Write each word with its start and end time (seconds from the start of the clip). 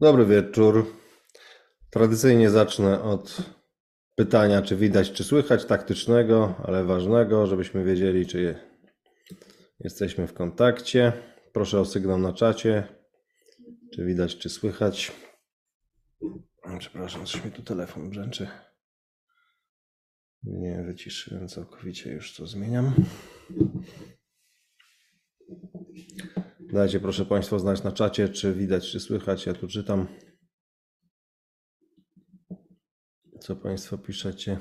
Dobry 0.00 0.26
wieczór. 0.26 0.86
Tradycyjnie 1.90 2.50
zacznę 2.50 3.02
od 3.02 3.36
pytania, 4.14 4.62
czy 4.62 4.76
widać, 4.76 5.12
czy 5.12 5.24
słychać, 5.24 5.64
taktycznego, 5.64 6.54
ale 6.64 6.84
ważnego, 6.84 7.46
żebyśmy 7.46 7.84
wiedzieli, 7.84 8.26
czy 8.26 8.40
je- 8.42 8.58
jesteśmy 9.80 10.26
w 10.26 10.34
kontakcie. 10.34 11.12
Proszę 11.52 11.80
o 11.80 11.84
sygnał 11.84 12.18
na 12.18 12.32
czacie, 12.32 12.88
czy 13.94 14.04
widać, 14.04 14.38
czy 14.38 14.48
słychać. 14.48 15.12
Przepraszam, 16.78 17.26
coś 17.26 17.44
mi 17.44 17.50
tu 17.52 17.62
telefon 17.62 18.10
brzęczy. 18.10 18.48
Nie 20.42 20.82
wyciszyłem 20.86 21.48
całkowicie, 21.48 22.12
już 22.12 22.34
to 22.36 22.46
zmieniam. 22.46 22.94
Dajcie 26.72 27.00
proszę 27.00 27.26
Państwa 27.26 27.58
znać 27.58 27.82
na 27.82 27.92
czacie, 27.92 28.28
czy 28.28 28.54
widać, 28.54 28.90
czy 28.90 29.00
słychać. 29.00 29.46
Ja 29.46 29.54
tu 29.54 29.68
czytam. 29.68 30.06
Co 33.40 33.56
Państwo 33.56 33.98
piszecie? 33.98 34.58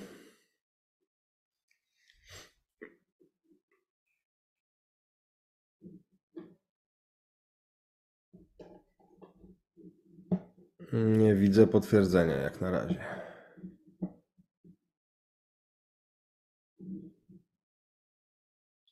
Nie 10.94 11.36
widzę 11.36 11.68
potwierdzenia 11.68 12.36
jak 12.36 12.62
na 12.62 12.72
razie. 12.72 13.06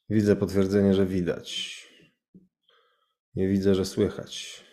Widzę 0.10 0.36
potwierdzenie, 0.36 0.94
że 0.94 1.06
widać. 1.06 1.93
Nie 3.36 3.48
widzę, 3.48 3.76
że 3.76 3.86
słychać. 3.86 4.64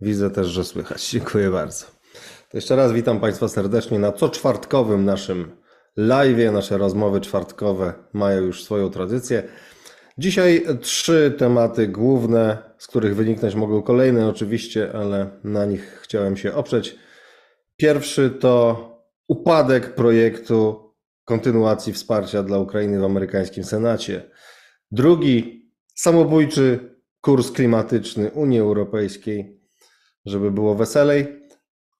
Widzę 0.00 0.30
też, 0.30 0.46
że 0.46 0.64
słychać. 0.64 1.08
Dziękuję 1.10 1.50
bardzo. 1.50 1.86
To 2.50 2.56
jeszcze 2.56 2.76
raz 2.76 2.92
witam 2.92 3.20
Państwa 3.20 3.48
serdecznie 3.48 3.98
na 3.98 4.12
co 4.12 4.28
czwartkowym 4.28 5.04
naszym 5.04 5.56
live. 5.96 6.52
Nasze 6.52 6.78
rozmowy 6.78 7.20
czwartkowe 7.20 7.94
mają 8.12 8.42
już 8.42 8.64
swoją 8.64 8.90
tradycję. 8.90 9.48
Dzisiaj 10.18 10.64
trzy 10.80 11.34
tematy 11.38 11.88
główne, 11.88 12.58
z 12.78 12.86
których 12.86 13.16
wyniknąć 13.16 13.54
mogą 13.54 13.82
kolejne 13.82 14.28
oczywiście, 14.28 14.92
ale 14.92 15.30
na 15.44 15.64
nich 15.64 16.00
chciałem 16.02 16.36
się 16.36 16.54
oprzeć. 16.54 16.98
Pierwszy 17.76 18.30
to 18.30 18.88
upadek 19.28 19.94
projektu 19.94 20.88
kontynuacji 21.24 21.92
wsparcia 21.92 22.42
dla 22.42 22.58
Ukrainy 22.58 23.00
w 23.00 23.04
amerykańskim 23.04 23.64
Senacie. 23.64 24.30
Drugi 24.90 25.67
samobójczy 25.98 26.96
kurs 27.20 27.50
klimatyczny 27.50 28.30
Unii 28.30 28.60
Europejskiej, 28.60 29.60
żeby 30.26 30.50
było 30.50 30.74
weselej. 30.74 31.26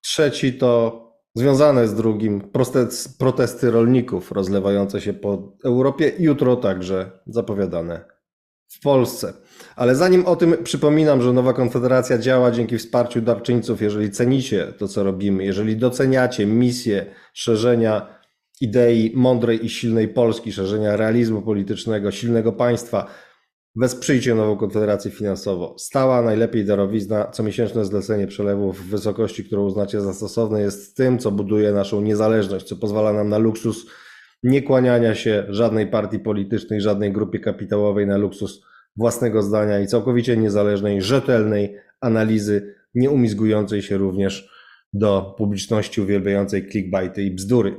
Trzeci 0.01 0.53
to 0.53 0.99
związane 1.35 1.89
z 1.89 1.95
drugim 1.95 2.41
protest- 2.41 3.19
protesty 3.19 3.71
rolników 3.71 4.33
rozlewające 4.33 5.01
się 5.01 5.13
po 5.13 5.57
Europie, 5.65 6.13
jutro 6.19 6.57
także 6.57 7.11
zapowiadane 7.27 8.05
w 8.69 8.81
Polsce. 8.81 9.33
Ale 9.77 9.95
zanim 9.95 10.27
o 10.27 10.37
tym 10.37 10.65
przypominam, 10.65 11.23
że 11.23 11.33
Nowa 11.33 11.53
Konfederacja 11.53 12.19
działa 12.19 12.51
dzięki 12.51 12.79
wsparciu 12.79 13.21
darczyńców, 13.21 13.83
jeżeli 13.83 14.11
cenicie 14.11 14.73
to, 14.79 14.89
co 14.89 15.03
robimy, 15.03 15.45
jeżeli 15.45 15.77
doceniacie 15.77 16.47
misję 16.47 17.07
szerzenia 17.35 18.19
idei 18.61 19.13
mądrej 19.15 19.65
i 19.65 19.69
silnej 19.69 20.09
Polski, 20.09 20.53
szerzenia 20.53 20.97
realizmu 20.97 21.43
politycznego, 21.43 22.11
silnego 22.11 22.53
państwa, 22.53 23.11
Wesprzyjcie 23.77 24.35
nową 24.35 24.57
Konfederację 24.57 25.11
finansowo. 25.11 25.75
Stała, 25.79 26.23
najlepiej 26.23 26.65
darowizna, 26.65 27.25
comiesięczne 27.25 27.85
zlecenie 27.85 28.27
przelewów 28.27 28.81
w 28.81 28.91
wysokości, 28.91 29.45
którą 29.45 29.65
uznacie 29.65 30.01
za 30.01 30.15
stosowne, 30.15 30.61
jest 30.61 30.97
tym, 30.97 31.19
co 31.19 31.31
buduje 31.31 31.73
naszą 31.73 32.01
niezależność, 32.01 32.67
co 32.67 32.77
pozwala 32.77 33.13
nam 33.13 33.29
na 33.29 33.39
luksus 33.39 33.87
nie 34.43 34.63
kłaniania 34.63 35.15
się 35.15 35.47
żadnej 35.49 35.87
partii 35.87 36.19
politycznej, 36.19 36.81
żadnej 36.81 37.13
grupie 37.13 37.39
kapitałowej, 37.39 38.07
na 38.07 38.17
luksus 38.17 38.63
własnego 38.97 39.43
zdania 39.43 39.81
i 39.81 39.87
całkowicie 39.87 40.37
niezależnej, 40.37 41.03
rzetelnej 41.03 41.77
analizy, 42.01 42.75
nie 42.95 43.11
umizgującej 43.11 43.83
się 43.83 43.97
również 43.97 44.49
do 44.93 45.35
publiczności 45.39 46.01
uwielbiającej 46.01 46.71
clickbaity 46.71 47.23
i 47.23 47.31
bzdury. 47.31 47.77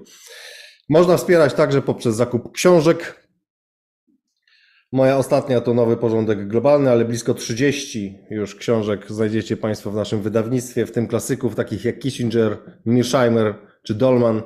Można 0.90 1.18
wspierać 1.18 1.54
także 1.54 1.82
poprzez 1.82 2.16
zakup 2.16 2.52
książek, 2.52 3.19
Moja 4.92 5.18
ostatnia 5.18 5.62
to 5.62 5.74
Nowy 5.74 5.98
Porządek 5.98 6.48
Globalny, 6.48 6.92
ale 6.92 7.06
blisko 7.06 7.34
30 7.34 8.20
już 8.30 8.56
książek 8.56 9.12
znajdziecie 9.12 9.58
Państwo 9.58 9.92
w 9.92 9.96
naszym 9.96 10.22
wydawnictwie, 10.22 10.86
w 10.86 10.92
tym 10.92 11.08
klasyków 11.08 11.56
takich 11.56 11.86
jak 11.86 12.00
Kissinger, 12.00 12.58
Mearsheimer 12.86 13.56
czy 13.84 13.96
Dolman, 13.96 14.42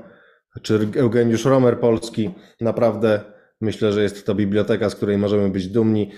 czy 0.61 0.87
Eugeniusz 0.95 1.45
Romer 1.45 1.79
Polski. 1.79 2.31
Naprawdę 2.61 3.21
myślę, 3.61 3.93
że 3.93 4.03
jest 4.03 4.25
to 4.25 4.35
biblioteka, 4.35 4.89
z 4.89 4.95
której 4.95 5.17
możemy 5.17 5.49
być 5.49 5.67
dumni. 5.67 6.11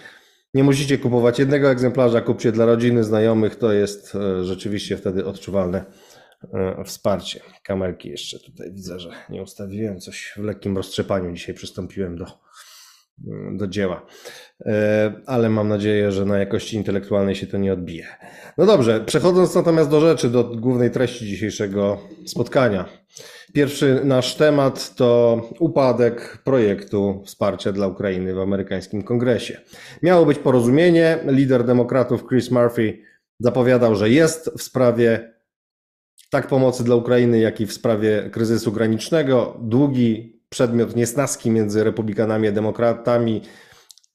Nie 0.53 0.63
musicie 0.63 0.97
kupować 0.97 1.39
jednego 1.39 1.71
egzemplarza, 1.71 2.21
kupcie 2.21 2.51
dla 2.51 2.65
rodziny, 2.65 3.03
znajomych, 3.03 3.55
to 3.55 3.73
jest 3.73 4.15
e, 4.15 4.43
rzeczywiście 4.43 4.97
wtedy 4.97 5.25
odczuwalne 5.25 5.85
e, 6.53 6.83
wsparcie. 6.83 7.39
Kamerki 7.63 8.09
jeszcze 8.09 8.39
tutaj 8.39 8.73
widzę, 8.73 8.99
że 8.99 9.09
nie 9.29 9.43
ustawiłem, 9.43 9.99
coś 9.99 10.33
w 10.37 10.43
lekkim 10.43 10.77
roztrzepaniu 10.77 11.33
dzisiaj 11.33 11.55
przystąpiłem 11.55 12.17
do, 12.17 12.25
do 13.51 13.67
dzieła. 13.67 14.05
E, 14.65 15.13
Ale 15.25 15.49
mam 15.49 15.67
nadzieję, 15.67 16.11
że 16.11 16.25
na 16.25 16.37
jakości 16.37 16.75
intelektualnej 16.75 17.35
się 17.35 17.47
to 17.47 17.57
nie 17.57 17.73
odbije. 17.73 18.07
No 18.57 18.65
dobrze, 18.65 18.99
przechodząc 19.05 19.55
natomiast 19.55 19.89
do 19.89 20.01
rzeczy, 20.01 20.29
do 20.29 20.43
głównej 20.43 20.91
treści 20.91 21.25
dzisiejszego 21.25 21.97
spotkania. 22.25 22.85
Pierwszy 23.53 24.01
nasz 24.03 24.35
temat 24.35 24.95
to 24.95 25.41
upadek 25.59 26.37
projektu 26.43 27.23
wsparcia 27.25 27.71
dla 27.71 27.87
Ukrainy 27.87 28.33
w 28.33 28.39
amerykańskim 28.39 29.03
kongresie. 29.03 29.61
Miało 30.03 30.25
być 30.25 30.39
porozumienie. 30.39 31.19
Lider 31.27 31.63
demokratów 31.63 32.27
Chris 32.27 32.51
Murphy 32.51 32.97
zapowiadał, 33.39 33.95
że 33.95 34.09
jest 34.09 34.51
w 34.57 34.61
sprawie 34.61 35.33
tak 36.29 36.47
pomocy 36.47 36.83
dla 36.83 36.95
Ukrainy, 36.95 37.39
jak 37.39 37.61
i 37.61 37.65
w 37.65 37.73
sprawie 37.73 38.29
kryzysu 38.31 38.71
granicznego. 38.71 39.57
Długi 39.61 40.34
przedmiot 40.55 40.95
niesnaski 40.95 41.51
między 41.51 41.83
republikanami 41.83 42.47
a 42.47 42.51
demokratami 42.51 43.41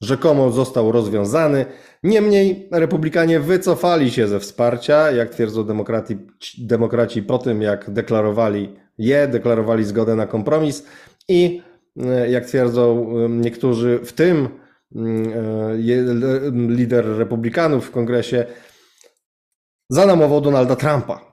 rzekomo 0.01 0.51
został 0.51 0.93
rozwiązany. 0.93 1.67
Niemniej 2.03 2.69
republikanie 2.73 3.41
wycofali 3.41 4.11
się 4.11 4.29
ze 4.29 4.41
wsparcia, 4.41 5.11
jak 5.11 5.31
twierdzą 5.31 5.65
demokraci, 5.65 6.19
demokraci 6.59 7.23
po 7.23 7.39
tym, 7.39 7.63
jak 7.63 7.91
deklarowali 7.91 8.77
je, 8.99 9.29
deklarowali 9.29 9.85
zgodę 9.85 10.15
na 10.15 10.27
kompromis 10.27 10.87
i 11.29 11.63
e, 12.03 12.31
jak 12.31 12.45
twierdzą 12.45 13.13
niektórzy, 13.29 14.01
w 14.05 14.13
tym 14.13 14.49
mm, 14.97 15.33
e, 15.33 16.77
lider 16.77 17.19
republikanów 17.19 17.87
w 17.87 17.91
kongresie, 17.91 18.47
zanamował 19.91 20.41
Donalda 20.41 20.77
Trumpa 20.77 21.30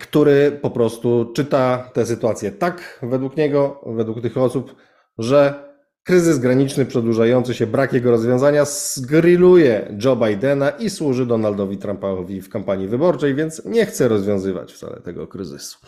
który 0.00 0.58
po 0.62 0.70
prostu 0.70 1.32
czyta 1.34 1.90
tę 1.92 2.06
sytuację 2.06 2.52
tak, 2.52 3.00
według 3.02 3.36
niego, 3.36 3.80
według 3.86 4.22
tych 4.22 4.36
osób, 4.36 4.74
że 5.18 5.64
kryzys 6.04 6.38
graniczny 6.38 6.86
przedłużający 6.86 7.54
się, 7.54 7.66
brak 7.66 7.92
jego 7.92 8.10
rozwiązania 8.10 8.64
zgrilluje 8.64 9.96
Joe 10.04 10.16
Bidena 10.16 10.70
i 10.70 10.90
służy 10.90 11.26
Donaldowi 11.26 11.78
Trumpowi 11.78 12.40
w 12.40 12.48
kampanii 12.48 12.88
wyborczej, 12.88 13.34
więc 13.34 13.64
nie 13.64 13.86
chce 13.86 14.08
rozwiązywać 14.08 14.72
wcale 14.72 15.00
tego 15.00 15.26
kryzysu. 15.26 15.78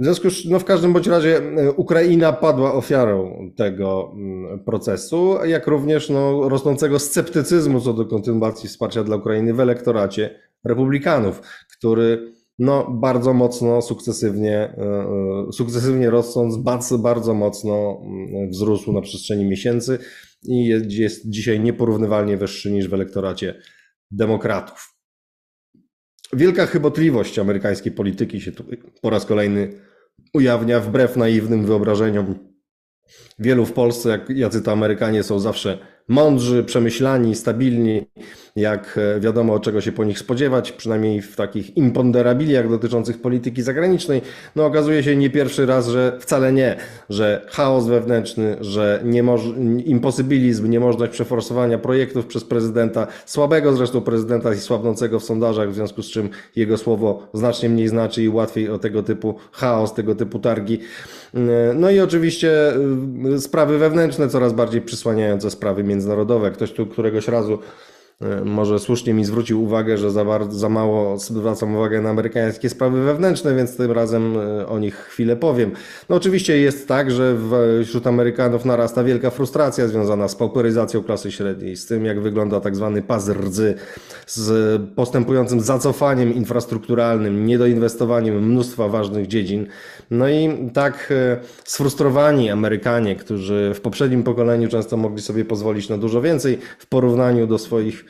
W 0.00 0.04
związku 0.04 0.30
z 0.30 0.44
no 0.44 0.58
w 0.58 0.64
każdym 0.64 0.92
bądź 0.92 1.06
razie 1.06 1.38
e, 1.38 1.72
Ukraina 1.72 2.32
padła 2.32 2.72
ofiarą 2.74 3.50
tego 3.56 4.12
mm, 4.14 4.64
procesu, 4.64 5.38
jak 5.44 5.66
również 5.66 6.10
no, 6.10 6.48
rosnącego 6.48 6.98
sceptycyzmu 6.98 7.80
co 7.80 7.92
do 7.92 8.06
kontynuacji 8.06 8.68
wsparcia 8.68 9.04
dla 9.04 9.16
Ukrainy 9.16 9.54
w 9.54 9.60
elektoracie 9.60 10.40
republikanów, 10.64 11.40
który 11.78 12.32
no, 12.60 12.90
bardzo 12.90 13.34
mocno, 13.34 13.82
sukcesywnie, 13.82 14.56
e, 14.56 14.74
e, 15.48 15.52
sukcesywnie 15.52 16.10
rosnąc, 16.10 16.56
bardzo, 16.56 16.98
bardzo 16.98 17.34
mocno 17.34 18.02
mm, 18.04 18.50
wzrósł 18.50 18.92
na 18.92 19.00
przestrzeni 19.00 19.44
miesięcy 19.44 19.98
i 20.42 20.66
jest, 20.88 21.30
dzisiaj 21.30 21.60
nieporównywalnie 21.60 22.36
wyższy 22.36 22.70
niż 22.70 22.88
w 22.88 22.94
elektoracie 22.94 23.60
demokratów. 24.10 24.94
Wielka 26.32 26.66
chybotliwość 26.66 27.38
amerykańskiej 27.38 27.92
polityki 27.92 28.40
się 28.40 28.52
tu 28.52 28.64
po 29.02 29.10
raz 29.10 29.26
kolejny 29.26 29.72
ujawnia 30.34 30.80
wbrew 30.80 31.16
naiwnym 31.16 31.66
wyobrażeniom 31.66 32.34
wielu 33.38 33.66
w 33.66 33.72
Polsce, 33.72 34.08
jak, 34.08 34.30
jacy 34.30 34.62
to 34.62 34.72
Amerykanie 34.72 35.22
są 35.22 35.38
zawsze 35.38 35.78
mądrzy, 36.10 36.64
przemyślani, 36.64 37.34
stabilni, 37.34 38.06
jak 38.56 38.98
e, 39.16 39.20
wiadomo, 39.20 39.60
czego 39.60 39.80
się 39.80 39.92
po 39.92 40.04
nich 40.04 40.18
spodziewać, 40.18 40.72
przynajmniej 40.72 41.22
w 41.22 41.36
takich 41.36 41.76
imponderabiliach 41.76 42.68
dotyczących 42.70 43.20
polityki 43.20 43.62
zagranicznej, 43.62 44.22
no 44.56 44.66
okazuje 44.66 45.02
się 45.02 45.16
nie 45.16 45.30
pierwszy 45.30 45.66
raz, 45.66 45.88
że 45.88 46.16
wcale 46.20 46.52
nie, 46.52 46.76
że 47.10 47.46
chaos 47.48 47.86
wewnętrzny, 47.86 48.56
że 48.60 49.00
niemoż- 49.04 49.54
imposybilizm, 49.84 50.70
niemożność 50.70 51.12
przeforsowania 51.12 51.78
projektów 51.78 52.26
przez 52.26 52.44
prezydenta, 52.44 53.06
słabego 53.26 53.72
zresztą 53.72 54.00
prezydenta 54.00 54.54
i 54.54 54.58
słabnącego 54.58 55.20
w 55.20 55.24
sondażach, 55.24 55.70
w 55.70 55.74
związku 55.74 56.02
z 56.02 56.10
czym 56.10 56.28
jego 56.56 56.78
słowo 56.78 57.28
znacznie 57.34 57.68
mniej 57.68 57.88
znaczy 57.88 58.22
i 58.22 58.28
łatwiej 58.28 58.68
o 58.70 58.78
tego 58.78 59.02
typu 59.02 59.34
chaos, 59.52 59.94
tego 59.94 60.14
typu 60.14 60.38
targi. 60.38 60.78
No 61.74 61.90
i 61.90 62.00
oczywiście 62.00 62.72
y, 63.34 63.40
sprawy 63.40 63.78
wewnętrzne 63.78 64.28
coraz 64.28 64.52
bardziej 64.52 64.82
przysłaniające 64.82 65.50
sprawy 65.50 65.84
międzynarodowe. 65.84 66.50
Ktoś 66.50 66.72
tu 66.72 66.86
któregoś 66.86 67.28
razu 67.28 67.58
E, 67.58 67.89
może 68.44 68.78
słusznie 68.78 69.14
mi 69.14 69.24
zwrócił 69.24 69.62
uwagę, 69.62 69.98
że 69.98 70.10
za, 70.10 70.24
bardzo, 70.24 70.58
za 70.58 70.68
mało 70.68 71.18
zwracam 71.18 71.76
uwagę 71.76 72.00
na 72.00 72.10
amerykańskie 72.10 72.68
sprawy 72.68 73.02
wewnętrzne, 73.02 73.54
więc 73.54 73.76
tym 73.76 73.92
razem 73.92 74.36
e, 74.38 74.66
o 74.66 74.78
nich 74.78 74.96
chwilę 74.96 75.36
powiem. 75.36 75.72
No 76.08 76.16
oczywiście 76.16 76.58
jest 76.58 76.88
tak, 76.88 77.10
że 77.10 77.36
wśród 77.84 78.06
Amerykanów 78.06 78.64
narasta 78.64 79.04
wielka 79.04 79.30
frustracja 79.30 79.88
związana 79.88 80.28
z 80.28 80.34
pauperyzacją 80.34 81.02
klasy 81.02 81.32
średniej, 81.32 81.76
z 81.76 81.86
tym 81.86 82.04
jak 82.04 82.20
wygląda 82.20 82.60
tak 82.60 82.76
zwany 82.76 83.02
pas 83.02 83.28
rdzy, 83.28 83.74
z 84.26 84.82
postępującym 84.94 85.60
zacofaniem 85.60 86.34
infrastrukturalnym, 86.34 87.46
niedoinwestowaniem 87.46 88.50
mnóstwa 88.50 88.88
ważnych 88.88 89.26
dziedzin. 89.26 89.66
No 90.10 90.28
i 90.28 90.70
tak 90.72 91.08
e, 91.10 91.36
sfrustrowani 91.64 92.50
Amerykanie, 92.50 93.16
którzy 93.16 93.72
w 93.74 93.80
poprzednim 93.80 94.22
pokoleniu 94.22 94.68
często 94.68 94.96
mogli 94.96 95.22
sobie 95.22 95.44
pozwolić 95.44 95.88
na 95.88 95.98
dużo 95.98 96.22
więcej 96.22 96.58
w 96.78 96.86
porównaniu 96.86 97.46
do 97.46 97.58
swoich 97.58 98.09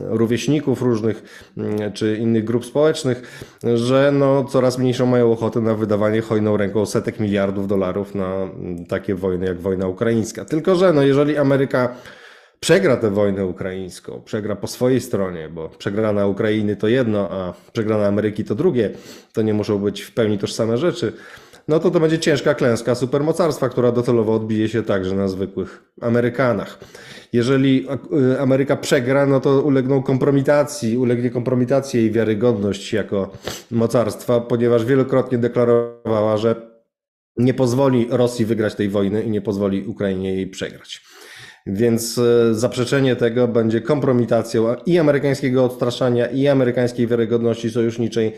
rówieśników 0.00 0.82
różnych 0.82 1.22
mm, 1.56 1.92
czy 1.92 2.16
innych 2.16 2.44
grup 2.44 2.64
społecznych, 2.64 3.46
że 3.74 4.12
no 4.12 4.44
coraz 4.44 4.78
mniejszą 4.78 5.06
mają 5.06 5.32
ochotę 5.32 5.60
na 5.60 5.74
wydawanie 5.74 6.20
hojną 6.20 6.56
ręką 6.56 6.86
setek 6.86 7.20
miliardów 7.20 7.68
dolarów 7.68 8.14
na 8.14 8.34
mm, 8.34 8.86
takie 8.86 9.14
wojny 9.14 9.46
jak 9.46 9.60
wojna 9.60 9.88
ukraińska. 9.88 10.44
Tylko, 10.44 10.74
że 10.74 10.92
no 10.92 11.02
jeżeli 11.02 11.36
Ameryka 11.36 11.94
przegra 12.60 12.96
tę 12.96 13.10
wojnę 13.10 13.46
ukraińską, 13.46 14.22
przegra 14.24 14.56
po 14.56 14.66
swojej 14.66 15.00
stronie, 15.00 15.48
bo 15.48 15.68
przegrana 15.68 16.26
Ukrainy 16.26 16.76
to 16.76 16.88
jedno, 16.88 17.30
a 17.30 17.54
przegrana 17.72 18.06
Ameryki 18.06 18.44
to 18.44 18.54
drugie, 18.54 18.90
to 19.32 19.42
nie 19.42 19.54
muszą 19.54 19.78
być 19.78 20.02
w 20.02 20.12
pełni 20.12 20.38
tożsame 20.38 20.78
rzeczy, 20.78 21.12
no 21.68 21.78
to 21.78 21.90
to 21.90 22.00
będzie 22.00 22.18
ciężka 22.18 22.54
klęska 22.54 22.94
supermocarstwa, 22.94 23.68
która 23.68 23.92
docelowo 23.92 24.34
odbije 24.34 24.68
się 24.68 24.82
także 24.82 25.16
na 25.16 25.28
zwykłych 25.28 25.82
Amerykanach. 26.00 26.78
Jeżeli 27.32 27.86
y, 28.32 28.40
Ameryka 28.40 28.76
przegra, 28.76 29.26
no 29.26 29.40
to 29.40 29.62
ulegną 29.62 30.02
kompromitacji, 30.02 30.98
ulegnie 30.98 31.30
kompromitacji 31.30 32.00
jej 32.00 32.10
wiarygodność 32.10 32.92
jako 32.92 33.32
mocarstwa, 33.70 34.40
ponieważ 34.40 34.84
wielokrotnie 34.84 35.38
deklarowała, 35.38 36.36
że 36.36 36.68
nie 37.36 37.54
pozwoli 37.54 38.06
Rosji 38.10 38.44
wygrać 38.44 38.74
tej 38.74 38.88
wojny 38.88 39.22
i 39.22 39.30
nie 39.30 39.40
pozwoli 39.40 39.86
Ukrainie 39.86 40.34
jej 40.34 40.46
przegrać. 40.46 41.02
Więc 41.66 42.18
y, 42.18 42.54
zaprzeczenie 42.54 43.16
tego 43.16 43.48
będzie 43.48 43.80
kompromitacją 43.80 44.74
i 44.86 44.98
amerykańskiego 44.98 45.64
odstraszania, 45.64 46.26
i 46.26 46.48
amerykańskiej 46.48 47.06
wiarygodności 47.06 47.70
sojuszniczej, 47.70 48.32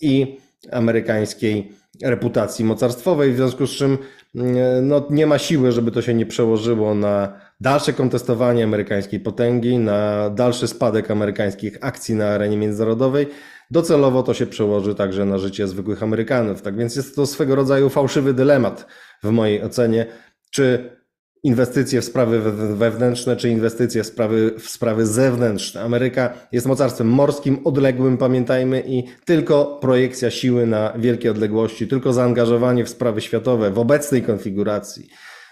i 0.00 0.38
amerykańskiej 0.72 1.79
reputacji 2.04 2.64
mocarstwowej, 2.64 3.32
w 3.32 3.36
związku 3.36 3.66
z 3.66 3.70
czym 3.70 3.98
mm, 4.34 4.88
no, 4.88 5.06
nie 5.10 5.26
ma 5.26 5.38
siły, 5.38 5.72
żeby 5.72 5.90
to 5.90 6.02
się 6.02 6.14
nie 6.14 6.26
przełożyło 6.26 6.94
na 6.94 7.40
dalsze 7.60 7.92
kontestowanie 7.92 8.64
amerykańskiej 8.64 9.20
potęgi, 9.20 9.78
na 9.78 10.30
dalszy 10.30 10.68
spadek 10.68 11.10
amerykańskich 11.10 11.78
akcji 11.80 12.14
na 12.14 12.28
arenie 12.28 12.56
międzynarodowej. 12.56 13.26
Docelowo 13.70 14.22
to 14.22 14.34
się 14.34 14.46
przełoży 14.46 14.94
także 14.94 15.24
na 15.24 15.38
życie 15.38 15.68
zwykłych 15.68 16.02
Amerykanów. 16.02 16.62
Tak 16.62 16.76
więc 16.76 16.96
jest 16.96 17.16
to 17.16 17.26
swego 17.26 17.54
rodzaju 17.54 17.88
fałszywy 17.88 18.34
dylemat 18.34 18.86
w 19.22 19.30
mojej 19.30 19.62
ocenie, 19.62 20.06
czy 20.50 20.96
inwestycje 21.42 22.00
w 22.00 22.04
sprawy 22.04 22.40
wewnętrzne, 22.76 23.36
czy 23.36 23.48
inwestycje 23.48 24.02
w 24.02 24.06
sprawy, 24.06 24.54
w 24.58 24.68
sprawy 24.68 25.06
zewnętrzne. 25.06 25.80
Ameryka 25.82 26.32
jest 26.52 26.66
mocarstwem 26.66 27.08
morskim, 27.08 27.58
odległym, 27.64 28.18
pamiętajmy, 28.18 28.82
i 28.86 29.04
tylko 29.24 29.78
projekcja 29.80 30.30
siły 30.30 30.66
na 30.66 30.92
wielkie 30.98 31.30
odległości, 31.30 31.88
tylko 31.88 32.12
zaangażowanie 32.12 32.84
w 32.84 32.88
sprawy 32.88 33.20
światowe 33.20 33.70
w 33.70 33.78
obecnej 33.78 34.22
konfiguracji 34.22 35.08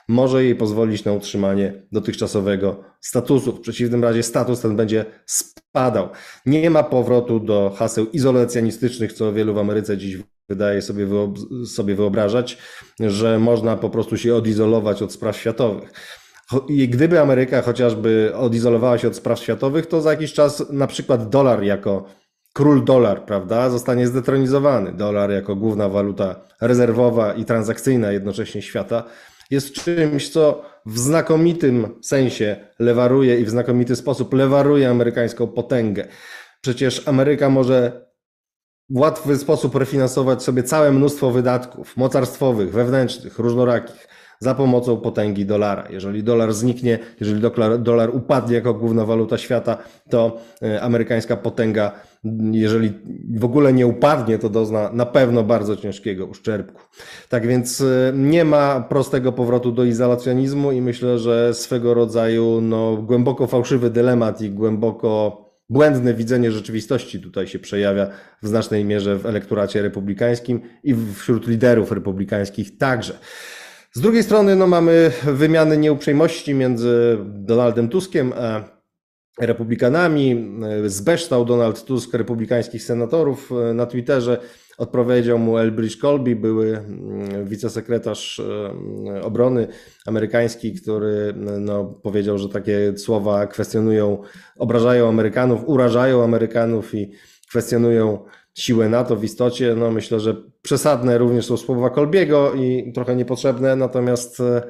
może 0.08 0.44
jej 0.44 0.56
pozwolić 0.56 1.04
na 1.04 1.12
utrzymanie 1.12 1.82
dotychczasowego 1.92 2.84
statusu. 3.00 3.52
W 3.52 3.60
przeciwnym 3.60 4.04
razie 4.04 4.22
status 4.22 4.60
ten 4.60 4.76
będzie 4.76 5.04
spadał. 5.26 6.08
Nie 6.46 6.70
ma 6.70 6.82
powrotu 6.82 7.40
do 7.40 7.74
haseł 7.76 8.06
izolacjonistycznych, 8.06 9.12
co 9.12 9.32
wielu 9.32 9.54
w 9.54 9.58
Ameryce 9.58 9.96
dziś 9.96 10.16
wydaje 10.48 10.82
sobie, 10.82 11.06
sobie 11.66 11.94
wyobrażać, 11.94 12.58
że 13.00 13.38
można 13.38 13.76
po 13.76 13.90
prostu 13.90 14.16
się 14.16 14.34
odizolować 14.34 15.02
od 15.02 15.12
spraw 15.12 15.36
światowych. 15.36 15.92
I 16.68 16.88
gdyby 16.88 17.20
Ameryka 17.20 17.62
chociażby 17.62 18.32
odizolowała 18.34 18.98
się 18.98 19.08
od 19.08 19.16
spraw 19.16 19.38
światowych, 19.38 19.86
to 19.86 20.00
za 20.00 20.10
jakiś 20.10 20.32
czas 20.32 20.70
na 20.70 20.86
przykład 20.86 21.28
dolar 21.28 21.62
jako 21.62 22.04
król 22.52 22.84
dolar, 22.84 23.24
prawda, 23.24 23.70
zostanie 23.70 24.06
zdetronizowany. 24.06 24.92
Dolar 24.92 25.30
jako 25.30 25.56
główna 25.56 25.88
waluta 25.88 26.40
rezerwowa 26.60 27.34
i 27.34 27.44
transakcyjna 27.44 28.12
jednocześnie 28.12 28.62
świata 28.62 29.04
jest 29.50 29.72
czymś, 29.72 30.28
co 30.28 30.62
w 30.86 30.98
znakomitym 30.98 31.88
sensie 32.02 32.56
lewaruje 32.78 33.40
i 33.40 33.44
w 33.44 33.50
znakomity 33.50 33.96
sposób 33.96 34.34
lewaruje 34.34 34.90
amerykańską 34.90 35.46
potęgę. 35.46 36.08
Przecież 36.60 37.08
Ameryka 37.08 37.50
może 37.50 38.07
w 38.90 38.98
łatwy 38.98 39.38
sposób 39.38 39.74
refinansować 39.74 40.42
sobie 40.42 40.62
całe 40.62 40.92
mnóstwo 40.92 41.30
wydatków 41.30 41.96
mocarstwowych, 41.96 42.72
wewnętrznych, 42.72 43.38
różnorakich 43.38 44.08
za 44.40 44.54
pomocą 44.54 44.96
potęgi 44.96 45.46
dolara. 45.46 45.88
Jeżeli 45.90 46.22
dolar 46.22 46.52
zniknie, 46.52 46.98
jeżeli 47.20 47.42
dolar 47.78 48.10
upadnie 48.16 48.54
jako 48.54 48.74
główna 48.74 49.04
waluta 49.04 49.38
świata, 49.38 49.76
to 50.10 50.36
e, 50.62 50.82
amerykańska 50.82 51.36
potęga, 51.36 51.92
jeżeli 52.52 52.92
w 53.34 53.44
ogóle 53.44 53.72
nie 53.72 53.86
upadnie, 53.86 54.38
to 54.38 54.48
dozna 54.48 54.90
na 54.92 55.06
pewno 55.06 55.42
bardzo 55.42 55.76
ciężkiego 55.76 56.26
uszczerbku. 56.26 56.82
Tak 57.28 57.46
więc 57.46 57.80
e, 57.80 58.12
nie 58.14 58.44
ma 58.44 58.80
prostego 58.80 59.32
powrotu 59.32 59.72
do 59.72 59.84
izolacjonizmu 59.84 60.72
i 60.72 60.80
myślę, 60.80 61.18
że 61.18 61.54
swego 61.54 61.94
rodzaju 61.94 62.60
no, 62.60 62.96
głęboko 62.96 63.46
fałszywy 63.46 63.90
dylemat 63.90 64.40
i 64.40 64.50
głęboko 64.50 65.47
błędne 65.68 66.14
widzenie 66.14 66.52
rzeczywistości 66.52 67.20
tutaj 67.20 67.46
się 67.46 67.58
przejawia 67.58 68.10
w 68.42 68.48
znacznej 68.48 68.84
mierze 68.84 69.16
w 69.16 69.26
elektoracie 69.26 69.82
republikańskim 69.82 70.60
i 70.84 70.94
wśród 71.14 71.48
liderów 71.48 71.92
republikańskich 71.92 72.78
także. 72.78 73.18
Z 73.92 74.00
drugiej 74.00 74.22
strony 74.22 74.56
no, 74.56 74.66
mamy 74.66 75.10
wymiany 75.24 75.78
nieuprzejmości 75.78 76.54
między 76.54 77.18
Donaldem 77.24 77.88
Tuskiem 77.88 78.32
a 78.32 78.78
republikanami. 79.40 80.58
Zbeształ 80.86 81.44
Donald 81.44 81.84
Tusk 81.84 82.14
republikańskich 82.14 82.82
senatorów 82.82 83.50
na 83.74 83.86
Twitterze. 83.86 84.40
Odpowiedział 84.78 85.38
mu 85.38 85.58
Elbridge 85.58 85.96
Colby, 85.96 86.36
były 86.36 86.78
mm, 86.78 87.46
wicesekretarz 87.46 88.40
e, 88.40 89.22
obrony 89.22 89.68
amerykański, 90.06 90.74
który 90.74 91.34
no, 91.60 91.84
powiedział, 91.84 92.38
że 92.38 92.48
takie 92.48 92.98
słowa 92.98 93.46
kwestionują, 93.46 94.22
obrażają 94.56 95.08
Amerykanów, 95.08 95.60
urażają 95.66 96.24
Amerykanów 96.24 96.94
i 96.94 97.10
kwestionują 97.48 98.24
siłę 98.54 98.88
NATO 98.88 99.16
w 99.16 99.24
istocie. 99.24 99.74
No, 99.76 99.90
myślę, 99.90 100.20
że 100.20 100.36
przesadne 100.62 101.18
również 101.18 101.46
są 101.46 101.56
słowa 101.56 101.90
Kolbiego 101.90 102.54
i 102.54 102.92
trochę 102.94 103.16
niepotrzebne, 103.16 103.76
natomiast 103.76 104.40
e, 104.40 104.62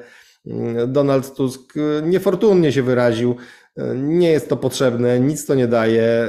Donald 0.87 1.33
Tusk 1.35 1.73
niefortunnie 2.03 2.71
się 2.71 2.83
wyraził 2.83 3.35
nie 3.95 4.31
jest 4.31 4.49
to 4.49 4.57
potrzebne, 4.57 5.19
nic 5.19 5.45
to 5.45 5.55
nie 5.55 5.67
daje. 5.67 6.27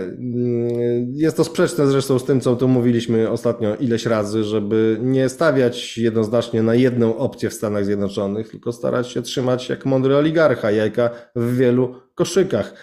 Jest 1.12 1.37
to 1.37 1.44
sprzeczne 1.44 1.87
zresztą 1.87 2.18
z 2.18 2.25
tym, 2.25 2.40
co 2.40 2.56
tu 2.56 2.68
mówiliśmy 2.68 3.30
ostatnio 3.30 3.76
ileś 3.76 4.06
razy, 4.06 4.44
żeby 4.44 4.99
nie 5.02 5.28
stawiać 5.28 5.99
jednoznacznie 5.99 6.62
na 6.62 6.75
jedną 6.75 7.16
opcję 7.16 7.50
w 7.50 7.54
Stanach 7.54 7.85
Zjednoczonych, 7.85 8.50
tylko 8.50 8.73
starać 8.73 9.09
się 9.09 9.23
trzymać 9.23 9.68
jak 9.68 9.87
mądry 9.87 10.16
oligarcha 10.16 10.70
jajka 10.70 11.11
w 11.37 11.56
wielu 11.56 11.94
koszykach. 12.14 12.75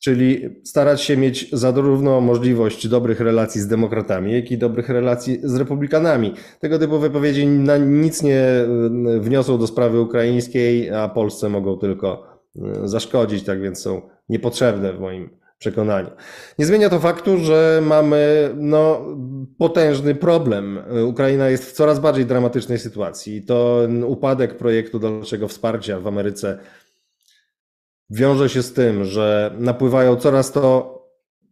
Czyli 0.00 0.48
starać 0.64 1.02
się 1.02 1.16
mieć 1.16 1.48
zarówno 1.52 2.20
możliwość 2.20 2.88
dobrych 2.88 3.20
relacji 3.20 3.60
z 3.60 3.66
demokratami, 3.66 4.32
jak 4.32 4.50
i 4.50 4.58
dobrych 4.58 4.88
relacji 4.88 5.38
z 5.42 5.56
republikanami. 5.56 6.34
Tego 6.60 6.78
typu 6.78 6.98
wypowiedzi 6.98 7.46
na 7.46 7.76
nic 7.76 8.22
nie 8.22 8.44
wniosą 9.20 9.58
do 9.58 9.66
sprawy 9.66 10.00
ukraińskiej, 10.00 10.90
a 10.90 11.08
Polsce 11.08 11.48
mogą 11.48 11.78
tylko 11.78 12.31
zaszkodzić, 12.84 13.44
tak 13.44 13.60
więc 13.60 13.82
są 13.82 14.02
niepotrzebne 14.28 14.92
w 14.92 15.00
moim 15.00 15.30
przekonaniu. 15.58 16.10
Nie 16.58 16.66
zmienia 16.66 16.88
to 16.88 17.00
faktu, 17.00 17.38
że 17.38 17.80
mamy 17.84 18.50
no, 18.56 19.06
potężny 19.58 20.14
problem. 20.14 20.78
Ukraina 21.06 21.48
jest 21.48 21.64
w 21.64 21.72
coraz 21.72 22.00
bardziej 22.00 22.26
dramatycznej 22.26 22.78
sytuacji. 22.78 23.42
To 23.42 23.88
upadek 24.06 24.56
projektu 24.56 24.98
dalszego 24.98 25.48
wsparcia 25.48 26.00
w 26.00 26.06
Ameryce 26.06 26.58
wiąże 28.10 28.48
się 28.48 28.62
z 28.62 28.72
tym, 28.72 29.04
że 29.04 29.54
napływają 29.58 30.16
coraz 30.16 30.52
to 30.52 30.92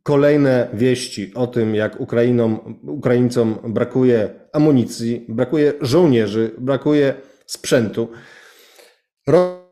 kolejne 0.02 0.68
wieści 0.74 1.32
o 1.34 1.46
tym, 1.46 1.74
jak 1.74 2.00
Ukrainom, 2.00 2.78
Ukraińcom 2.86 3.58
brakuje 3.64 4.30
amunicji, 4.52 5.26
brakuje 5.28 5.72
żołnierzy, 5.80 6.50
brakuje 6.58 7.14
sprzętu. 7.46 8.08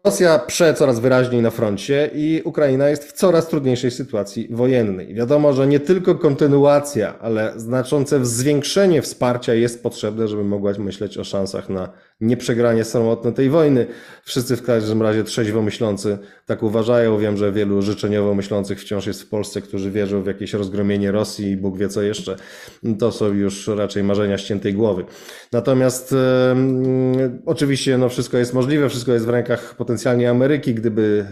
Rosja 0.05 0.39
prze 0.39 0.75
coraz 0.75 1.01
wyraźniej 1.01 1.43
na 1.43 1.51
froncie 1.51 2.11
i 2.15 2.43
Ukraina 2.45 2.89
jest 2.89 3.05
w 3.05 3.13
coraz 3.13 3.49
trudniejszej 3.49 3.91
sytuacji 3.91 4.49
wojennej. 4.51 5.15
Wiadomo, 5.15 5.53
że 5.53 5.67
nie 5.67 5.81
tylko 5.81 6.15
kontynuacja, 6.15 7.19
ale 7.19 7.53
znaczące 7.57 8.27
zwiększenie 8.27 9.03
wsparcia 9.03 9.55
jest 9.55 9.83
potrzebne, 9.83 10.29
żeby 10.29 10.45
mogła 10.45 10.73
myśleć 10.79 11.19
o 11.19 11.25
szansach 11.25 11.69
na 11.69 11.93
nieprzegranie 12.21 12.85
samotne 12.85 13.33
tej 13.33 13.51
wojny. 13.51 13.87
Wszyscy 14.25 14.57
w 14.57 14.63
każdym 14.63 15.03
razie 15.03 15.25
trzeźwo 15.25 15.63
myślący 15.63 16.19
tak 16.47 16.63
uważają. 16.63 17.19
Wiem, 17.19 17.37
że 17.37 17.53
wielu 17.53 17.83
życzeniowo 17.83 18.35
myślących 18.35 18.81
wciąż 18.81 19.07
jest 19.07 19.23
w 19.23 19.29
Polsce, 19.29 19.61
którzy 19.61 19.91
wierzą 19.91 20.23
w 20.23 20.27
jakieś 20.27 20.53
rozgromienie 20.53 21.13
Rosji 21.13 21.51
i 21.51 21.57
Bóg 21.57 21.79
wie 21.79 21.89
co 21.89 22.03
jeszcze. 22.03 22.37
To 22.99 23.13
są 23.13 23.33
już 23.33 23.69
raczej 23.69 24.05
marzenia 24.05 24.39
ściętej 24.39 24.75
głowy. 24.75 25.05
Natomiast 25.53 26.15
oczywiście 27.47 27.99
no, 27.99 28.09
wszystko 28.09 28.39
jest 28.39 28.55
możliwe, 28.55 28.89
wszystko 28.89 29.13
jest 29.13 29.27
w 29.27 29.29
rękach 29.29 29.75
potencjalnie 29.75 30.31
Ameryki. 30.31 30.75
Gdyby 30.75 31.27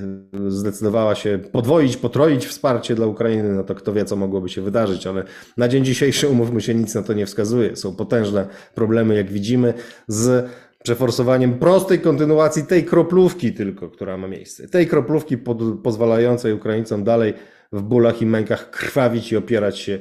zdecydowała 0.49 1.15
się 1.15 1.39
podwoić, 1.53 1.97
potroić 1.97 2.47
wsparcie 2.47 2.95
dla 2.95 3.07
Ukrainy, 3.07 3.55
no 3.55 3.65
to 3.65 3.75
kto 3.75 3.93
wie, 3.93 4.05
co 4.05 4.17
mogłoby 4.17 4.49
się 4.49 4.63
wydarzyć, 4.63 5.07
ale 5.07 5.25
na 5.57 5.69
dzień 5.69 5.85
dzisiejszy, 5.85 6.29
umówmy 6.29 6.61
się, 6.61 6.75
nic 6.75 6.95
na 6.95 7.03
to 7.03 7.13
nie 7.13 7.27
wskazuje. 7.27 7.77
Są 7.77 7.97
potężne 7.97 8.47
problemy, 8.75 9.15
jak 9.15 9.31
widzimy, 9.31 9.75
z 10.09 10.51
przeforsowaniem 10.87 11.59
prostej 11.59 12.01
kontynuacji 12.01 12.67
tej 12.67 12.85
kroplówki 12.85 13.53
tylko, 13.53 13.91
która 13.91 14.17
ma 14.17 14.29
miejsce. 14.29 14.69
Tej 14.69 14.87
kroplówki 14.87 15.39
pod, 15.39 15.59
pozwalającej 15.83 16.53
Ukraińcom 16.53 17.05
dalej 17.05 17.35
w 17.73 17.83
bólach 17.83 18.23
i 18.23 18.27
mękach 18.27 18.71
krwawić 18.71 19.33
i 19.33 19.37
opierać 19.37 19.79
się 19.79 19.99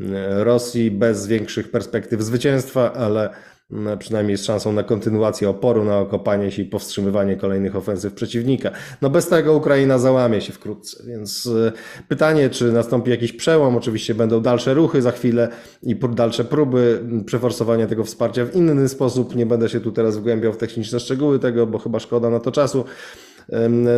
e, 0.00 0.44
Rosji 0.44 0.90
bez 0.90 1.26
większych 1.26 1.70
perspektyw 1.70 2.22
zwycięstwa, 2.22 2.92
ale 2.92 3.30
przynajmniej 3.98 4.36
z 4.38 4.44
szansą 4.44 4.72
na 4.72 4.82
kontynuację 4.82 5.50
oporu, 5.50 5.84
na 5.84 5.98
okopanie 5.98 6.50
się 6.50 6.62
i 6.62 6.64
powstrzymywanie 6.64 7.36
kolejnych 7.36 7.76
ofensyw 7.76 8.14
przeciwnika. 8.14 8.70
No 9.02 9.10
bez 9.10 9.28
tego 9.28 9.54
Ukraina 9.54 9.98
załamie 9.98 10.40
się 10.40 10.52
wkrótce, 10.52 11.04
więc 11.06 11.46
y, 11.46 11.72
pytanie, 12.08 12.50
czy 12.50 12.72
nastąpi 12.72 13.10
jakiś 13.10 13.32
przełom, 13.32 13.76
oczywiście 13.76 14.14
będą 14.14 14.40
dalsze 14.40 14.74
ruchy 14.74 15.02
za 15.02 15.10
chwilę 15.10 15.48
i 15.82 15.96
dalsze 15.96 16.44
próby 16.44 17.04
przeforsowania 17.26 17.86
tego 17.86 18.04
wsparcia 18.04 18.44
w 18.44 18.56
inny 18.56 18.88
sposób. 18.88 19.36
Nie 19.36 19.46
będę 19.46 19.68
się 19.68 19.80
tu 19.80 19.92
teraz 19.92 20.16
wgłębiał 20.16 20.52
w 20.52 20.56
techniczne 20.56 21.00
szczegóły 21.00 21.38
tego, 21.38 21.66
bo 21.66 21.78
chyba 21.78 22.00
szkoda 22.00 22.30
na 22.30 22.40
to 22.40 22.52
czasu. 22.52 22.84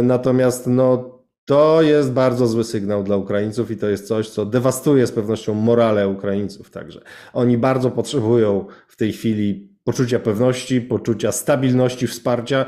Natomiast 0.03 0.67
no, 0.67 1.20
to 1.51 1.83
jest 1.83 2.13
bardzo 2.13 2.47
zły 2.47 2.65
sygnał 2.65 3.03
dla 3.03 3.17
Ukraińców 3.17 3.71
i 3.71 3.77
to 3.77 3.89
jest 3.89 4.09
coś, 4.09 4.29
co 4.29 4.47
dewastuje 4.47 5.07
z 5.07 5.13
pewnością 5.13 5.55
morale 5.55 6.09
Ukraińców 6.09 6.71
także. 6.71 7.01
Oni 7.33 7.59
bardzo 7.59 7.91
potrzebują 7.91 8.67
w 8.89 8.97
tej 8.97 9.13
chwili 9.13 9.69
poczucia 9.85 10.19
pewności, 10.19 10.81
poczucia 10.81 11.33
stabilności, 11.33 12.07
wsparcia. 12.07 12.67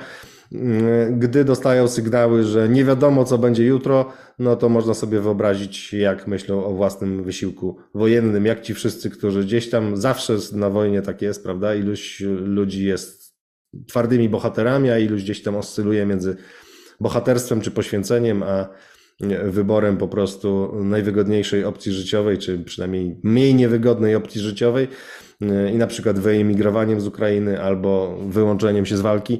Mm, 0.52 1.18
gdy 1.18 1.44
dostają 1.44 1.88
sygnały, 1.88 2.44
że 2.44 2.68
nie 2.68 2.84
wiadomo, 2.84 3.24
co 3.24 3.38
będzie 3.38 3.64
jutro, 3.64 4.12
no 4.38 4.56
to 4.56 4.68
można 4.68 4.94
sobie 4.94 5.20
wyobrazić, 5.20 5.92
jak 5.92 6.26
myślą 6.26 6.64
o 6.64 6.72
własnym 6.72 7.24
wysiłku 7.24 7.76
wojennym, 7.94 8.46
jak 8.46 8.60
ci 8.60 8.74
wszyscy, 8.74 9.10
którzy 9.10 9.44
gdzieś 9.44 9.70
tam 9.70 9.96
zawsze 9.96 10.36
na 10.52 10.70
wojnie 10.70 11.02
tak 11.02 11.22
jest, 11.22 11.42
prawda? 11.42 11.74
Iluś 11.74 12.20
ludzi 12.44 12.84
jest 12.84 13.34
twardymi 13.86 14.28
bohaterami, 14.28 14.90
a 14.90 14.98
iluś 14.98 15.22
gdzieś 15.22 15.42
tam 15.42 15.56
oscyluje 15.56 16.06
między 16.06 16.36
bohaterstwem 17.00 17.60
czy 17.60 17.70
poświęceniem, 17.70 18.42
a 18.42 18.68
wyborem 19.44 19.96
po 19.96 20.08
prostu 20.08 20.72
najwygodniejszej 20.84 21.64
opcji 21.64 21.92
życiowej, 21.92 22.38
czy 22.38 22.58
przynajmniej 22.58 23.20
mniej 23.22 23.54
niewygodnej 23.54 24.14
opcji 24.14 24.40
życiowej 24.40 24.88
i 25.72 25.76
na 25.76 25.86
przykład 25.86 26.18
wyemigrowaniem 26.18 27.00
z 27.00 27.06
Ukrainy 27.06 27.62
albo 27.62 28.18
wyłączeniem 28.28 28.86
się 28.86 28.96
z 28.96 29.00
walki, 29.00 29.38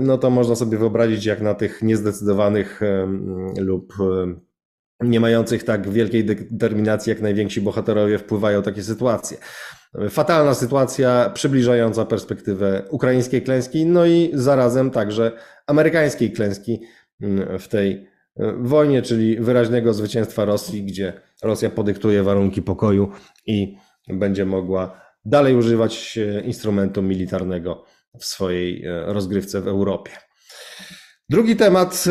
no 0.00 0.18
to 0.18 0.30
można 0.30 0.54
sobie 0.54 0.78
wyobrazić, 0.78 1.24
jak 1.24 1.40
na 1.40 1.54
tych 1.54 1.82
niezdecydowanych 1.82 2.80
lub 3.58 3.94
nie 5.00 5.20
mających 5.20 5.64
tak 5.64 5.90
wielkiej 5.90 6.24
determinacji 6.24 7.10
jak 7.10 7.20
najwięksi 7.20 7.60
bohaterowie 7.60 8.18
wpływają 8.18 8.62
takie 8.62 8.82
sytuacje. 8.82 9.36
Fatalna 10.10 10.54
sytuacja, 10.54 11.30
przybliżająca 11.34 12.04
perspektywę 12.04 12.82
ukraińskiej 12.90 13.42
klęski, 13.42 13.86
no 13.86 14.06
i 14.06 14.30
zarazem 14.34 14.90
także 14.90 15.32
amerykańskiej 15.66 16.32
klęski 16.32 16.80
mm, 17.20 17.58
w 17.58 17.68
tej 17.68 18.06
e, 18.36 18.52
wojnie, 18.58 19.02
czyli 19.02 19.40
wyraźnego 19.40 19.94
zwycięstwa 19.94 20.44
Rosji, 20.44 20.84
gdzie 20.84 21.12
Rosja 21.42 21.70
podyktuje 21.70 22.22
warunki 22.22 22.62
pokoju 22.62 23.10
i 23.46 23.76
będzie 24.08 24.44
mogła 24.44 25.00
dalej 25.24 25.56
używać 25.56 26.18
e, 26.18 26.40
instrumentu 26.40 27.02
militarnego 27.02 27.84
w 28.18 28.24
swojej 28.24 28.84
e, 28.84 29.04
rozgrywce 29.06 29.60
w 29.60 29.68
Europie. 29.68 30.12
Drugi 31.28 31.56
temat, 31.56 32.04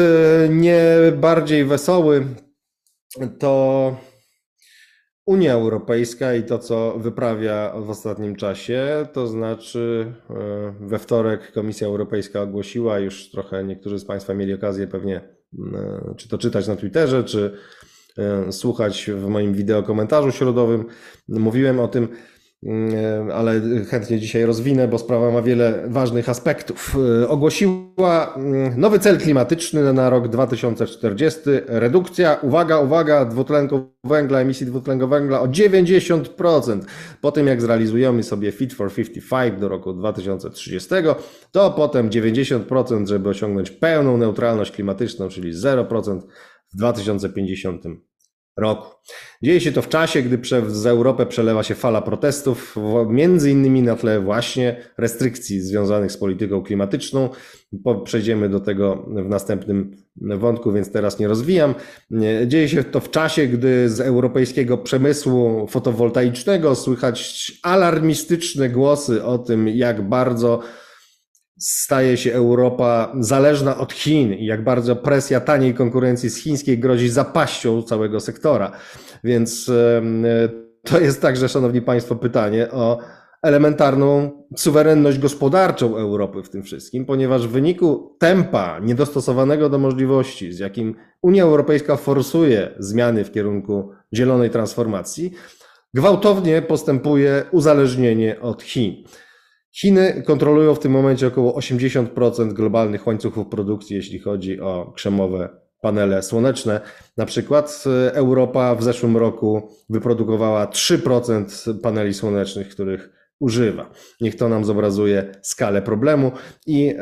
nie 0.49 0.81
bardziej 1.17 1.65
wesoły, 1.65 2.25
to 3.39 3.95
Unia 5.25 5.53
Europejska 5.53 6.35
i 6.35 6.43
to, 6.43 6.59
co 6.59 6.99
wyprawia 6.99 7.73
w 7.77 7.89
ostatnim 7.89 8.35
czasie, 8.35 9.07
to 9.13 9.27
znaczy 9.27 10.13
e, 10.29 10.73
we 10.79 10.99
wtorek 10.99 11.51
Komisja 11.51 11.87
Europejska 11.87 12.41
ogłosiła, 12.41 12.99
już 12.99 13.29
trochę 13.29 13.63
niektórzy 13.63 13.99
z 13.99 14.05
Państwa 14.05 14.33
mieli 14.33 14.53
okazję 14.53 14.87
pewnie 14.87 15.21
e, 15.73 16.13
czy 16.17 16.29
to 16.29 16.37
czytać 16.37 16.67
na 16.67 16.75
Twitterze, 16.75 17.23
czy 17.23 17.57
e, 18.17 18.51
słuchać 18.51 19.11
w 19.15 19.27
moim 19.27 19.53
wideo 19.53 19.83
komentarzu 19.83 20.31
środowym. 20.31 20.85
Mówiłem 21.27 21.79
o 21.79 21.87
tym, 21.87 22.07
ale 23.33 23.61
chętnie 23.89 24.19
dzisiaj 24.19 24.45
rozwinę, 24.45 24.87
bo 24.87 24.97
sprawa 24.97 25.31
ma 25.31 25.41
wiele 25.41 25.83
ważnych 25.87 26.29
aspektów. 26.29 26.95
Y, 27.23 27.27
ogłosiła 27.27 28.33
mm, 28.35 28.79
nowy 28.79 28.99
cel 28.99 29.17
klimatyczny 29.17 29.93
na 29.93 30.09
rok 30.09 30.27
2040. 30.27 31.39
Redukcja, 31.67 32.37
uwaga, 32.41 32.79
uwaga, 32.79 33.25
dwutlenku 33.25 33.95
węgla, 34.03 34.39
emisji 34.39 34.65
dwutlenku 34.65 35.07
węgla 35.07 35.41
o 35.41 35.47
90%. 35.47 36.79
Po 37.21 37.31
tym 37.31 37.47
jak 37.47 37.61
zrealizujemy 37.61 38.23
sobie 38.23 38.51
Fit 38.51 38.73
for 38.73 38.93
55 38.93 39.59
do 39.59 39.67
roku 39.67 39.93
2030, 39.93 40.89
to 41.51 41.71
potem 41.71 42.09
90%, 42.09 43.07
żeby 43.07 43.29
osiągnąć 43.29 43.71
pełną 43.71 44.17
neutralność 44.17 44.71
klimatyczną, 44.71 45.29
czyli 45.29 45.53
0% 45.53 46.21
w 46.73 46.77
2050 46.77 47.83
roku. 48.57 48.95
Dzieje 49.43 49.61
się 49.61 49.71
to 49.71 49.81
w 49.81 49.89
czasie, 49.89 50.21
gdy 50.21 50.37
przez 50.37 50.85
Europę 50.85 51.25
przelewa 51.25 51.63
się 51.63 51.75
fala 51.75 52.01
protestów, 52.01 52.75
między 53.07 53.51
innymi 53.51 53.81
na 53.81 53.95
tle 53.95 54.19
właśnie 54.19 54.75
restrykcji 54.97 55.61
związanych 55.61 56.11
z 56.11 56.17
polityką 56.17 56.63
klimatyczną. 56.63 57.29
Przejdziemy 58.03 58.49
do 58.49 58.59
tego 58.59 59.05
w 59.07 59.29
następnym 59.29 59.97
wątku, 60.15 60.71
więc 60.71 60.91
teraz 60.91 61.19
nie 61.19 61.27
rozwijam. 61.27 61.75
Dzieje 62.47 62.69
się 62.69 62.83
to 62.83 62.99
w 62.99 63.11
czasie, 63.11 63.47
gdy 63.47 63.89
z 63.89 63.99
europejskiego 63.99 64.77
przemysłu 64.77 65.67
fotowoltaicznego 65.67 66.75
słychać 66.75 67.51
alarmistyczne 67.63 68.69
głosy 68.69 69.23
o 69.23 69.37
tym, 69.37 69.67
jak 69.67 70.09
bardzo 70.09 70.59
staje 71.59 72.17
się 72.17 72.33
Europa 72.33 73.13
zależna 73.19 73.77
od 73.77 73.93
Chin 73.93 74.33
i 74.33 74.45
jak 74.45 74.63
bardzo 74.63 74.95
presja 74.95 75.39
taniej 75.39 75.73
konkurencji 75.73 76.29
z 76.29 76.37
chińskiej 76.37 76.79
grozi 76.79 77.09
zapaścią 77.09 77.81
całego 77.81 78.19
sektora. 78.19 78.71
Więc 79.23 79.71
to 80.83 80.99
jest 80.99 81.21
także, 81.21 81.49
Szanowni 81.49 81.81
Państwo, 81.81 82.15
pytanie 82.15 82.71
o 82.71 82.99
elementarną 83.43 84.31
suwerenność 84.55 85.19
gospodarczą 85.19 85.97
Europy 85.97 86.43
w 86.43 86.49
tym 86.49 86.63
wszystkim, 86.63 87.05
ponieważ 87.05 87.47
w 87.47 87.51
wyniku 87.51 88.15
tempa 88.19 88.79
niedostosowanego 88.79 89.69
do 89.69 89.77
możliwości, 89.77 90.53
z 90.53 90.59
jakim 90.59 90.95
Unia 91.21 91.43
Europejska 91.43 91.97
forsuje 91.97 92.75
zmiany 92.79 93.23
w 93.23 93.31
kierunku 93.31 93.91
zielonej 94.13 94.49
transformacji, 94.49 95.31
gwałtownie 95.93 96.61
postępuje 96.61 97.43
uzależnienie 97.51 98.41
od 98.41 98.63
Chin. 98.63 99.03
Chiny 99.81 100.23
kontrolują 100.25 100.75
w 100.75 100.79
tym 100.79 100.91
momencie 100.91 101.27
około 101.27 101.59
80% 101.59 102.53
globalnych 102.53 103.07
łańcuchów 103.07 103.47
produkcji, 103.47 103.95
jeśli 103.95 104.19
chodzi 104.19 104.61
o 104.61 104.91
krzemowe 104.95 105.49
panele 105.81 106.23
słoneczne. 106.23 106.81
Na 107.17 107.25
przykład 107.25 107.83
Europa 108.13 108.75
w 108.75 108.83
zeszłym 108.83 109.17
roku 109.17 109.69
wyprodukowała 109.89 110.65
3% 110.65 111.79
paneli 111.81 112.13
słonecznych, 112.13 112.69
których 112.69 113.09
używa. 113.39 113.91
Niech 114.21 114.35
to 114.35 114.49
nam 114.49 114.65
zobrazuje 114.65 115.31
skalę 115.41 115.81
problemu 115.81 116.31
i 116.67 116.95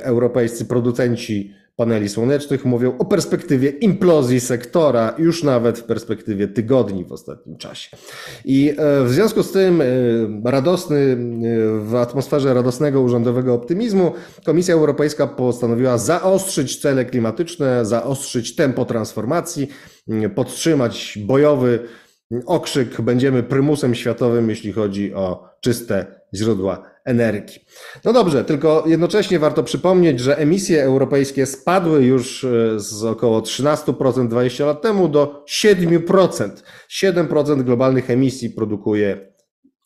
europejscy 0.00 0.64
producenci 0.64 1.54
paneli 1.76 2.08
słonecznych, 2.08 2.64
mówią 2.64 2.98
o 2.98 3.04
perspektywie 3.04 3.70
implozji 3.70 4.40
sektora, 4.40 5.14
już 5.18 5.42
nawet 5.42 5.78
w 5.78 5.84
perspektywie 5.84 6.48
tygodni 6.48 7.04
w 7.04 7.12
ostatnim 7.12 7.56
czasie. 7.56 7.96
I 8.44 8.74
e, 8.78 9.04
w 9.04 9.10
związku 9.10 9.42
z 9.42 9.52
tym 9.52 9.80
e, 9.80 9.84
radosny, 10.50 10.98
e, 10.98 11.16
w 11.80 11.94
atmosferze 11.94 12.54
radosnego 12.54 13.00
urzędowego 13.00 13.54
optymizmu 13.54 14.12
Komisja 14.44 14.74
Europejska 14.74 15.26
postanowiła 15.26 15.98
zaostrzyć 15.98 16.80
cele 16.80 17.04
klimatyczne, 17.04 17.84
zaostrzyć 17.84 18.56
tempo 18.56 18.84
transformacji, 18.84 19.68
podtrzymać 20.34 21.18
bojowy 21.26 21.78
okrzyk, 22.46 23.00
będziemy 23.00 23.42
prymusem 23.42 23.94
światowym, 23.94 24.50
jeśli 24.50 24.72
chodzi 24.72 25.14
o 25.14 25.48
czyste 25.60 26.06
źródła 26.34 26.95
energii. 27.06 27.64
No 28.04 28.12
dobrze, 28.12 28.44
tylko 28.44 28.84
jednocześnie 28.86 29.38
warto 29.38 29.62
przypomnieć, 29.62 30.20
że 30.20 30.38
emisje 30.38 30.82
europejskie 30.82 31.46
spadły 31.46 32.04
już 32.04 32.44
e, 32.44 32.80
z 32.80 33.04
około 33.04 33.40
13% 33.40 34.28
20 34.28 34.66
lat 34.66 34.82
temu 34.82 35.08
do 35.08 35.44
7%. 35.48 36.50
7% 36.90 37.62
globalnych 37.62 38.10
emisji 38.10 38.50
produkuje 38.50 39.35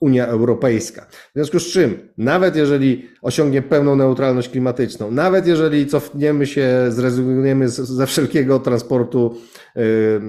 Unia 0.00 0.26
Europejska. 0.26 1.06
W 1.10 1.32
związku 1.34 1.58
z 1.58 1.66
czym, 1.66 2.08
nawet 2.18 2.56
jeżeli 2.56 3.08
osiągnie 3.22 3.62
pełną 3.62 3.96
neutralność 3.96 4.48
klimatyczną, 4.48 5.10
nawet 5.10 5.46
jeżeli 5.46 5.86
cofniemy 5.86 6.46
się, 6.46 6.86
zrezygnujemy 6.88 7.68
ze 7.68 8.06
wszelkiego 8.06 8.58
transportu 8.58 9.36
y, 9.76 9.80
y, 9.80 10.20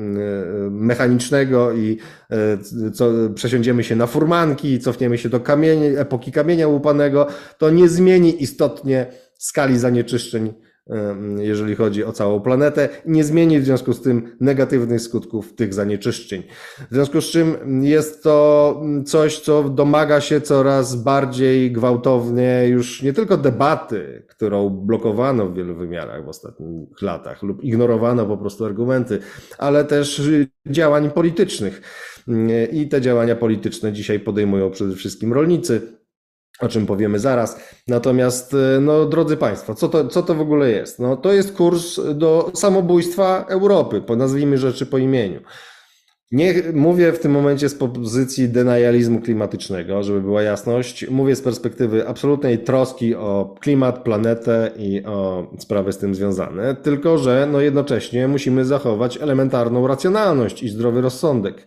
mechanicznego 0.71 1.73
i 1.73 1.97
y, 2.87 2.91
co, 2.91 3.11
przesiądziemy 3.35 3.83
się 3.83 3.95
na 3.95 4.07
furmanki, 4.07 4.79
cofniemy 4.79 5.17
się 5.17 5.29
do 5.29 5.39
kamieni, 5.39 5.85
epoki 5.85 6.31
kamienia 6.31 6.67
łupanego, 6.67 7.27
to 7.57 7.69
nie 7.69 7.89
zmieni 7.89 8.43
istotnie 8.43 9.05
skali 9.37 9.79
zanieczyszczeń 9.79 10.53
jeżeli 11.37 11.75
chodzi 11.75 12.03
o 12.03 12.11
całą 12.11 12.39
planetę, 12.39 12.89
nie 13.05 13.23
zmieni 13.23 13.59
w 13.59 13.65
związku 13.65 13.93
z 13.93 14.01
tym 14.01 14.35
negatywnych 14.39 15.01
skutków 15.01 15.53
tych 15.53 15.73
zanieczyszczeń. 15.73 16.43
W 16.91 16.93
związku 16.93 17.21
z 17.21 17.25
czym 17.25 17.83
jest 17.83 18.23
to 18.23 18.81
coś, 19.05 19.39
co 19.39 19.63
domaga 19.63 20.21
się 20.21 20.41
coraz 20.41 20.95
bardziej 20.95 21.71
gwałtownie 21.71 22.65
już 22.67 23.03
nie 23.03 23.13
tylko 23.13 23.37
debaty, 23.37 24.25
którą 24.27 24.69
blokowano 24.69 25.47
w 25.47 25.55
wielu 25.55 25.75
wymiarach 25.75 26.25
w 26.25 26.29
ostatnich 26.29 27.01
latach 27.01 27.43
lub 27.43 27.63
ignorowano 27.63 28.25
po 28.25 28.37
prostu 28.37 28.65
argumenty, 28.65 29.19
ale 29.57 29.85
też 29.85 30.21
działań 30.67 31.11
politycznych. 31.11 31.81
I 32.71 32.89
te 32.89 33.01
działania 33.01 33.35
polityczne 33.35 33.93
dzisiaj 33.93 34.19
podejmują 34.19 34.71
przede 34.71 34.95
wszystkim 34.95 35.33
rolnicy, 35.33 36.00
o 36.61 36.67
czym 36.67 36.85
powiemy 36.85 37.19
zaraz. 37.19 37.59
Natomiast, 37.87 38.53
e, 38.53 38.79
no, 38.81 39.05
drodzy 39.05 39.37
Państwo, 39.37 39.75
co 39.75 39.89
to, 39.89 40.07
co 40.07 40.23
to 40.23 40.35
w 40.35 40.41
ogóle 40.41 40.69
jest? 40.71 40.99
No, 40.99 41.17
to 41.17 41.33
jest 41.33 41.55
kurs 41.55 41.99
do 42.13 42.51
samobójstwa 42.53 43.45
Europy, 43.49 44.01
nazwijmy 44.17 44.57
rzeczy 44.57 44.85
po 44.85 44.97
imieniu. 44.97 45.41
Nie 46.31 46.53
mówię 46.73 47.11
w 47.11 47.19
tym 47.19 47.31
momencie 47.31 47.69
z 47.69 47.75
pozycji 47.75 48.49
denializmu 48.49 49.21
klimatycznego, 49.21 50.03
żeby 50.03 50.21
była 50.21 50.41
jasność. 50.41 51.09
Mówię 51.09 51.35
z 51.35 51.41
perspektywy 51.41 52.07
absolutnej 52.07 52.59
troski 52.59 53.15
o 53.15 53.55
klimat, 53.61 54.03
planetę 54.03 54.71
i 54.77 55.05
o 55.05 55.47
sprawy 55.59 55.93
z 55.93 55.97
tym 55.97 56.15
związane. 56.15 56.75
Tylko, 56.75 57.17
że 57.17 57.47
no 57.51 57.61
jednocześnie 57.61 58.27
musimy 58.27 58.65
zachować 58.65 59.17
elementarną 59.17 59.87
racjonalność 59.87 60.63
i 60.63 60.69
zdrowy 60.69 61.01
rozsądek. 61.01 61.65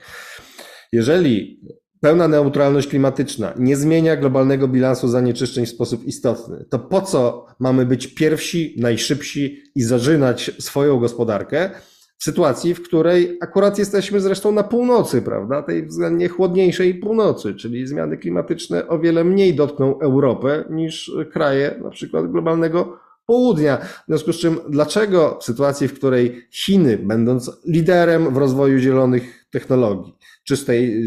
Jeżeli 0.92 1.60
pełna 2.04 2.28
neutralność 2.28 2.88
klimatyczna. 2.88 3.52
Nie 3.58 3.76
zmienia 3.76 4.16
globalnego 4.16 4.68
bilansu 4.68 5.08
zanieczyszczeń 5.08 5.66
w 5.66 5.68
sposób 5.68 6.04
istotny, 6.04 6.64
to 6.70 6.78
po 6.78 7.00
co 7.00 7.46
mamy 7.58 7.86
być 7.86 8.06
pierwsi, 8.06 8.74
najszybsi 8.78 9.62
i 9.74 9.82
zażynać 9.82 10.50
swoją 10.58 10.98
gospodarkę 10.98 11.70
w 12.18 12.24
sytuacji, 12.24 12.74
w 12.74 12.82
której 12.82 13.38
akurat 13.40 13.78
jesteśmy 13.78 14.20
zresztą 14.20 14.52
na 14.52 14.62
północy, 14.62 15.22
prawda, 15.22 15.62
tej 15.62 15.86
względnie 15.86 16.28
chłodniejszej 16.28 16.94
północy, 16.94 17.54
czyli 17.54 17.86
zmiany 17.86 18.16
klimatyczne 18.16 18.88
o 18.88 18.98
wiele 18.98 19.24
mniej 19.24 19.54
dotkną 19.54 20.00
Europę 20.00 20.64
niż 20.70 21.12
kraje 21.32 21.80
na 21.82 21.90
przykład 21.90 22.30
globalnego 22.30 22.98
południa. 23.26 23.76
W 23.76 24.04
związku 24.08 24.32
z 24.32 24.38
czym, 24.38 24.58
dlaczego 24.68 25.38
w 25.40 25.44
sytuacji, 25.44 25.88
w 25.88 25.94
której 25.94 26.46
Chiny, 26.50 26.98
będąc 26.98 27.50
liderem 27.66 28.34
w 28.34 28.36
rozwoju 28.36 28.78
zielonych 28.78 29.46
technologii, 29.50 30.14
czystej, 30.44 31.04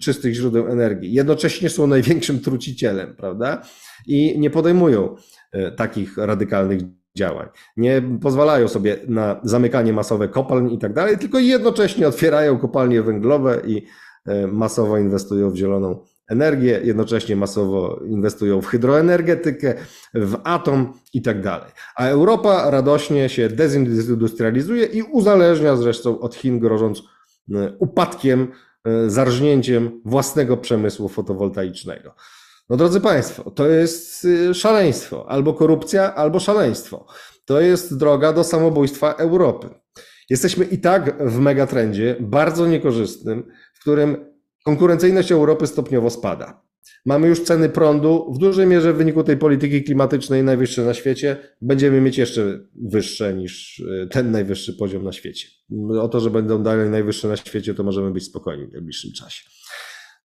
czystych 0.00 0.34
źródeł 0.34 0.68
energii. 0.68 1.12
Jednocześnie 1.12 1.70
są 1.70 1.86
największym 1.86 2.40
trucicielem, 2.40 3.16
prawda? 3.16 3.62
I 4.06 4.40
nie 4.40 4.50
podejmują 4.50 5.16
e, 5.52 5.72
takich 5.72 6.16
radykalnych 6.16 6.80
działań. 7.16 7.48
Nie 7.76 8.02
pozwalają 8.22 8.68
sobie 8.68 8.96
na 9.08 9.40
zamykanie 9.42 9.92
masowe 9.92 10.28
kopalń 10.28 10.72
i 10.72 10.78
tak 10.78 10.92
dalej, 10.92 11.18
tylko 11.18 11.38
jednocześnie 11.38 12.08
otwierają 12.08 12.58
kopalnie 12.58 13.02
węglowe 13.02 13.62
i 13.66 13.86
e, 14.26 14.46
masowo 14.46 14.98
inwestują 14.98 15.50
w 15.50 15.56
zieloną 15.56 16.04
energię, 16.28 16.80
jednocześnie 16.84 17.36
masowo 17.36 18.00
inwestują 18.06 18.60
w 18.60 18.66
hydroenergetykę, 18.66 19.74
w 20.14 20.36
atom 20.44 20.92
i 21.12 21.22
tak 21.22 21.42
dalej. 21.42 21.70
A 21.96 22.06
Europa 22.06 22.70
radośnie 22.70 23.28
się 23.28 23.48
dezindustrializuje 23.48 24.86
i 24.86 25.02
uzależnia 25.02 25.76
zresztą 25.76 26.20
od 26.20 26.34
Chin, 26.34 26.58
grożąc 26.58 27.02
e, 27.54 27.72
upadkiem 27.78 28.48
E, 28.88 29.10
zarżnięciem 29.10 30.00
własnego 30.04 30.56
przemysłu 30.56 31.08
fotowoltaicznego. 31.08 32.14
No 32.68 32.76
drodzy 32.76 33.00
Państwo, 33.00 33.50
to 33.50 33.68
jest 33.68 34.24
y, 34.24 34.54
szaleństwo. 34.54 35.30
Albo 35.30 35.54
korupcja, 35.54 36.14
albo 36.14 36.40
szaleństwo. 36.40 37.06
To 37.44 37.60
jest 37.60 37.96
droga 37.96 38.32
do 38.32 38.44
samobójstwa 38.44 39.12
Europy. 39.12 39.68
Jesteśmy 40.30 40.64
i 40.64 40.78
tak 40.78 41.28
w 41.28 41.38
megatrendzie, 41.38 42.16
bardzo 42.20 42.66
niekorzystnym, 42.66 43.52
w 43.74 43.80
którym 43.80 44.37
konkurencyjność 44.68 45.32
Europy 45.32 45.66
stopniowo 45.66 46.10
spada. 46.10 46.62
Mamy 47.06 47.28
już 47.28 47.42
ceny 47.42 47.68
prądu 47.68 48.32
w 48.32 48.38
dużej 48.38 48.66
mierze 48.66 48.92
w 48.92 48.96
wyniku 48.96 49.24
tej 49.24 49.36
polityki 49.36 49.84
klimatycznej 49.84 50.44
najwyższe 50.44 50.84
na 50.84 50.94
świecie. 50.94 51.36
Będziemy 51.62 52.00
mieć 52.00 52.18
jeszcze 52.18 52.60
wyższe 52.74 53.34
niż 53.34 53.82
e, 54.02 54.06
ten 54.06 54.30
najwyższy 54.30 54.74
poziom 54.74 55.04
na 55.04 55.12
świecie. 55.12 55.48
O 56.00 56.08
to, 56.08 56.20
że 56.20 56.30
będą 56.30 56.62
dalej 56.62 56.90
najwyższe 56.90 57.28
na 57.28 57.36
świecie, 57.36 57.74
to 57.74 57.82
możemy 57.82 58.10
być 58.10 58.24
spokojni 58.24 58.66
w 58.66 58.72
najbliższym 58.72 59.12
czasie. 59.12 59.42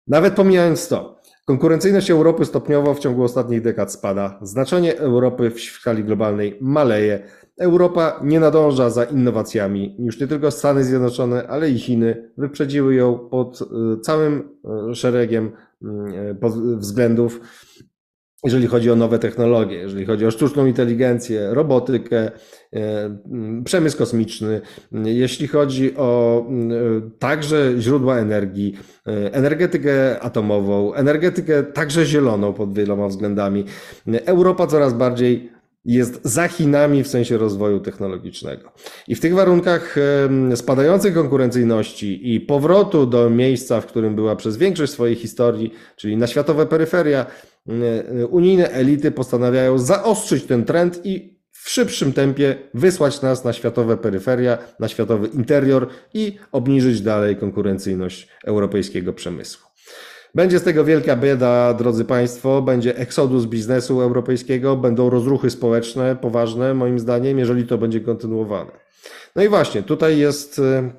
Nawet 0.06 0.34
pomijając 0.34 0.88
to, 0.88 1.20
konkurencyjność 1.44 2.10
Europy 2.10 2.44
stopniowo 2.44 2.94
w 2.94 3.00
ciągu 3.00 3.22
ostatnich 3.22 3.62
dekad 3.62 3.92
spada. 3.92 4.38
Znaczenie 4.42 4.98
Europy 4.98 5.50
w 5.50 5.60
skali 5.60 6.04
globalnej 6.04 6.58
maleje. 6.60 7.28
Europa 7.62 8.20
nie 8.24 8.40
nadąża 8.40 8.90
za 8.90 9.04
innowacjami. 9.04 9.96
Już 9.98 10.20
nie 10.20 10.26
tylko 10.26 10.50
Stany 10.50 10.84
Zjednoczone, 10.84 11.48
ale 11.48 11.70
i 11.70 11.78
Chiny 11.78 12.30
wyprzedziły 12.38 12.94
ją 12.94 13.18
pod 13.18 13.62
e, 13.62 14.00
całym 14.00 14.48
e, 14.90 14.94
szeregiem 14.94 15.52
Mm, 15.82 16.38
względów, 16.78 17.40
jeżeli 18.44 18.66
chodzi 18.66 18.90
o 18.90 18.96
nowe 18.96 19.18
technologie, 19.18 19.76
jeżeli 19.76 20.06
chodzi 20.06 20.26
o 20.26 20.30
sztuczną 20.30 20.66
inteligencję, 20.66 21.48
robotykę, 21.50 22.18
e, 22.72 23.04
mm, 23.26 23.64
przemysł 23.64 23.98
kosmiczny, 23.98 24.60
jeśli 24.92 25.48
chodzi 25.48 25.96
o 25.96 26.44
mm, 26.48 27.10
także 27.18 27.72
źródła 27.78 28.18
energii, 28.18 28.74
e, 29.06 29.34
energetykę 29.34 30.20
atomową, 30.20 30.94
energetykę 30.94 31.62
także 31.62 32.06
zieloną 32.06 32.52
pod 32.52 32.74
wieloma 32.74 33.08
względami. 33.08 33.64
Europa 34.06 34.66
coraz 34.66 34.94
bardziej 34.94 35.50
jest 35.84 36.20
za 36.24 36.48
Chinami 36.48 37.02
w 37.02 37.08
sensie 37.08 37.38
rozwoju 37.38 37.80
technologicznego. 37.80 38.72
I 39.08 39.14
w 39.14 39.20
tych 39.20 39.34
warunkach 39.34 39.96
spadającej 40.54 41.12
konkurencyjności 41.12 42.34
i 42.34 42.40
powrotu 42.40 43.06
do 43.06 43.30
miejsca, 43.30 43.80
w 43.80 43.86
którym 43.86 44.14
była 44.14 44.36
przez 44.36 44.56
większość 44.56 44.92
swojej 44.92 45.16
historii, 45.16 45.72
czyli 45.96 46.16
na 46.16 46.26
światowe 46.26 46.66
peryferia, 46.66 47.26
unijne 48.30 48.70
elity 48.70 49.10
postanawiają 49.10 49.78
zaostrzyć 49.78 50.44
ten 50.44 50.64
trend 50.64 51.00
i 51.06 51.38
w 51.50 51.70
szybszym 51.70 52.12
tempie 52.12 52.56
wysłać 52.74 53.22
nas 53.22 53.44
na 53.44 53.52
światowe 53.52 53.96
peryferia, 53.96 54.58
na 54.80 54.88
światowy 54.88 55.28
interior 55.28 55.88
i 56.14 56.38
obniżyć 56.52 57.00
dalej 57.00 57.36
konkurencyjność 57.36 58.28
europejskiego 58.44 59.12
przemysłu. 59.12 59.71
Będzie 60.34 60.58
z 60.58 60.62
tego 60.62 60.84
wielka 60.84 61.16
bieda, 61.16 61.74
drodzy 61.74 62.04
Państwo, 62.04 62.62
będzie 62.62 62.96
eksodus 62.96 63.44
biznesu 63.44 64.00
europejskiego, 64.00 64.76
będą 64.76 65.10
rozruchy 65.10 65.50
społeczne 65.50 66.16
poważne, 66.16 66.74
moim 66.74 66.98
zdaniem, 66.98 67.38
jeżeli 67.38 67.66
to 67.66 67.78
będzie 67.78 68.00
kontynuowane. 68.00 68.70
No 69.36 69.42
i 69.42 69.48
właśnie, 69.48 69.82
tutaj 69.82 70.18
jest 70.18 70.58
e, 70.58 70.90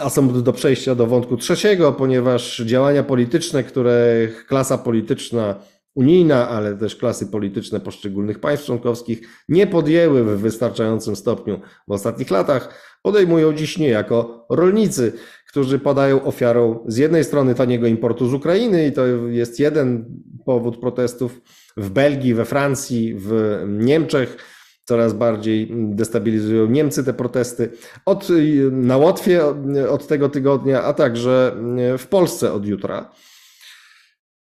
asumpt 0.00 0.38
do 0.38 0.52
przejścia 0.52 0.94
do 0.94 1.06
wątku 1.06 1.36
trzeciego, 1.36 1.92
ponieważ 1.92 2.56
działania 2.58 3.02
polityczne, 3.02 3.64
które 3.64 4.28
klasa 4.48 4.78
polityczna 4.78 5.54
unijna, 5.94 6.48
ale 6.48 6.76
też 6.76 6.96
klasy 6.96 7.26
polityczne 7.26 7.80
poszczególnych 7.80 8.38
państw 8.38 8.66
członkowskich 8.66 9.28
nie 9.48 9.66
podjęły 9.66 10.24
w 10.24 10.40
wystarczającym 10.40 11.16
stopniu 11.16 11.60
w 11.88 11.92
ostatnich 11.92 12.30
latach, 12.30 12.82
podejmują 13.02 13.52
dziś 13.52 13.78
niejako 13.78 14.46
rolnicy, 14.50 15.12
którzy 15.56 15.78
padają 15.78 16.24
ofiarą 16.24 16.84
z 16.86 16.96
jednej 16.96 17.24
strony 17.24 17.54
taniego 17.54 17.86
importu 17.86 18.28
z 18.28 18.34
Ukrainy 18.34 18.86
i 18.86 18.92
to 18.92 19.06
jest 19.06 19.60
jeden 19.60 20.04
powód 20.44 20.80
protestów 20.80 21.40
w 21.76 21.90
Belgii, 21.90 22.34
we 22.34 22.44
Francji, 22.44 23.14
w 23.18 23.62
Niemczech, 23.68 24.36
Coraz 24.84 25.12
bardziej 25.12 25.68
destabilizują 25.72 26.66
Niemcy 26.66 27.04
te 27.04 27.14
protesty. 27.14 27.70
Od, 28.06 28.28
na 28.70 28.96
Łotwie 28.96 29.42
od 29.88 30.06
tego 30.06 30.28
tygodnia, 30.28 30.82
a 30.82 30.92
także 30.92 31.56
w 31.98 32.06
Polsce 32.06 32.52
od 32.52 32.66
jutra. 32.66 33.10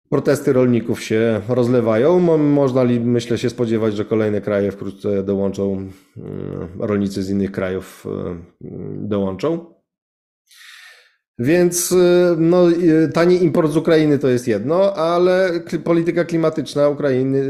Protesty 0.08 0.52
rolników 0.52 1.02
się 1.02 1.40
rozlewają. 1.48 2.18
Można, 2.38 2.84
myślę, 3.00 3.38
się 3.38 3.50
spodziewać, 3.50 3.96
że 3.96 4.04
kolejne 4.04 4.40
kraje 4.40 4.72
wkrótce 4.72 5.22
dołączą, 5.22 5.88
rolnicy 6.78 7.22
z 7.22 7.30
innych 7.30 7.52
krajów 7.52 8.06
dołączą. 8.94 9.81
Więc 11.38 11.94
no, 12.36 12.64
tani 13.14 13.44
import 13.44 13.72
z 13.72 13.76
Ukrainy 13.76 14.18
to 14.18 14.28
jest 14.28 14.48
jedno, 14.48 14.94
ale 14.94 15.50
polityka 15.84 16.24
klimatyczna 16.24 16.88
Ukrainy, 16.88 17.42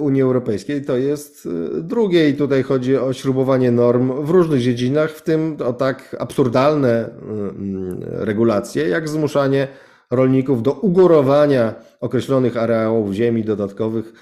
Unii 0.00 0.22
Europejskiej 0.22 0.84
to 0.84 0.96
jest 0.96 1.48
drugie 1.80 2.28
i 2.28 2.34
tutaj 2.34 2.62
chodzi 2.62 2.96
o 2.96 3.12
śrubowanie 3.12 3.70
norm 3.70 4.24
w 4.24 4.30
różnych 4.30 4.60
dziedzinach, 4.60 5.10
w 5.10 5.22
tym 5.22 5.56
o 5.64 5.72
tak 5.72 6.16
absurdalne 6.18 7.10
regulacje, 8.04 8.88
jak 8.88 9.08
zmuszanie 9.08 9.68
rolników 10.10 10.62
do 10.62 10.72
ugórowania 10.72 11.74
określonych 12.00 12.56
areałów 12.56 13.12
ziemi 13.12 13.44
dodatkowych 13.44 14.12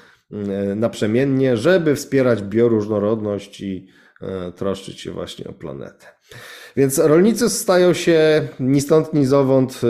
naprzemiennie, 0.76 1.56
żeby 1.56 1.94
wspierać 1.94 2.42
bioróżnorodność 2.42 3.60
i 3.60 3.88
troszczyć 4.56 5.00
się 5.00 5.10
właśnie 5.10 5.48
o 5.48 5.52
planetę. 5.52 6.06
Więc 6.78 6.98
rolnicy 6.98 7.48
stają 7.48 7.92
się 7.92 8.48
ni 8.60 8.80
stąd, 8.80 9.14
ni 9.14 9.26
zowąd 9.26 9.80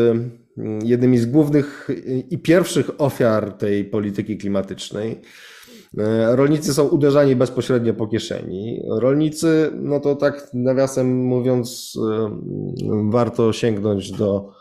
jednymi 0.84 1.18
z 1.18 1.26
głównych 1.26 1.88
i 2.30 2.38
pierwszych 2.38 2.90
ofiar 2.98 3.52
tej 3.52 3.84
polityki 3.84 4.38
klimatycznej. 4.38 5.20
Rolnicy 6.26 6.74
są 6.74 6.88
uderzani 6.88 7.36
bezpośrednio 7.36 7.94
po 7.94 8.06
kieszeni. 8.06 8.82
Rolnicy, 9.00 9.70
no 9.74 10.00
to 10.00 10.16
tak 10.16 10.50
nawiasem 10.54 11.24
mówiąc, 11.24 11.98
warto 13.10 13.52
sięgnąć 13.52 14.12
do, 14.12 14.52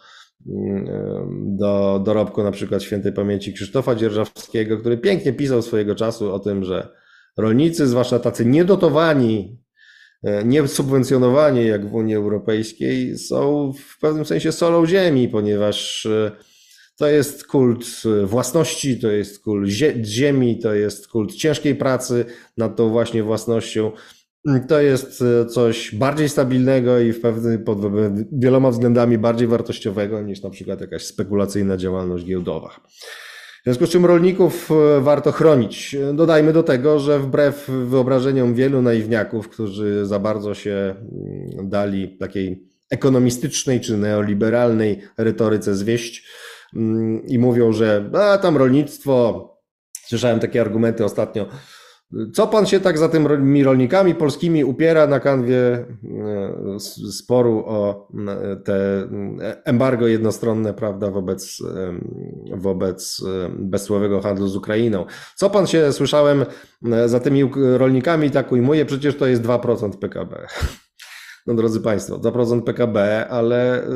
do 1.46 2.02
dorobku 2.06 2.44
na 2.44 2.52
przykład 2.52 2.84
świętej 2.84 3.14
pamięci 3.14 3.54
Krzysztofa 3.54 3.96
Dzierżawskiego, 3.96 4.78
który 4.78 4.98
pięknie 4.98 5.34
pisał 5.34 5.62
swojego 5.62 5.96
czasu 5.96 6.34
o 6.34 6.40
tym, 6.40 6.64
że 6.64 6.88
rolnicy, 7.38 7.88
zwłaszcza 7.88 8.20
tacy 8.20 8.46
niedotowani 8.46 9.67
niesubwencjonowanie 10.46 11.66
jak 11.66 11.90
w 11.90 11.94
Unii 11.94 12.16
Europejskiej 12.16 13.18
są 13.18 13.74
w 13.74 14.00
pewnym 14.00 14.26
sensie 14.26 14.52
solą 14.52 14.86
ziemi, 14.86 15.30
ponieważ 15.30 16.06
e, 16.06 16.32
to 16.98 17.08
jest 17.08 17.48
kult 17.48 17.86
własności, 18.24 19.00
to 19.00 19.12
jest 19.12 19.44
kult 19.44 19.70
ziemi, 20.04 20.60
to 20.60 20.74
jest 20.74 21.08
kult 21.08 21.34
ciężkiej 21.34 21.76
pracy 21.76 22.26
nad 22.58 22.76
tą 22.76 22.90
właśnie 22.90 23.24
własnością. 23.24 23.92
To 24.68 24.82
jest 24.82 25.22
e, 25.22 25.46
coś 25.46 25.96
bardziej 25.96 26.30
stabilnego 26.30 27.00
i 27.00 27.12
w 27.12 27.22
pewnym, 27.22 27.64
pod 27.64 27.80
wieloma 28.32 28.72
względami 28.72 29.18
bardziej 29.18 29.48
wartościowego 29.48 30.22
niż 30.22 30.42
na 30.42 30.50
przykład 30.50 30.82
jakaś 30.82 31.06
spekulacyjna 31.06 31.78
działalność 31.78 32.26
giełdowa. 32.26 32.80
Związku 33.68 33.86
z 33.86 33.90
czym 33.90 34.06
rolników 34.06 34.72
e, 34.72 35.02
warto 35.02 35.32
chronić. 35.32 35.96
Dodajmy 36.14 36.54
do 36.54 36.64
tego, 36.64 37.00
że 37.00 37.20
wbrew 37.20 37.70
wyobrażeniom 37.70 38.54
wielu 38.54 38.82
naiwniaków, 38.82 39.50
którzy 39.50 40.06
za 40.06 40.20
bardzo 40.20 40.54
się 40.54 40.96
mm, 41.52 41.70
dali 41.70 42.18
takiej 42.18 42.68
ekonomistycznej 42.90 43.82
czy 43.82 43.98
neoliberalnej 43.98 45.02
retoryce 45.18 45.76
zwieść 45.76 46.28
mm, 46.76 47.26
i 47.26 47.40
mówią, 47.40 47.72
że 47.74 48.10
a 48.14 48.38
tam 48.38 48.58
rolnictwo, 48.58 49.44
słyszałem 50.06 50.40
takie 50.40 50.62
argumenty 50.62 51.06
ostatnio, 51.06 51.46
co 52.34 52.48
pan 52.48 52.66
się 52.66 52.80
tak 52.80 52.98
za 52.98 53.10
tymi 53.10 53.64
rolnikami 53.64 54.16
polskimi 54.16 54.64
upiera 54.64 55.08
na 55.08 55.20
kanwie 55.20 55.58
e, 55.58 55.86
sporu 57.12 57.64
o 57.68 58.08
e, 58.28 58.56
te 58.56 58.76
e, 59.42 59.66
embargo 59.66 60.08
jednostronne, 60.08 60.74
prawda, 60.74 61.12
wobec, 61.12 61.58
wobec 62.52 63.24
bezsłowego 63.50 64.22
handlu 64.22 64.48
z 64.48 64.56
Ukrainą? 64.56 65.06
Co 65.36 65.50
pan 65.50 65.68
się, 65.68 65.94
słyszałem, 65.94 66.46
za 67.06 67.20
tymi 67.20 67.52
rolnikami 67.78 68.32
tak 68.32 68.52
ujmuje? 68.52 68.86
Przecież 68.86 69.18
to 69.18 69.28
jest 69.28 69.42
2% 69.42 69.98
PKB. 70.00 70.48
No 71.48 71.54
drodzy 71.54 71.82
Państwo, 71.82 72.18
2% 72.18 72.62
PKB, 72.64 73.28
ale 73.30 73.88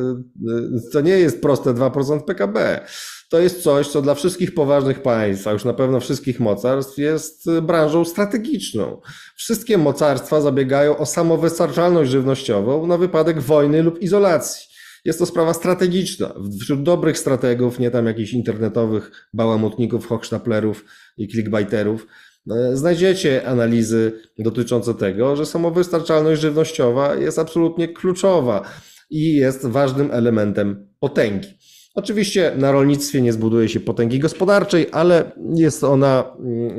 to 0.93 1.01
nie 1.01 1.19
jest 1.19 1.41
proste 1.41 1.73
2% 1.73 2.21
PKB 2.21 2.85
to 3.31 3.39
jest 3.39 3.63
coś, 3.63 3.87
co 3.87 4.01
dla 4.01 4.15
wszystkich 4.15 4.53
poważnych 4.53 5.01
państw, 5.01 5.47
a 5.47 5.51
już 5.51 5.65
na 5.65 5.73
pewno 5.73 5.99
wszystkich 5.99 6.39
mocarstw, 6.39 6.97
jest 6.97 7.49
branżą 7.61 8.05
strategiczną. 8.05 9.01
Wszystkie 9.35 9.77
mocarstwa 9.77 10.41
zabiegają 10.41 10.97
o 10.97 11.05
samowystarczalność 11.05 12.11
żywnościową 12.11 12.87
na 12.87 12.97
wypadek 12.97 13.39
wojny 13.39 13.83
lub 13.83 14.01
izolacji. 14.01 14.71
Jest 15.05 15.19
to 15.19 15.25
sprawa 15.25 15.53
strategiczna. 15.53 16.33
Wśród 16.61 16.83
dobrych 16.83 17.17
strategów, 17.17 17.79
nie 17.79 17.91
tam 17.91 18.05
jakichś 18.05 18.33
internetowych 18.33 19.29
bałamutników, 19.33 20.07
hochsztaplerów 20.07 20.85
i 21.17 21.27
clickbaiterów, 21.27 22.07
e, 22.51 22.77
znajdziecie 22.77 23.47
analizy 23.47 24.21
dotyczące 24.39 24.93
tego, 24.93 25.35
że 25.35 25.45
samowystarczalność 25.45 26.41
żywnościowa 26.41 27.15
jest 27.15 27.39
absolutnie 27.39 27.87
kluczowa 27.87 28.69
i 29.09 29.35
jest 29.35 29.65
ważnym 29.65 30.11
elementem 30.11 30.87
potęgi. 30.99 31.61
Oczywiście 31.95 32.51
na 32.57 32.71
rolnictwie 32.71 33.21
nie 33.21 33.33
zbuduje 33.33 33.69
się 33.69 33.79
potęgi 33.79 34.19
gospodarczej, 34.19 34.87
ale 34.91 35.31
jest 35.55 35.83
ona 35.83 36.35
mm, 36.39 36.69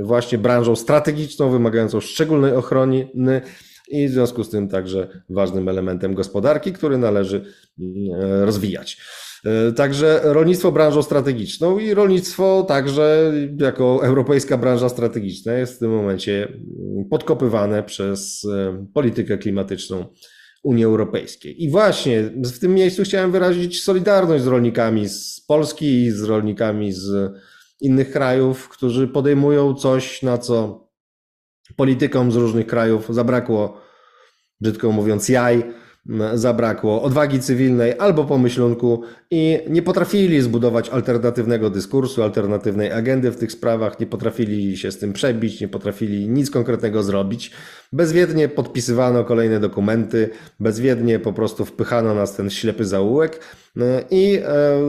e, 0.00 0.04
właśnie 0.04 0.38
branżą 0.38 0.76
strategiczną, 0.76 1.50
wymagającą 1.50 2.00
szczególnej 2.00 2.52
ochrony 2.52 3.08
i 3.88 4.08
w 4.08 4.10
związku 4.10 4.44
z 4.44 4.50
tym 4.50 4.68
także 4.68 5.22
ważnym 5.30 5.68
elementem 5.68 6.14
gospodarki, 6.14 6.72
który 6.72 6.98
należy 6.98 7.44
mm, 7.80 8.20
e, 8.20 8.44
rozwijać. 8.44 9.00
E, 9.44 9.72
także 9.72 10.20
rolnictwo 10.24 10.72
branżą 10.72 11.02
strategiczną 11.02 11.78
i 11.78 11.94
rolnictwo 11.94 12.62
także 12.68 13.32
jako 13.60 14.00
europejska 14.04 14.58
branża 14.58 14.88
strategiczna 14.88 15.52
jest 15.52 15.76
w 15.76 15.78
tym 15.78 15.90
momencie 15.90 16.48
mm, 16.48 17.04
podkopywane 17.10 17.82
przez 17.82 18.46
politykę 18.94 19.38
klimatyczną 19.38 20.04
Unii 20.62 20.84
Europejskiej. 20.84 21.64
I 21.64 21.70
właśnie 21.70 22.22
w 22.22 22.58
tym 22.58 22.74
miejscu 22.74 23.02
chciałem 23.02 23.32
wyrazić 23.32 23.82
solidarność 23.82 24.44
z 24.44 24.46
rolnikami 24.46 25.08
z 25.08 25.40
Polski 25.40 26.02
i 26.02 26.10
z 26.10 26.22
rolnikami 26.22 26.92
z 26.92 27.32
innych 27.80 28.10
krajów, 28.10 28.68
którzy 28.68 29.08
podejmują 29.08 29.74
coś, 29.74 30.22
na 30.22 30.38
co 30.38 30.88
politykom 31.76 32.32
z 32.32 32.36
różnych 32.36 32.66
krajów 32.66 33.14
zabrakło, 33.14 33.80
brzydko 34.60 34.92
mówiąc, 34.92 35.28
jaj 35.28 35.72
zabrakło 36.34 37.02
odwagi 37.02 37.40
cywilnej 37.40 37.94
albo 37.98 38.24
pomyślunku 38.24 39.02
i 39.30 39.58
nie 39.68 39.82
potrafili 39.82 40.40
zbudować 40.40 40.88
alternatywnego 40.88 41.70
dyskursu, 41.70 42.22
alternatywnej 42.22 42.92
agendy 42.92 43.30
w 43.30 43.36
tych 43.36 43.52
sprawach, 43.52 44.00
nie 44.00 44.06
potrafili 44.06 44.76
się 44.76 44.92
z 44.92 44.98
tym 44.98 45.12
przebić, 45.12 45.60
nie 45.60 45.68
potrafili 45.68 46.28
nic 46.28 46.50
konkretnego 46.50 47.02
zrobić. 47.02 47.50
Bezwiednie 47.92 48.48
podpisywano 48.48 49.24
kolejne 49.24 49.60
dokumenty, 49.60 50.30
bezwiednie 50.60 51.18
po 51.18 51.32
prostu 51.32 51.64
wpychano 51.64 52.14
nas 52.14 52.36
ten 52.36 52.50
ślepy 52.50 52.84
zaułek 52.84 53.40
i 54.10 54.38
e, 54.44 54.80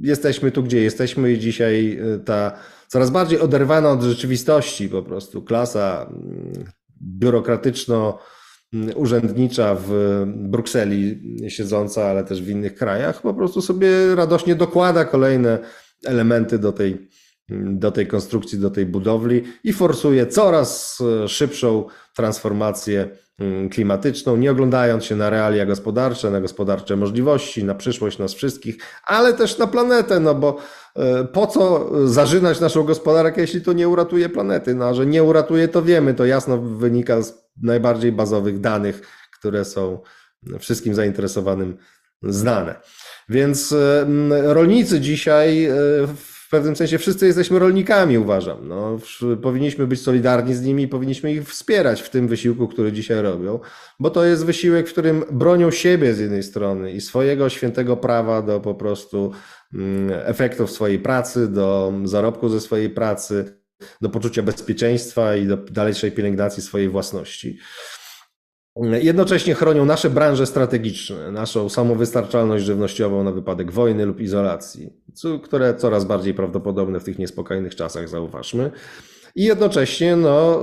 jesteśmy 0.00 0.50
tu, 0.50 0.62
gdzie 0.62 0.82
jesteśmy 0.82 1.32
i 1.32 1.38
dzisiaj 1.38 1.98
e, 2.14 2.18
ta 2.18 2.52
coraz 2.88 3.10
bardziej 3.10 3.40
oderwana 3.40 3.90
od 3.90 4.02
rzeczywistości 4.02 4.88
po 4.88 5.02
prostu 5.02 5.42
klasa 5.42 6.10
biurokratyczno 7.02 8.18
urzędnicza 8.94 9.76
w 9.86 10.22
Brukseli 10.26 11.20
siedząca, 11.48 12.04
ale 12.04 12.24
też 12.24 12.42
w 12.42 12.48
innych 12.48 12.74
krajach, 12.74 13.22
po 13.22 13.34
prostu 13.34 13.62
sobie 13.62 14.14
radośnie 14.14 14.54
dokłada 14.54 15.04
kolejne 15.04 15.58
elementy 16.04 16.58
do 16.58 16.72
tej, 16.72 17.08
do 17.60 17.90
tej 17.90 18.06
konstrukcji, 18.06 18.58
do 18.58 18.70
tej 18.70 18.86
budowli 18.86 19.42
i 19.64 19.72
forsuje 19.72 20.26
coraz 20.26 20.98
szybszą 21.26 21.84
transformację 22.16 23.00
mm, 23.02 23.16
klimatyczną, 23.70 24.36
nie 24.36 24.50
oglądając 24.50 25.04
się 25.04 25.16
na 25.16 25.30
realia 25.30 25.66
gospodarcze, 25.66 26.30
na 26.30 26.40
gospodarcze 26.40 26.96
możliwości, 26.96 27.64
na 27.64 27.74
przyszłość 27.74 28.18
nas 28.18 28.34
wszystkich, 28.34 28.76
ale 29.06 29.32
też 29.32 29.58
na 29.58 29.66
planetę, 29.66 30.20
no 30.20 30.34
bo 30.34 30.56
e, 30.96 31.24
po 31.24 31.46
co 31.46 31.90
zażynać 32.08 32.60
naszą 32.60 32.82
gospodarkę, 32.82 33.40
jeśli 33.40 33.60
to 33.60 33.72
nie 33.72 33.88
uratuje 33.88 34.28
planety? 34.28 34.74
No, 34.74 34.84
a 34.84 34.94
że 34.94 35.06
nie 35.06 35.22
uratuje, 35.22 35.68
to 35.68 35.82
wiemy, 35.82 36.14
to 36.14 36.24
jasno 36.24 36.58
wynika 36.58 37.22
z 37.22 37.42
najbardziej 37.62 38.12
bazowych 38.12 38.60
danych, 38.60 39.00
które 39.38 39.64
są 39.64 40.00
wszystkim 40.58 40.94
zainteresowanym 40.94 41.76
znane. 42.22 42.74
Więc 43.28 43.72
e, 43.72 44.06
rolnicy 44.52 45.00
dzisiaj 45.00 45.64
e, 45.64 45.72
w 46.16 46.31
pewnym 46.52 46.76
sensie 46.76 46.98
wszyscy 46.98 47.26
jesteśmy 47.26 47.58
rolnikami, 47.58 48.18
uważam. 48.18 48.68
No, 48.68 48.98
powinniśmy 49.42 49.86
być 49.86 50.00
solidarni 50.00 50.54
z 50.54 50.62
nimi 50.62 50.82
i 50.82 50.88
powinniśmy 50.88 51.32
ich 51.32 51.48
wspierać 51.48 52.02
w 52.02 52.10
tym 52.10 52.28
wysiłku, 52.28 52.68
który 52.68 52.92
dzisiaj 52.92 53.22
robią, 53.22 53.60
bo 54.00 54.10
to 54.10 54.24
jest 54.24 54.46
wysiłek, 54.46 54.88
w 54.88 54.92
którym 54.92 55.24
bronią 55.30 55.70
siebie 55.70 56.14
z 56.14 56.18
jednej 56.18 56.42
strony 56.42 56.92
i 56.92 57.00
swojego 57.00 57.48
świętego 57.48 57.96
prawa 57.96 58.42
do 58.42 58.60
po 58.60 58.74
prostu 58.74 59.32
efektów 60.24 60.70
swojej 60.70 60.98
pracy, 60.98 61.48
do 61.48 61.92
zarobku 62.04 62.48
ze 62.48 62.60
swojej 62.60 62.90
pracy, 62.90 63.62
do 64.00 64.08
poczucia 64.08 64.42
bezpieczeństwa 64.42 65.36
i 65.36 65.46
do 65.46 65.56
dalszej 65.56 66.12
pielęgnacji 66.12 66.62
swojej 66.62 66.88
własności. 66.88 67.58
Jednocześnie 68.76 69.54
chronią 69.54 69.84
nasze 69.84 70.10
branże 70.10 70.46
strategiczne, 70.46 71.30
naszą 71.32 71.68
samowystarczalność 71.68 72.64
żywnościową 72.64 73.24
na 73.24 73.32
wypadek 73.32 73.72
wojny 73.72 74.06
lub 74.06 74.20
izolacji, 74.20 74.92
które 75.42 75.74
coraz 75.74 76.04
bardziej 76.04 76.34
prawdopodobne 76.34 77.00
w 77.00 77.04
tych 77.04 77.18
niespokojnych 77.18 77.74
czasach, 77.74 78.08
zauważmy. 78.08 78.70
I 79.34 79.44
jednocześnie 79.44 80.16
no, 80.16 80.62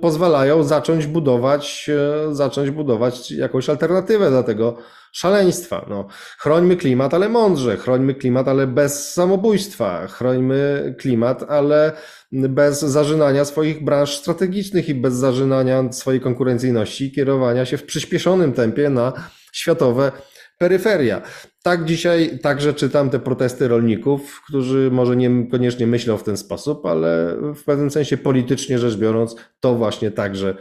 pozwalają 0.00 0.62
zacząć 0.62 1.06
budować, 1.06 1.90
e, 2.28 2.34
zacząć 2.34 2.70
budować 2.70 3.30
jakąś 3.30 3.68
alternatywę 3.68 4.30
dla 4.30 4.42
tego 4.42 4.76
szaleństwa. 5.12 5.86
No, 5.90 6.06
chrońmy 6.38 6.76
klimat, 6.76 7.14
ale 7.14 7.28
mądrze, 7.28 7.76
chrońmy 7.76 8.14
klimat, 8.14 8.48
ale 8.48 8.66
bez 8.66 9.12
samobójstwa, 9.12 10.06
chrońmy 10.06 10.94
klimat, 10.98 11.44
ale 11.48 11.92
bez 12.32 12.80
zażynania 12.80 13.44
swoich 13.44 13.84
branż 13.84 14.16
strategicznych 14.16 14.88
i 14.88 14.94
bez 14.94 15.14
zażynania 15.14 15.92
swojej 15.92 16.20
konkurencyjności 16.20 17.04
i 17.04 17.12
kierowania 17.12 17.64
się 17.64 17.76
w 17.76 17.84
przyspieszonym 17.84 18.52
tempie 18.52 18.90
na 18.90 19.12
światowe 19.52 20.12
peryferia. 20.58 21.22
Tak 21.62 21.84
dzisiaj 21.84 22.38
także 22.38 22.74
czytam 22.74 23.10
te 23.10 23.18
protesty 23.18 23.68
rolników, 23.68 24.42
którzy 24.46 24.90
może 24.92 25.16
niekoniecznie 25.16 25.86
myślą 25.86 26.16
w 26.16 26.22
ten 26.22 26.36
sposób, 26.36 26.86
ale 26.86 27.36
w 27.54 27.64
pewnym 27.64 27.90
sensie 27.90 28.16
politycznie 28.16 28.78
rzecz 28.78 28.96
biorąc, 28.96 29.36
to 29.60 29.74
właśnie 29.74 30.10
także 30.10 30.54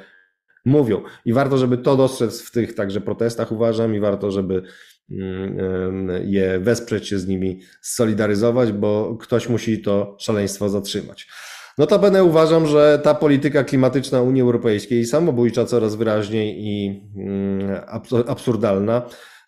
mówią. 0.66 1.02
I 1.26 1.34
warto, 1.34 1.58
żeby 1.58 1.78
to 1.78 1.96
dostrzec 1.96 2.42
w 2.42 2.52
tych 2.52 2.76
także 2.76 3.02
protestach, 3.02 3.52
uważam, 3.52 3.96
i 3.96 4.00
warto, 4.00 4.32
żeby 4.32 4.64
mm, 5.12 6.10
je 6.26 6.60
wesprzeć 6.60 7.08
się 7.08 7.20
z 7.20 7.28
nimi, 7.28 7.62
solidaryzować, 7.82 8.72
bo 8.72 9.18
ktoś 9.22 9.50
musi 9.50 9.82
to 9.82 10.18
szaleństwo 10.20 10.70
zatrzymać. 10.70 11.28
Notabene 11.78 12.24
uważam, 12.24 12.68
że 12.68 13.00
ta 13.04 13.16
polityka 13.16 13.64
klimatyczna 13.64 14.22
Unii 14.22 14.42
Europejskiej, 14.42 15.06
samobójcza 15.06 15.66
coraz 15.66 15.96
wyraźniej 15.96 16.56
i 16.60 17.02
mm, 17.16 17.82
absurdalna, 18.28 19.02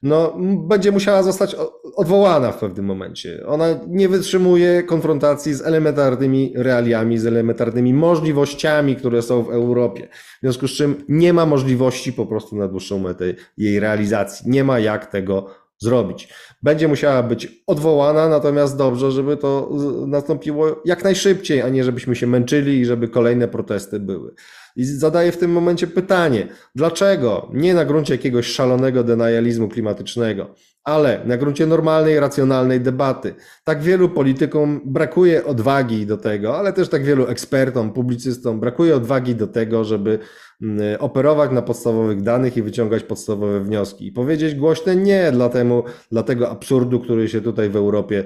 no, 0.03 0.37
będzie 0.67 0.91
musiała 0.91 1.23
zostać 1.23 1.55
odwołana 1.95 2.51
w 2.51 2.57
pewnym 2.57 2.85
momencie. 2.85 3.43
Ona 3.47 3.65
nie 3.87 4.09
wytrzymuje 4.09 4.83
konfrontacji 4.83 5.53
z 5.53 5.61
elementarnymi 5.61 6.53
realiami, 6.55 7.17
z 7.17 7.25
elementarnymi 7.25 7.93
możliwościami, 7.93 8.95
które 8.95 9.21
są 9.21 9.43
w 9.43 9.49
Europie. 9.49 10.07
W 10.11 10.41
związku 10.41 10.67
z 10.67 10.71
czym 10.71 11.03
nie 11.09 11.33
ma 11.33 11.45
możliwości 11.45 12.13
po 12.13 12.25
prostu 12.25 12.55
na 12.55 12.67
dłuższą 12.67 12.99
metę 12.99 13.25
jej 13.57 13.79
realizacji. 13.79 14.49
Nie 14.49 14.63
ma 14.63 14.79
jak 14.79 15.05
tego 15.05 15.61
zrobić. 15.81 16.33
Będzie 16.63 16.87
musiała 16.87 17.23
być 17.23 17.63
odwołana, 17.67 18.29
natomiast 18.29 18.77
dobrze, 18.77 19.11
żeby 19.11 19.37
to 19.37 19.69
nastąpiło 20.07 20.81
jak 20.85 21.03
najszybciej, 21.03 21.61
a 21.61 21.69
nie 21.69 21.83
żebyśmy 21.83 22.15
się 22.15 22.27
męczyli 22.27 22.79
i 22.79 22.85
żeby 22.85 23.07
kolejne 23.07 23.47
protesty 23.47 23.99
były. 23.99 24.33
I 24.75 24.85
zadaję 24.85 25.31
w 25.31 25.37
tym 25.37 25.51
momencie 25.51 25.87
pytanie, 25.87 26.47
dlaczego 26.75 27.49
nie 27.53 27.73
na 27.73 27.85
gruncie 27.85 28.13
jakiegoś 28.13 28.47
szalonego 28.47 29.03
denializmu 29.03 29.69
klimatycznego, 29.69 30.55
ale 30.83 31.21
na 31.25 31.37
gruncie 31.37 31.67
normalnej, 31.67 32.19
racjonalnej 32.19 32.81
debaty. 32.81 33.35
Tak 33.63 33.81
wielu 33.81 34.09
politykom 34.09 34.81
brakuje 34.85 35.45
odwagi 35.45 36.05
do 36.05 36.17
tego, 36.17 36.57
ale 36.57 36.73
też 36.73 36.89
tak 36.89 37.03
wielu 37.03 37.27
ekspertom, 37.27 37.93
publicystom 37.93 38.59
brakuje 38.59 38.95
odwagi 38.95 39.35
do 39.35 39.47
tego, 39.47 39.83
żeby 39.83 40.19
mm, 40.61 40.79
operować 40.99 41.51
na 41.51 41.61
podstawowych 41.61 42.21
danych 42.21 42.57
i 42.57 42.61
wyciągać 42.61 43.03
podstawowe 43.03 43.59
wnioski 43.59 44.07
i 44.07 44.11
powiedzieć 44.11 44.55
głośne 44.55 44.95
nie 44.95 45.31
dla, 45.31 45.49
temu, 45.49 45.83
dla 46.11 46.23
tego 46.23 46.49
absurdu, 46.49 46.99
który 46.99 47.29
się 47.29 47.41
tutaj 47.41 47.69
w 47.69 47.75
Europie 47.75 48.23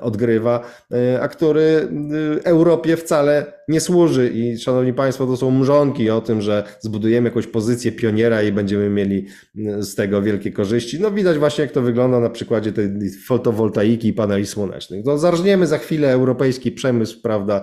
odgrywa, 0.00 0.60
e, 0.92 1.20
a 1.20 1.28
który 1.28 1.88
e, 2.40 2.46
Europie 2.46 2.96
wcale 2.96 3.52
nie 3.68 3.80
służy. 3.80 4.30
I 4.30 4.58
szanowni 4.58 4.92
Państwo, 4.92 5.26
to 5.26 5.36
są 5.36 5.50
mrzonki 5.50 6.10
o 6.10 6.20
tym, 6.20 6.42
że 6.42 6.64
zbudujemy 6.80 7.28
jakąś 7.28 7.46
pozycję 7.46 7.92
pioniera 7.92 8.42
i 8.42 8.52
będziemy 8.52 8.90
mieli 8.90 9.26
z 9.78 9.94
tego 9.94 10.22
wielkie 10.22 10.52
korzyści. 10.52 11.00
No 11.00 11.10
widać 11.10 11.38
właśnie, 11.38 11.62
jak 11.62 11.72
to 11.72 11.82
wygląda 11.82 12.20
na 12.20 12.30
przykładzie 12.30 12.72
tej 12.72 12.88
fotowoltaiki 13.26 14.08
i 14.08 14.12
paneli 14.12 14.46
słonecznych. 14.46 15.04
No 15.04 15.18
zarżniemy 15.18 15.66
za 15.66 15.78
chwilę 15.78 16.12
europejski 16.12 16.72
przemysł, 16.72 17.22
prawda, 17.22 17.62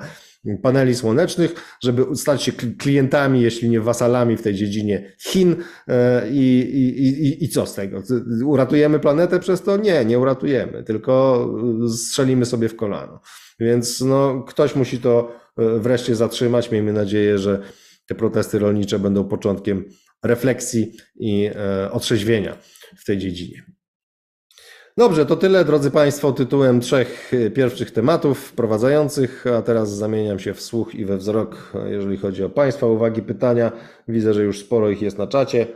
paneli 0.62 0.96
słonecznych, 0.96 1.78
żeby 1.84 2.16
stać 2.16 2.44
się 2.44 2.52
klientami, 2.52 3.42
jeśli 3.42 3.70
nie 3.70 3.82
wasalami 3.82 4.38
w 4.38 4.42
tej 4.42 4.54
dziedzinie 4.54 5.14
Chin 5.22 5.56
e, 5.88 6.30
i, 6.30 6.60
i, 6.60 7.28
i, 7.28 7.44
i 7.44 7.50
co 7.50 7.66
z 7.66 7.76
tego? 7.76 8.02
Uratujemy 8.46 9.00
planetę 9.00 9.40
przez 9.40 9.62
to? 9.62 9.78
Nie, 9.78 10.06
nie 10.06 10.20
uratujemy, 10.20 10.84
tylko 10.84 11.48
strzelimy 11.88 12.46
sobie 12.46 12.70
w 12.70 12.76
kolano. 12.76 13.20
Więc 13.60 14.02
no, 14.02 14.44
ktoś 14.48 14.76
musi 14.76 14.98
to 15.00 15.36
e, 15.58 15.80
wreszcie 15.80 16.16
zatrzymać. 16.16 16.72
Miejmy 16.72 16.94
nadzieję, 16.94 17.38
że 17.38 17.60
te 18.06 18.16
protesty 18.16 18.60
rolnicze 18.60 19.00
będą 19.00 19.24
początkiem 19.24 19.86
refleksji 20.24 20.92
i 21.16 21.50
e, 21.56 21.92
otrzeźwienia 21.92 22.58
w 22.98 23.06
tej 23.06 23.18
dziedzinie. 23.18 23.64
Dobrze, 24.98 25.26
to 25.26 25.36
tyle, 25.36 25.66
drodzy 25.66 25.92
Państwo, 25.92 26.32
tytułem 26.32 26.82
trzech 26.82 27.34
y, 27.34 27.52
pierwszych 27.52 27.92
tematów 27.92 28.40
wprowadzających, 28.40 29.46
a 29.48 29.62
teraz 29.62 29.96
zamieniam 29.96 30.40
się 30.40 30.54
w 30.54 30.62
słuch 30.62 30.96
i 30.96 31.06
we 31.06 31.18
wzrok, 31.18 31.74
jeżeli 31.90 32.18
chodzi 32.18 32.44
o 32.44 32.50
Państwa 32.50 32.88
uwagi, 32.88 33.22
pytania. 33.22 33.72
Widzę, 34.08 34.34
że 34.34 34.44
już 34.44 34.60
sporo 34.60 34.90
ich 34.90 35.02
jest 35.02 35.18
na 35.18 35.28
czacie. 35.28 35.68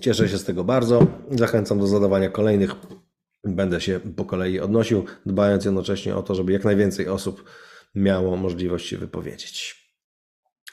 Cieszę 0.00 0.28
się 0.28 0.38
z 0.38 0.44
tego 0.44 0.64
bardzo. 0.64 1.06
Zachęcam 1.30 1.78
do 1.78 1.86
zadawania 1.86 2.30
kolejnych. 2.30 2.74
Będę 3.44 3.80
się 3.80 4.00
po 4.16 4.24
kolei 4.24 4.60
odnosił, 4.60 5.04
dbając 5.26 5.64
jednocześnie 5.64 6.16
o 6.16 6.22
to, 6.22 6.34
żeby 6.34 6.52
jak 6.52 6.64
najwięcej 6.64 7.08
osób 7.08 7.44
miało 7.94 8.36
możliwość 8.36 8.88
się 8.88 8.98
wypowiedzieć. 8.98 9.84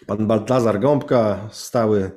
Pan 0.06 0.28
Baltazar 0.28 0.80
Gąbka, 0.80 1.50
stały 1.52 2.12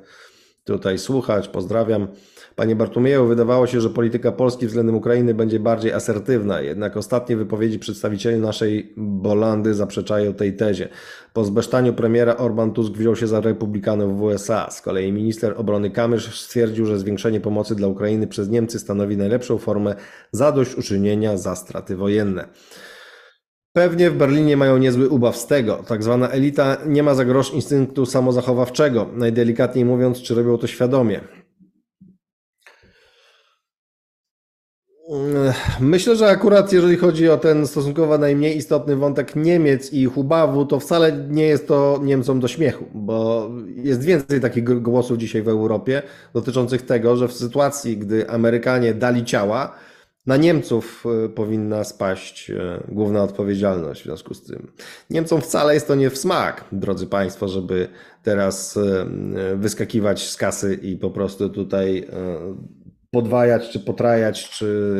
tutaj 0.63 0.97
słuchać, 0.97 1.47
pozdrawiam. 1.47 2.07
Panie 2.55 2.75
Bartumieju, 2.75 3.27
wydawało 3.27 3.67
się, 3.67 3.81
że 3.81 3.89
polityka 3.89 4.31
Polski 4.31 4.67
względem 4.67 4.95
Ukrainy 4.95 5.33
będzie 5.33 5.59
bardziej 5.59 5.93
asertywna, 5.93 6.61
jednak 6.61 6.97
ostatnie 6.97 7.37
wypowiedzi 7.37 7.79
przedstawicieli 7.79 8.37
naszej 8.37 8.93
Bolandy 8.97 9.73
zaprzeczają 9.73 10.33
tej 10.33 10.55
tezie. 10.55 10.89
Po 11.33 11.43
zbesztaniu 11.43 11.93
premiera 11.93 12.37
Orban 12.37 12.73
Tusk 12.73 12.93
wziął 12.93 13.15
się 13.15 13.27
za 13.27 13.41
republikanów 13.41 14.17
w 14.17 14.21
USA. 14.21 14.69
Z 14.71 14.81
kolei 14.81 15.11
minister 15.11 15.53
obrony 15.57 15.91
Kamysz 15.91 16.41
stwierdził, 16.41 16.85
że 16.85 16.99
zwiększenie 16.99 17.39
pomocy 17.39 17.75
dla 17.75 17.87
Ukrainy 17.87 18.27
przez 18.27 18.49
Niemcy 18.49 18.79
stanowi 18.79 19.17
najlepszą 19.17 19.57
formę 19.57 19.95
zadośćuczynienia 20.31 21.37
za 21.37 21.55
straty 21.55 21.95
wojenne. 21.95 22.47
Pewnie 23.73 24.09
w 24.09 24.17
Berlinie 24.17 24.57
mają 24.57 24.77
niezły 24.77 25.09
ubaw 25.09 25.37
z 25.37 25.47
tego. 25.47 25.83
Tak 25.87 26.03
zwana 26.03 26.29
elita 26.29 26.77
nie 26.85 27.03
ma 27.03 27.13
za 27.15 27.25
grosz 27.25 27.53
instynktu 27.53 28.05
samozachowawczego. 28.05 29.09
Najdelikatniej 29.13 29.85
mówiąc, 29.85 30.21
czy 30.21 30.35
robią 30.35 30.57
to 30.57 30.67
świadomie. 30.67 31.21
Myślę, 35.79 36.15
że 36.15 36.27
akurat 36.27 36.73
jeżeli 36.73 36.97
chodzi 36.97 37.29
o 37.29 37.37
ten 37.37 37.67
stosunkowo 37.67 38.17
najmniej 38.17 38.57
istotny 38.57 38.95
wątek 38.95 39.35
Niemiec 39.35 39.93
i 39.93 40.01
ich 40.01 40.17
ubawu, 40.17 40.65
to 40.65 40.79
wcale 40.79 41.11
nie 41.29 41.43
jest 41.43 41.67
to 41.67 41.99
Niemcom 42.03 42.39
do 42.39 42.47
śmiechu, 42.47 42.85
bo 42.93 43.49
jest 43.75 44.03
więcej 44.03 44.41
takich 44.41 44.81
głosów 44.81 45.17
dzisiaj 45.17 45.41
w 45.41 45.47
Europie 45.47 46.01
dotyczących 46.33 46.81
tego, 46.81 47.17
że 47.17 47.27
w 47.27 47.33
sytuacji, 47.33 47.97
gdy 47.97 48.29
Amerykanie 48.29 48.93
dali 48.93 49.23
ciała, 49.23 49.75
na 50.25 50.37
Niemców 50.37 51.03
e, 51.25 51.29
powinna 51.29 51.83
spaść 51.83 52.51
e, 52.51 52.83
główna 52.87 53.23
odpowiedzialność 53.23 54.01
w 54.01 54.05
związku 54.05 54.33
z 54.33 54.43
tym. 54.43 54.71
Niemcom 55.09 55.41
wcale 55.41 55.73
jest 55.73 55.87
to 55.87 55.95
nie 55.95 56.09
w 56.09 56.17
smak, 56.17 56.65
drodzy 56.71 57.07
Państwo, 57.07 57.47
żeby 57.47 57.87
teraz 58.23 58.77
e, 58.77 59.05
wyskakiwać 59.55 60.29
z 60.29 60.37
kasy 60.37 60.73
i 60.73 60.97
po 60.97 61.09
prostu 61.09 61.49
tutaj 61.49 62.07
podwajać, 63.11 63.69
czy 63.69 63.79
potrajać, 63.79 64.49
czy 64.49 64.95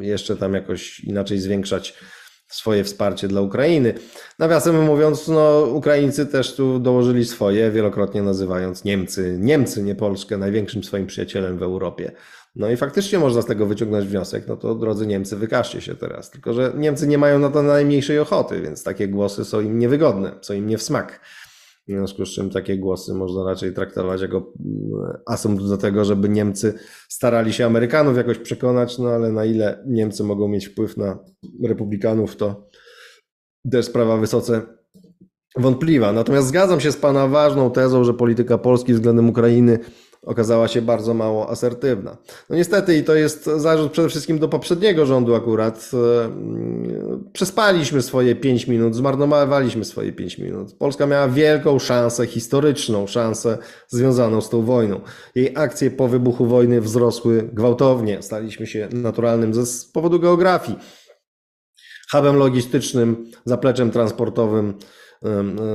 jeszcze 0.00 0.36
tam 0.36 0.54
jakoś 0.54 1.00
inaczej 1.00 1.38
zwiększać 1.38 1.94
swoje 2.48 2.84
wsparcie 2.84 3.28
dla 3.28 3.40
Ukrainy. 3.40 3.94
Nawiasem 4.38 4.84
mówiąc, 4.84 5.28
no, 5.28 5.60
Ukraińcy 5.60 6.26
też 6.26 6.54
tu 6.54 6.78
dołożyli 6.78 7.24
swoje, 7.24 7.70
wielokrotnie 7.70 8.22
nazywając 8.22 8.84
Niemcy, 8.84 9.36
Niemcy, 9.40 9.82
nie 9.82 9.94
Polskę, 9.94 10.38
największym 10.38 10.84
swoim 10.84 11.06
przyjacielem 11.06 11.58
w 11.58 11.62
Europie. 11.62 12.12
No 12.56 12.70
i 12.70 12.76
faktycznie 12.76 13.18
można 13.18 13.42
z 13.42 13.46
tego 13.46 13.66
wyciągnąć 13.66 14.06
wniosek, 14.06 14.48
no 14.48 14.56
to 14.56 14.74
drodzy 14.74 15.06
Niemcy, 15.06 15.36
wykażcie 15.36 15.80
się 15.80 15.94
teraz. 15.94 16.30
Tylko, 16.30 16.52
że 16.52 16.72
Niemcy 16.76 17.06
nie 17.06 17.18
mają 17.18 17.38
na 17.38 17.50
to 17.50 17.62
najmniejszej 17.62 18.18
ochoty, 18.18 18.60
więc 18.60 18.84
takie 18.84 19.08
głosy 19.08 19.44
są 19.44 19.60
im 19.60 19.78
niewygodne, 19.78 20.32
są 20.40 20.54
im 20.54 20.66
nie 20.66 20.78
w 20.78 20.82
smak. 20.82 21.20
W 21.88 21.90
związku 21.90 22.26
z 22.26 22.28
czym 22.28 22.50
takie 22.50 22.78
głosy 22.78 23.14
można 23.14 23.44
raczej 23.44 23.74
traktować 23.74 24.22
jako 24.22 24.36
mm, 24.36 25.18
asumpt 25.26 25.64
do 25.64 25.76
tego, 25.76 26.04
żeby 26.04 26.28
Niemcy 26.28 26.74
starali 27.08 27.52
się 27.52 27.66
Amerykanów 27.66 28.16
jakoś 28.16 28.38
przekonać, 28.38 28.98
no 28.98 29.08
ale 29.08 29.32
na 29.32 29.44
ile 29.44 29.84
Niemcy 29.86 30.24
mogą 30.24 30.48
mieć 30.48 30.66
wpływ 30.66 30.96
na 30.96 31.18
republikanów, 31.64 32.36
to 32.36 32.68
też 33.70 33.86
sprawa 33.86 34.16
wysoce 34.16 34.62
wątpliwa. 35.56 36.12
Natomiast 36.12 36.48
zgadzam 36.48 36.80
się 36.80 36.92
z 36.92 36.96
Pana 36.96 37.28
ważną 37.28 37.70
tezą, 37.70 38.04
że 38.04 38.14
polityka 38.14 38.58
Polski 38.58 38.94
względem 38.94 39.28
Ukrainy 39.28 39.78
okazała 40.26 40.68
się 40.68 40.82
bardzo 40.82 41.14
mało 41.14 41.50
asertywna. 41.50 42.16
No 42.50 42.56
niestety, 42.56 42.96
i 42.96 43.04
to 43.04 43.14
jest 43.14 43.44
zarzut 43.44 43.92
przede 43.92 44.08
wszystkim 44.08 44.38
do 44.38 44.48
poprzedniego 44.48 45.06
rządu 45.06 45.34
akurat, 45.34 45.90
e, 45.94 46.30
przespaliśmy 47.32 48.02
swoje 48.02 48.34
5 48.34 48.66
minut, 48.66 48.94
zmarnowaliśmy 48.94 49.84
swoje 49.84 50.12
5 50.12 50.38
minut. 50.38 50.72
Polska 50.78 51.06
miała 51.06 51.28
wielką 51.28 51.78
szansę, 51.78 52.26
historyczną 52.26 53.06
szansę 53.06 53.58
związaną 53.88 54.40
z 54.40 54.50
tą 54.50 54.62
wojną. 54.62 55.00
Jej 55.34 55.52
akcje 55.56 55.90
po 55.90 56.08
wybuchu 56.08 56.46
wojny 56.46 56.80
wzrosły 56.80 57.50
gwałtownie. 57.52 58.22
Staliśmy 58.22 58.66
się 58.66 58.88
naturalnym 58.92 59.54
ze, 59.54 59.66
z 59.66 59.84
powodu 59.84 60.20
geografii. 60.20 60.78
Hubem 62.12 62.36
logistycznym, 62.36 63.30
zapleczem 63.44 63.90
transportowym, 63.90 64.74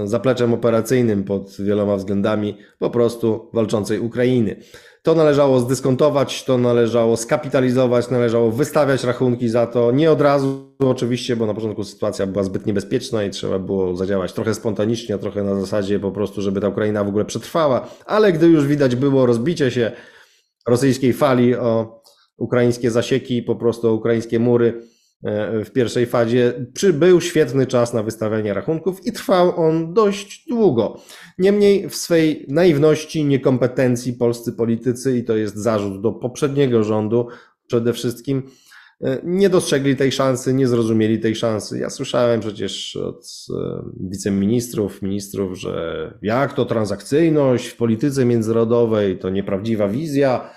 zapleczem 0.05 0.53
operacyjnym 0.53 1.23
pod 1.23 1.55
wieloma 1.59 1.95
względami 1.95 2.57
po 2.79 2.89
prostu 2.89 3.49
walczącej 3.53 3.99
Ukrainy. 3.99 4.55
To 5.03 5.15
należało 5.15 5.59
zdyskontować, 5.59 6.43
to 6.43 6.57
należało 6.57 7.17
skapitalizować, 7.17 8.09
należało 8.09 8.51
wystawiać 8.51 9.03
rachunki 9.03 9.49
za 9.49 9.67
to. 9.67 9.91
Nie 9.91 10.11
od 10.11 10.21
razu 10.21 10.75
oczywiście, 10.79 11.35
bo 11.35 11.45
na 11.45 11.53
początku 11.53 11.83
sytuacja 11.83 12.27
była 12.27 12.43
zbyt 12.43 12.65
niebezpieczna 12.65 13.23
i 13.23 13.29
trzeba 13.29 13.59
było 13.59 13.95
zadziałać 13.95 14.33
trochę 14.33 14.53
spontanicznie, 14.53 15.17
trochę 15.17 15.43
na 15.43 15.59
zasadzie 15.59 15.99
po 15.99 16.11
prostu, 16.11 16.41
żeby 16.41 16.61
ta 16.61 16.67
Ukraina 16.67 17.03
w 17.03 17.07
ogóle 17.07 17.25
przetrwała. 17.25 17.87
Ale 18.05 18.33
gdy 18.33 18.47
już 18.47 18.67
widać 18.67 18.95
było 18.95 19.25
rozbicie 19.25 19.71
się 19.71 19.91
rosyjskiej 20.67 21.13
fali 21.13 21.55
o 21.55 22.01
ukraińskie 22.37 22.91
zasieki, 22.91 23.43
po 23.43 23.55
prostu 23.55 23.87
o 23.87 23.93
ukraińskie 23.93 24.39
mury, 24.39 24.81
w 25.65 25.69
pierwszej 25.73 26.05
fazie 26.05 26.65
przybył 26.73 27.21
świetny 27.21 27.67
czas 27.67 27.93
na 27.93 28.03
wystawianie 28.03 28.53
rachunków 28.53 29.05
i 29.05 29.11
trwał 29.11 29.59
on 29.59 29.93
dość 29.93 30.45
długo. 30.49 31.01
Niemniej 31.37 31.89
w 31.89 31.95
swej 31.95 32.45
naiwności, 32.49 33.25
niekompetencji 33.25 34.13
polscy 34.13 34.53
politycy, 34.53 35.17
i 35.17 35.23
to 35.23 35.35
jest 35.35 35.57
zarzut 35.57 36.01
do 36.01 36.11
poprzedniego 36.11 36.83
rządu 36.83 37.27
przede 37.67 37.93
wszystkim, 37.93 38.43
e, 39.01 39.17
nie 39.23 39.49
dostrzegli 39.49 39.95
tej 39.95 40.11
szansy, 40.11 40.53
nie 40.53 40.67
zrozumieli 40.67 41.19
tej 41.19 41.35
szansy. 41.35 41.79
Ja 41.79 41.89
słyszałem 41.89 42.39
przecież 42.39 42.95
od 42.95 43.25
e, 43.49 43.83
wiceministrów, 43.99 45.01
ministrów, 45.01 45.59
że 45.59 46.13
jak 46.21 46.53
to 46.53 46.65
transakcyjność 46.65 47.67
w 47.67 47.75
polityce 47.77 48.25
międzynarodowej 48.25 49.19
to 49.19 49.29
nieprawdziwa 49.29 49.87
wizja 49.87 50.49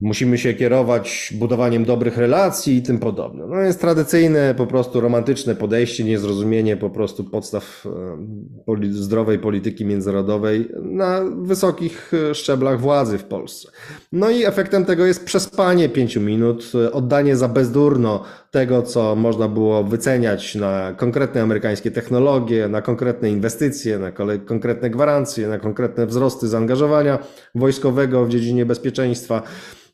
musimy 0.00 0.38
się 0.38 0.54
kierować 0.54 1.34
budowaniem 1.38 1.84
dobrych 1.84 2.16
relacji 2.16 2.76
i 2.76 2.82
tym 2.82 2.98
podobne. 2.98 3.46
No 3.46 3.56
jest 3.56 3.80
tradycyjne, 3.80 4.54
po 4.56 4.66
prostu 4.66 5.00
romantyczne 5.00 5.54
podejście, 5.54 6.04
niezrozumienie 6.04 6.76
po 6.76 6.90
prostu 6.90 7.24
podstaw 7.24 7.86
e, 8.66 8.92
zdrowej 8.92 9.38
polityki 9.38 9.84
międzynarodowej 9.84 10.68
na 10.82 11.20
wysokich 11.42 12.12
e, 12.30 12.34
szczeblach 12.34 12.80
władzy 12.80 13.18
w 13.18 13.24
Polsce. 13.24 13.68
No 14.12 14.30
i 14.30 14.44
efektem 14.44 14.84
tego 14.84 15.06
jest 15.06 15.24
przespanie 15.24 15.88
pięciu 15.88 16.20
minut, 16.20 16.72
e, 16.84 16.92
oddanie 16.92 17.36
za 17.36 17.48
bezdurno 17.48 18.24
tego, 18.54 18.82
co 18.82 19.16
można 19.16 19.48
było 19.48 19.84
wyceniać 19.84 20.54
na 20.54 20.94
konkretne 20.96 21.42
amerykańskie 21.42 21.90
technologie, 21.90 22.68
na 22.68 22.82
konkretne 22.82 23.30
inwestycje, 23.30 23.98
na 23.98 24.12
konkretne 24.46 24.90
gwarancje, 24.90 25.48
na 25.48 25.58
konkretne 25.58 26.06
wzrosty 26.06 26.48
zaangażowania 26.48 27.18
wojskowego 27.54 28.24
w 28.24 28.28
dziedzinie 28.28 28.66
bezpieczeństwa. 28.66 29.42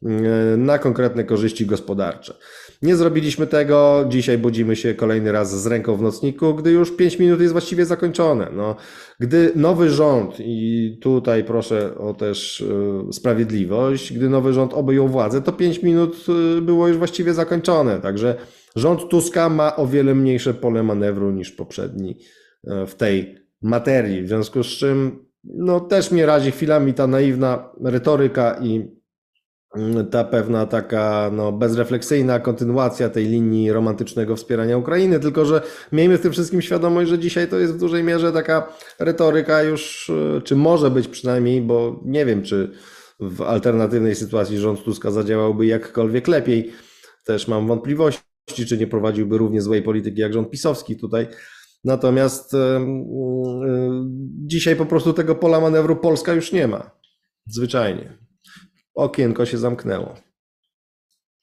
E, 0.07 0.57
na 0.57 0.79
konkretne 0.79 1.25
korzyści 1.25 1.67
gospodarcze. 1.67 2.35
Nie 2.83 2.97
zrobiliśmy 2.97 3.47
tego, 3.47 4.05
dzisiaj 4.09 4.39
budzimy 4.39 4.77
się 4.77 4.95
kolejny 4.95 5.33
raz 5.33 5.63
z 5.63 5.67
ręką 5.67 5.97
w 5.97 6.03
nocniku, 6.03 6.55
gdy 6.55 6.71
już 6.71 6.97
5 6.97 7.19
minut 7.19 7.41
jest 7.41 7.53
właściwie 7.53 7.87
zakończone. 7.87 8.51
No, 8.53 8.77
gdy 9.19 9.53
nowy 9.55 9.91
rząd, 9.91 10.35
i 10.39 10.99
tutaj 11.03 11.45
proszę 11.45 11.99
o 11.99 12.15
też 12.15 12.65
e, 13.09 13.13
sprawiedliwość, 13.13 14.13
gdy 14.13 14.29
nowy 14.29 14.53
rząd 14.53 14.75
objął 14.75 15.09
władzę, 15.09 15.43
to 15.43 15.53
5 15.53 15.83
minut 15.83 16.27
e, 16.59 16.61
było 16.61 16.89
już 16.89 16.97
właściwie 16.97 17.35
zakończone. 17.35 18.01
Także 18.01 18.35
rząd 18.77 19.09
Tuska 19.09 19.49
ma 19.49 19.77
o 19.77 19.87
wiele 19.87 20.15
mniejsze 20.15 20.55
pole 20.55 20.83
manewru 20.83 21.31
niż 21.31 21.51
poprzedni 21.53 22.17
w 22.87 22.95
tej 22.95 23.35
materii. 23.63 24.23
W 24.23 24.29
związku 24.29 24.63
z 24.63 24.67
czym 24.67 25.25
no, 25.45 25.81
też 25.81 26.11
mnie 26.11 26.27
razi 26.27 26.51
chwilami 26.51 26.95
ta 26.95 27.07
naiwna 27.07 27.73
retoryka 27.85 28.59
i 28.63 29.00
ta 30.11 30.25
pewna 30.25 30.67
taka 30.67 31.31
no, 31.33 31.53
bezrefleksyjna 31.53 32.41
kontynuacja 32.41 33.09
tej 33.09 33.27
linii 33.27 33.73
romantycznego 33.73 34.37
wspierania 34.37 34.77
Ukrainy, 34.77 35.21
tylko 35.21 35.45
że 35.45 35.63
miejmy 35.93 36.19
w 36.19 36.21
tym 36.21 36.33
wszystkim 36.33 36.63
świadomość, 36.63 37.11
że 37.11 37.19
dzisiaj 37.19 37.49
to 37.49 37.59
jest 37.59 37.75
w 37.75 37.79
dużej 37.79 38.05
mierze 38.05 38.33
taka 38.33 38.73
retoryka 38.99 39.63
już, 39.63 40.11
e, 40.11 40.41
czy 40.41 40.57
może 40.57 40.91
być 40.91 41.09
przynajmniej, 41.09 41.63
bo 41.63 42.01
nie 42.05 42.27
wiem, 42.27 42.43
czy 42.43 42.73
w 43.21 43.43
alternatywnej 43.43 44.15
sytuacji 44.15 44.59
rząd 44.59 44.83
Tuska 44.83 45.11
zadziałałby 45.11 45.67
jakkolwiek 45.67 46.29
lepiej. 46.29 46.73
Też 47.25 47.49
mam 47.49 47.67
wątpliwości, 47.67 48.67
czy 48.69 48.79
nie 48.79 48.87
prowadziłby 48.87 49.39
równie 49.39 49.63
złej 49.63 49.83
polityki 49.83 50.21
jak 50.21 50.33
rząd 50.33 50.51
pisowski 50.51 50.97
tutaj. 50.97 51.27
Natomiast 51.85 52.53
yy, 52.53 52.59
yy, 52.59 54.03
dzisiaj 54.47 54.77
po 54.77 54.87
prostu 54.87 55.13
tego 55.13 55.35
pola 55.35 55.61
manewru 55.61 55.97
Polska 55.97 56.33
już 56.33 56.53
nie 56.53 56.69
ma. 56.69 56.91
Zwyczajnie. 57.47 58.30
Okienko 58.95 59.47
się 59.47 59.59
zamknęło. 59.59 60.15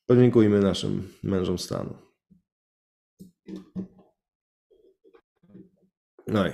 Podziękujmy 0.05 0.59
naszym 0.59 1.13
mężom 1.23 1.59
stanu. 1.59 1.97
No 6.27 6.47
i 6.47 6.51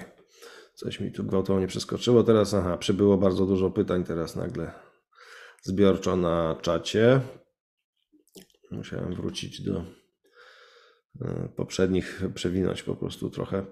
coś 0.73 0.99
mi 0.99 1.11
tu 1.11 1.23
gwałtownie 1.23 1.67
przeskoczyło. 1.67 2.23
Teraz, 2.23 2.53
aha, 2.53 2.77
przybyło 2.77 3.17
bardzo 3.17 3.45
dużo 3.45 3.71
pytań 3.71 4.03
teraz 4.03 4.35
nagle 4.35 4.73
zbiorczo 5.61 6.15
na 6.15 6.55
czacie. 6.61 7.21
Musiałem 8.71 9.15
wrócić 9.15 9.61
do 9.61 9.85
e, 11.21 11.49
poprzednich, 11.55 12.21
przewinąć 12.33 12.83
po 12.83 12.95
prostu 12.95 13.29
trochę. 13.29 13.65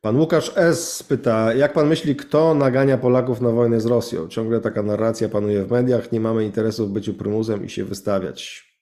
Pan 0.00 0.20
Łukasz 0.20 0.52
S. 0.56 1.02
pyta, 1.02 1.54
jak 1.54 1.72
pan 1.72 1.88
myśli, 1.88 2.16
kto 2.16 2.54
nagania 2.54 2.98
Polaków 2.98 3.40
na 3.40 3.50
wojnę 3.50 3.80
z 3.80 3.86
Rosją? 3.86 4.28
Ciągle 4.28 4.60
taka 4.60 4.82
narracja 4.82 5.28
panuje 5.28 5.64
w 5.64 5.70
mediach, 5.70 6.12
nie 6.12 6.20
mamy 6.20 6.44
interesu 6.44 6.86
w 6.86 6.90
byciu 6.90 7.14
prymusem 7.14 7.64
i 7.64 7.68
się 7.68 7.84
wystawiać. 7.84 8.72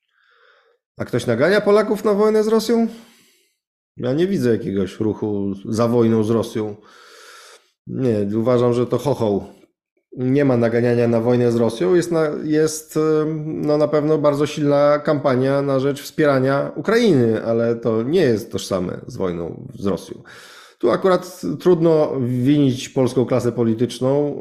A 0.96 1.04
ktoś 1.04 1.26
nagania 1.26 1.60
Polaków 1.60 2.04
na 2.04 2.14
wojnę 2.14 2.44
z 2.44 2.48
Rosją? 2.48 2.88
Ja 3.96 4.12
nie 4.12 4.26
widzę 4.26 4.50
jakiegoś 4.50 5.00
ruchu 5.00 5.52
za 5.68 5.88
wojną 5.88 6.24
z 6.24 6.30
Rosją. 6.30 6.76
Nie, 7.86 8.38
uważam, 8.38 8.72
że 8.72 8.86
to 8.86 8.98
chochoł. 8.98 9.44
Nie 10.16 10.44
ma 10.44 10.56
naganiania 10.56 11.08
na 11.08 11.20
wojnę 11.20 11.52
z 11.52 11.56
Rosją. 11.56 11.94
Jest, 11.94 12.12
na, 12.12 12.28
jest 12.44 12.98
no, 13.44 13.78
na 13.78 13.88
pewno 13.88 14.18
bardzo 14.18 14.46
silna 14.46 14.98
kampania 14.98 15.62
na 15.62 15.80
rzecz 15.80 16.02
wspierania 16.02 16.72
Ukrainy, 16.76 17.44
ale 17.44 17.76
to 17.76 18.02
nie 18.02 18.20
jest 18.20 18.52
tożsame 18.52 19.00
z 19.06 19.16
wojną 19.16 19.68
z 19.74 19.86
Rosją. 19.86 20.22
Tu 20.80 20.90
akurat 20.90 21.42
trudno 21.60 22.12
winić 22.20 22.88
polską 22.88 23.26
klasę 23.26 23.52
polityczną, 23.52 24.36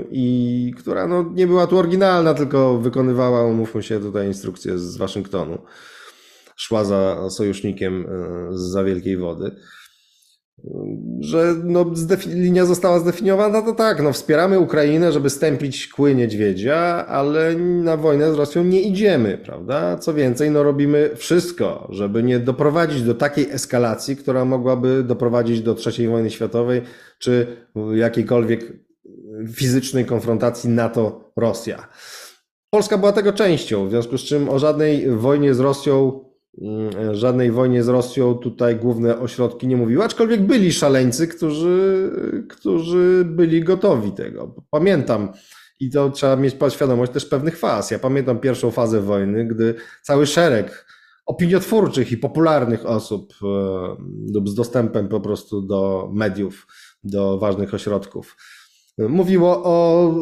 y, 0.00 0.06
i 0.10 0.74
która 0.78 1.06
no, 1.06 1.30
nie 1.34 1.46
była 1.46 1.66
tu 1.66 1.78
oryginalna, 1.78 2.34
tylko 2.34 2.78
wykonywała, 2.78 3.44
umówmy 3.44 3.82
się, 3.82 4.00
tutaj 4.00 4.26
instrukcje 4.26 4.78
z 4.78 4.96
Waszyngtonu. 4.96 5.58
Szła 6.56 6.84
za 6.84 7.30
sojusznikiem 7.30 8.02
y, 8.02 8.58
z 8.58 8.60
za 8.60 8.84
wielkiej 8.84 9.16
wody 9.16 9.56
że 11.20 11.54
no, 11.64 11.86
linia 12.26 12.64
została 12.64 12.98
zdefiniowana, 12.98 13.62
to 13.62 13.72
tak, 13.72 14.02
no, 14.02 14.12
wspieramy 14.12 14.58
Ukrainę, 14.58 15.12
żeby 15.12 15.30
stępić 15.30 15.88
kły 15.88 16.14
niedźwiedzia, 16.14 17.06
ale 17.06 17.54
na 17.58 17.96
wojnę 17.96 18.32
z 18.32 18.36
Rosją 18.36 18.64
nie 18.64 18.80
idziemy, 18.80 19.38
prawda? 19.38 19.98
Co 19.98 20.14
więcej, 20.14 20.50
no, 20.50 20.62
robimy 20.62 21.10
wszystko, 21.16 21.88
żeby 21.90 22.22
nie 22.22 22.38
doprowadzić 22.38 23.02
do 23.02 23.14
takiej 23.14 23.50
eskalacji, 23.50 24.16
która 24.16 24.44
mogłaby 24.44 25.02
doprowadzić 25.02 25.60
do 25.60 25.76
III 25.86 26.08
wojny 26.08 26.30
światowej, 26.30 26.82
czy 27.18 27.46
jakiejkolwiek 27.94 28.72
fizycznej 29.52 30.04
konfrontacji 30.04 30.70
NATO-Rosja. 30.70 31.88
Polska 32.70 32.98
była 32.98 33.12
tego 33.12 33.32
częścią, 33.32 33.86
w 33.86 33.90
związku 33.90 34.18
z 34.18 34.20
czym 34.20 34.48
o 34.48 34.58
żadnej 34.58 35.10
wojnie 35.10 35.54
z 35.54 35.60
Rosją 35.60 36.24
żadnej 37.12 37.50
wojnie 37.50 37.82
z 37.82 37.88
Rosją 37.88 38.34
tutaj 38.34 38.76
główne 38.76 39.18
ośrodki 39.18 39.66
nie 39.66 39.76
mówiły, 39.76 40.04
aczkolwiek 40.04 40.42
byli 40.42 40.72
szaleńcy, 40.72 41.28
którzy, 41.28 42.10
którzy 42.48 43.24
byli 43.26 43.64
gotowi 43.64 44.12
tego. 44.12 44.54
Pamiętam, 44.70 45.28
i 45.80 45.90
to 45.90 46.10
trzeba 46.10 46.36
mieć 46.36 46.56
świadomość 46.68 47.12
też 47.12 47.26
pewnych 47.26 47.58
faz. 47.58 47.90
Ja 47.90 47.98
pamiętam 47.98 48.38
pierwszą 48.38 48.70
fazę 48.70 49.00
wojny, 49.00 49.44
gdy 49.46 49.74
cały 50.02 50.26
szereg 50.26 50.86
opiniotwórczych 51.26 52.12
i 52.12 52.16
popularnych 52.16 52.86
osób 52.86 53.34
e, 53.42 54.48
z 54.50 54.54
dostępem 54.54 55.08
po 55.08 55.20
prostu 55.20 55.62
do 55.62 56.10
mediów, 56.12 56.66
do 57.04 57.38
ważnych 57.38 57.74
ośrodków, 57.74 58.36
Mówiło 58.98 59.62
o 59.64 60.14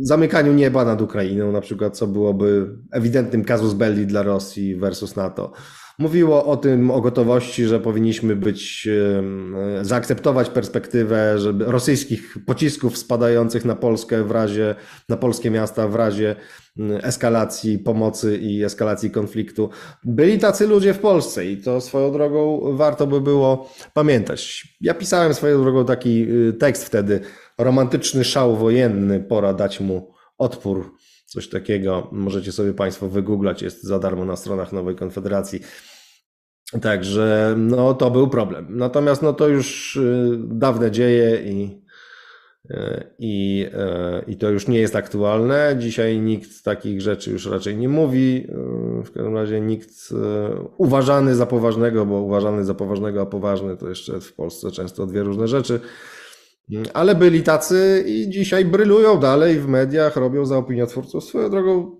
zamykaniu 0.00 0.52
nieba 0.52 0.84
nad 0.84 1.02
Ukrainą, 1.02 1.52
na 1.52 1.60
przykład, 1.60 1.96
co 1.96 2.06
byłoby 2.06 2.78
ewidentnym 2.92 3.44
kazus 3.44 3.74
belli 3.74 4.06
dla 4.06 4.22
Rosji 4.22 4.76
versus 4.76 5.16
NATO. 5.16 5.52
Mówiło 5.98 6.44
o 6.44 6.56
tym, 6.56 6.90
o 6.90 7.00
gotowości, 7.00 7.64
że 7.64 7.80
powinniśmy 7.80 8.36
być, 8.36 8.88
zaakceptować 9.82 10.50
perspektywę 10.50 11.38
żeby 11.38 11.64
rosyjskich 11.64 12.36
pocisków 12.46 12.98
spadających 12.98 13.64
na 13.64 13.76
Polskę 13.76 14.24
w 14.24 14.30
razie, 14.30 14.74
na 15.08 15.16
polskie 15.16 15.50
miasta 15.50 15.88
w 15.88 15.94
razie 15.94 16.36
eskalacji 17.02 17.78
pomocy 17.78 18.38
i 18.38 18.64
eskalacji 18.64 19.10
konfliktu. 19.10 19.70
Byli 20.04 20.38
tacy 20.38 20.66
ludzie 20.66 20.94
w 20.94 20.98
Polsce 20.98 21.46
i 21.46 21.56
to 21.56 21.80
swoją 21.80 22.12
drogą 22.12 22.60
warto 22.76 23.06
by 23.06 23.20
było 23.20 23.70
pamiętać. 23.92 24.68
Ja 24.80 24.94
pisałem 24.94 25.34
swoją 25.34 25.62
drogą 25.62 25.84
taki 25.84 26.26
y, 26.48 26.52
tekst 26.52 26.84
wtedy, 26.84 27.20
romantyczny 27.58 28.24
szał 28.24 28.56
wojenny, 28.56 29.20
pora 29.20 29.54
dać 29.54 29.80
mu 29.80 30.14
odpór 30.38 30.94
Coś 31.34 31.48
takiego 31.48 32.08
możecie 32.12 32.52
sobie 32.52 32.74
Państwo 32.74 33.08
wygooglać, 33.08 33.62
jest 33.62 33.82
za 33.82 33.98
darmo 33.98 34.24
na 34.24 34.36
stronach 34.36 34.72
Nowej 34.72 34.96
Konfederacji. 34.96 35.60
Także 36.82 37.54
no, 37.58 37.94
to 37.94 38.10
był 38.10 38.28
problem. 38.28 38.66
Natomiast 38.70 39.22
no, 39.22 39.32
to 39.32 39.48
już 39.48 39.96
y, 39.96 40.38
dawne 40.38 40.90
dzieje 40.90 41.42
i, 41.44 41.82
y, 42.70 43.04
i, 43.18 43.66
y, 44.26 44.30
i 44.30 44.36
to 44.36 44.50
już 44.50 44.68
nie 44.68 44.78
jest 44.78 44.96
aktualne. 44.96 45.76
Dzisiaj 45.78 46.18
nikt 46.20 46.64
takich 46.64 47.00
rzeczy 47.00 47.30
już 47.30 47.46
raczej 47.46 47.76
nie 47.76 47.88
mówi. 47.88 48.46
W 49.04 49.10
każdym 49.10 49.34
razie 49.34 49.60
nikt 49.60 49.90
uważany 50.76 51.34
za 51.34 51.46
poważnego, 51.46 52.06
bo 52.06 52.20
uważany 52.20 52.64
za 52.64 52.74
poważnego, 52.74 53.22
a 53.22 53.26
poważny 53.26 53.76
to 53.76 53.88
jeszcze 53.88 54.20
w 54.20 54.34
Polsce 54.34 54.70
często 54.70 55.06
dwie 55.06 55.22
różne 55.22 55.48
rzeczy. 55.48 55.80
Ale 56.94 57.14
byli 57.14 57.42
tacy 57.42 58.04
i 58.06 58.30
dzisiaj 58.30 58.64
brylują 58.64 59.20
dalej 59.20 59.60
w 59.60 59.68
mediach, 59.68 60.16
robią 60.16 60.46
za 60.46 60.58
opiniotwórców. 60.58 61.24
Swoją 61.24 61.50
drogą 61.50 61.96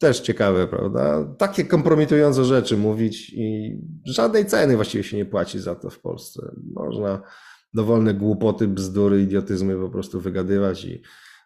też 0.00 0.20
ciekawe, 0.20 0.68
prawda? 0.68 1.34
Takie 1.38 1.64
kompromitujące 1.64 2.44
rzeczy 2.44 2.76
mówić 2.76 3.32
i 3.32 3.78
żadnej 4.06 4.46
ceny 4.46 4.76
właściwie 4.76 5.04
się 5.04 5.16
nie 5.16 5.24
płaci 5.24 5.60
za 5.60 5.74
to 5.74 5.90
w 5.90 6.00
Polsce. 6.00 6.54
Można 6.74 7.22
dowolne 7.74 8.14
głupoty, 8.14 8.68
bzdury, 8.68 9.22
idiotyzmy 9.22 9.76
po 9.76 9.88
prostu 9.88 10.20
wygadywać 10.20 10.84
i 10.84 11.02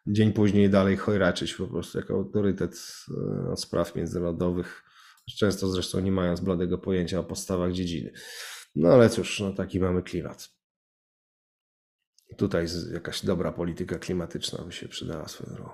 dzień 0.07 0.33
później 0.33 0.71
dalej 0.71 0.97
chojraczyć 0.97 1.55
po 1.55 1.67
prostu 1.67 1.99
jako 1.99 2.15
autorytet 2.15 2.75
e, 3.53 3.57
spraw 3.57 3.95
międzynarodowych. 3.95 4.83
Często 5.39 5.69
zresztą 5.69 6.01
nie 6.01 6.13
mając 6.13 6.41
bladego 6.41 6.79
pojęcia 6.79 7.21
o 7.21 7.25
podstawach 7.25 7.73
dziedziny. 7.73 8.13
No 8.77 8.89
ale 8.89 9.11
cóż, 9.11 9.41
no 9.41 9.53
taki 9.53 9.81
mamy 9.81 10.03
klimat. 10.03 10.58
Tutaj 12.37 12.67
jakaś 12.93 13.25
dobra 13.25 13.53
polityka 13.53 13.99
klimatyczna 13.99 14.65
by 14.65 14.73
się 14.73 14.89
przydała 14.89 15.29
swoją 15.29 15.55
drogą. 15.55 15.71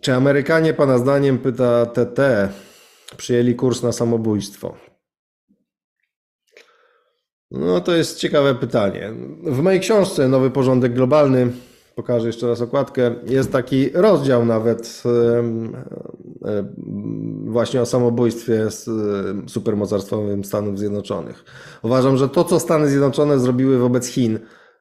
Czy 0.00 0.14
Amerykanie, 0.14 0.74
Pana 0.74 0.98
zdaniem, 0.98 1.38
pyta 1.38 1.86
TT, 1.86 2.48
przyjęli 3.16 3.54
kurs 3.54 3.82
na 3.82 3.92
samobójstwo? 3.92 4.76
No 7.50 7.80
to 7.80 7.94
jest 7.94 8.18
ciekawe 8.18 8.54
pytanie. 8.54 9.12
W 9.42 9.62
mojej 9.62 9.80
książce 9.80 10.28
Nowy 10.28 10.50
Porządek 10.50 10.94
Globalny 10.94 11.52
pokażę 11.94 12.26
jeszcze 12.26 12.48
raz 12.48 12.60
okładkę. 12.60 13.14
Jest 13.26 13.52
taki 13.52 13.90
rozdział 13.90 14.44
nawet 14.44 15.02
właśnie 17.44 17.82
o 17.82 17.86
samobójstwie 17.86 18.68
supermocarstwowym 19.46 20.44
Stanów 20.44 20.78
Zjednoczonych. 20.78 21.44
Uważam, 21.82 22.16
że 22.16 22.28
to, 22.28 22.44
co 22.44 22.60
Stany 22.60 22.88
Zjednoczone 22.88 23.38
zrobiły 23.38 23.78
wobec 23.78 24.06
Chin, 24.06 24.38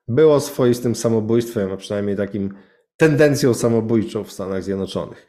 było 0.07 0.39
swoistym 0.39 0.95
samobójstwem, 0.95 1.71
a 1.71 1.77
przynajmniej 1.77 2.17
takim 2.17 2.53
tendencją 2.97 3.53
samobójczą 3.53 4.23
w 4.23 4.31
Stanach 4.31 4.63
Zjednoczonych. 4.63 5.27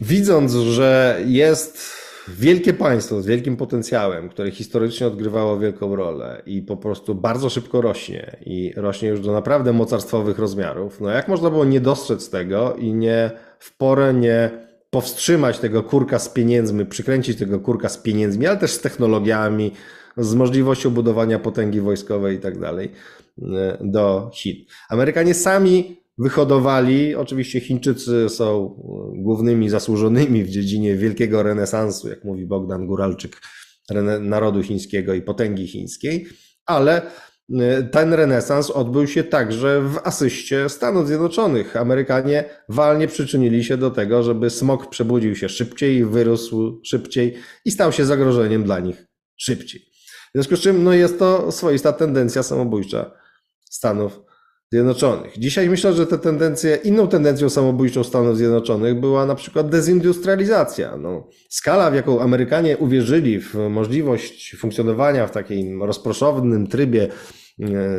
Widząc, 0.00 0.52
że 0.52 1.20
jest 1.26 1.78
wielkie 2.36 2.72
państwo 2.72 3.22
z 3.22 3.26
wielkim 3.26 3.56
potencjałem, 3.56 4.28
które 4.28 4.50
historycznie 4.50 5.06
odgrywało 5.06 5.58
wielką 5.58 5.96
rolę 5.96 6.42
i 6.46 6.62
po 6.62 6.76
prostu 6.76 7.14
bardzo 7.14 7.50
szybko 7.50 7.80
rośnie 7.80 8.36
i 8.46 8.72
rośnie 8.76 9.08
już 9.08 9.20
do 9.20 9.32
naprawdę 9.32 9.72
mocarstwowych 9.72 10.38
rozmiarów, 10.38 11.00
no 11.00 11.08
jak 11.08 11.28
można 11.28 11.50
było 11.50 11.64
nie 11.64 11.80
dostrzec 11.80 12.30
tego 12.30 12.74
i 12.74 12.94
nie 12.94 13.30
w 13.58 13.76
porę 13.76 14.14
nie 14.14 14.50
powstrzymać 14.90 15.58
tego 15.58 15.82
kurka 15.82 16.18
z 16.18 16.28
pieniędzmi, 16.28 16.86
przykręcić 16.86 17.38
tego 17.38 17.60
kurka 17.60 17.88
z 17.88 17.98
pieniędzmi, 17.98 18.46
ale 18.46 18.56
też 18.56 18.70
z 18.70 18.80
technologiami, 18.80 19.72
z 20.16 20.34
możliwością 20.34 20.90
budowania 20.90 21.38
potęgi 21.38 21.80
wojskowej 21.80 22.36
i 22.36 22.40
tak 22.40 22.58
dalej 22.58 22.92
e, 23.42 23.78
do 23.80 24.30
Chin. 24.34 24.56
Amerykanie 24.88 25.34
sami 25.34 25.97
wyhodowali. 26.18 27.14
Oczywiście 27.14 27.60
Chińczycy 27.60 28.28
są 28.28 28.80
głównymi 29.14 29.68
zasłużonymi 29.68 30.44
w 30.44 30.50
dziedzinie 30.50 30.96
wielkiego 30.96 31.42
renesansu, 31.42 32.08
jak 32.08 32.24
mówi 32.24 32.46
Bogdan 32.46 32.86
Guralczyk, 32.86 33.40
narodu 34.20 34.62
chińskiego 34.62 35.14
i 35.14 35.22
potęgi 35.22 35.66
chińskiej, 35.66 36.26
ale 36.66 37.02
y, 37.50 37.88
ten 37.92 38.12
renesans 38.12 38.70
odbył 38.70 39.06
się 39.06 39.24
także 39.24 39.80
w 39.80 39.98
asyście 40.04 40.68
Stanów 40.68 41.06
Zjednoczonych. 41.06 41.76
Amerykanie 41.76 42.44
walnie 42.68 43.08
przyczynili 43.08 43.64
się 43.64 43.76
do 43.76 43.90
tego, 43.90 44.22
żeby 44.22 44.50
smog 44.50 44.90
przebudził 44.90 45.36
się 45.36 45.48
szybciej, 45.48 46.04
wyrósł 46.04 46.80
szybciej 46.84 47.34
i 47.64 47.70
stał 47.70 47.92
się 47.92 48.04
zagrożeniem 48.04 48.64
dla 48.64 48.80
nich 48.80 49.06
szybciej. 49.36 49.80
W 50.28 50.30
związku 50.34 50.56
z 50.56 50.60
czym 50.60 50.84
no 50.84 50.92
jest 50.92 51.18
to 51.18 51.52
swoista 51.52 51.92
tendencja 51.92 52.42
samobójcza 52.42 53.10
Stanów 53.70 54.27
Zjednoczonych. 54.72 55.38
Dzisiaj 55.38 55.68
myślę, 55.68 55.92
że 55.92 56.06
te 56.06 56.18
tendencje, 56.18 56.78
inną 56.84 57.08
tendencją 57.08 57.50
samobójczą 57.50 58.04
Stanów 58.04 58.36
Zjednoczonych 58.36 59.00
była 59.00 59.26
na 59.26 59.34
przykład 59.34 59.68
dezindustrializacja. 59.68 60.96
No, 60.96 61.28
skala, 61.48 61.90
w 61.90 61.94
jaką 61.94 62.20
Amerykanie 62.20 62.78
uwierzyli 62.78 63.40
w 63.40 63.54
możliwość 63.54 64.56
funkcjonowania 64.58 65.26
w 65.26 65.30
takim 65.30 65.82
rozproszownym 65.82 66.66
trybie 66.66 67.08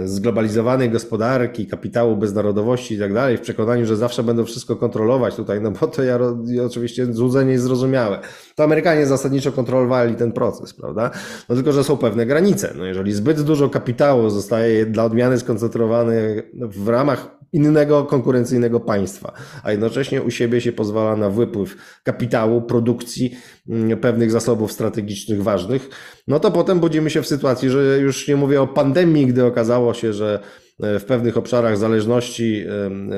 zglobalizowanej 0.05 0.89
gospodarki, 0.89 1.67
kapitału 1.67 2.17
bez 2.17 2.33
narodowości 2.33 2.95
i 2.95 2.99
tak 2.99 3.13
dalej, 3.13 3.37
w 3.37 3.41
przekonaniu, 3.41 3.85
że 3.85 3.97
zawsze 3.97 4.23
będą 4.23 4.45
wszystko 4.45 4.75
kontrolować 4.75 5.35
tutaj, 5.35 5.61
no 5.61 5.71
bo 5.71 5.87
to 5.87 6.03
ja, 6.03 6.19
oczywiście 6.65 7.13
złudzenie 7.13 7.51
jest 7.51 7.63
zrozumiałe. 7.63 8.19
To 8.55 8.63
Amerykanie 8.63 9.05
zasadniczo 9.05 9.51
kontrolowali 9.51 10.15
ten 10.15 10.31
proces, 10.31 10.73
prawda? 10.73 11.11
No 11.49 11.55
tylko, 11.55 11.71
że 11.71 11.83
są 11.83 11.97
pewne 11.97 12.25
granice. 12.25 12.73
No 12.77 12.85
jeżeli 12.85 13.13
zbyt 13.13 13.41
dużo 13.41 13.69
kapitału 13.69 14.29
zostaje 14.29 14.85
dla 14.85 15.03
odmiany 15.03 15.39
skoncentrowany 15.39 16.43
w 16.53 16.87
ramach 16.87 17.38
innego 17.53 18.05
konkurencyjnego 18.05 18.79
państwa, 18.79 19.33
a 19.63 19.71
jednocześnie 19.71 20.21
u 20.21 20.31
siebie 20.31 20.61
się 20.61 20.71
pozwala 20.71 21.15
na 21.15 21.29
wypływ 21.29 21.77
kapitału, 22.03 22.61
produkcji 22.61 23.37
mm, 23.69 23.99
pewnych 23.99 24.31
zasobów 24.31 24.71
strategicznych 24.71 25.43
ważnych, 25.43 25.89
no 26.27 26.39
to 26.39 26.51
potem 26.51 26.79
budzimy 26.79 27.09
się 27.09 27.21
w 27.21 27.27
sytuacji, 27.27 27.69
że 27.69 27.99
już 27.99 28.27
nie 28.27 28.35
mówię 28.35 28.61
o 28.61 28.67
pandemii, 28.67 29.27
gdy 29.27 29.45
okazało 29.45 29.93
się, 29.93 30.13
że 30.13 30.39
e, 30.83 30.99
w 30.99 31.05
pewnych 31.05 31.37
obszarach 31.37 31.77
zależności 31.77 32.65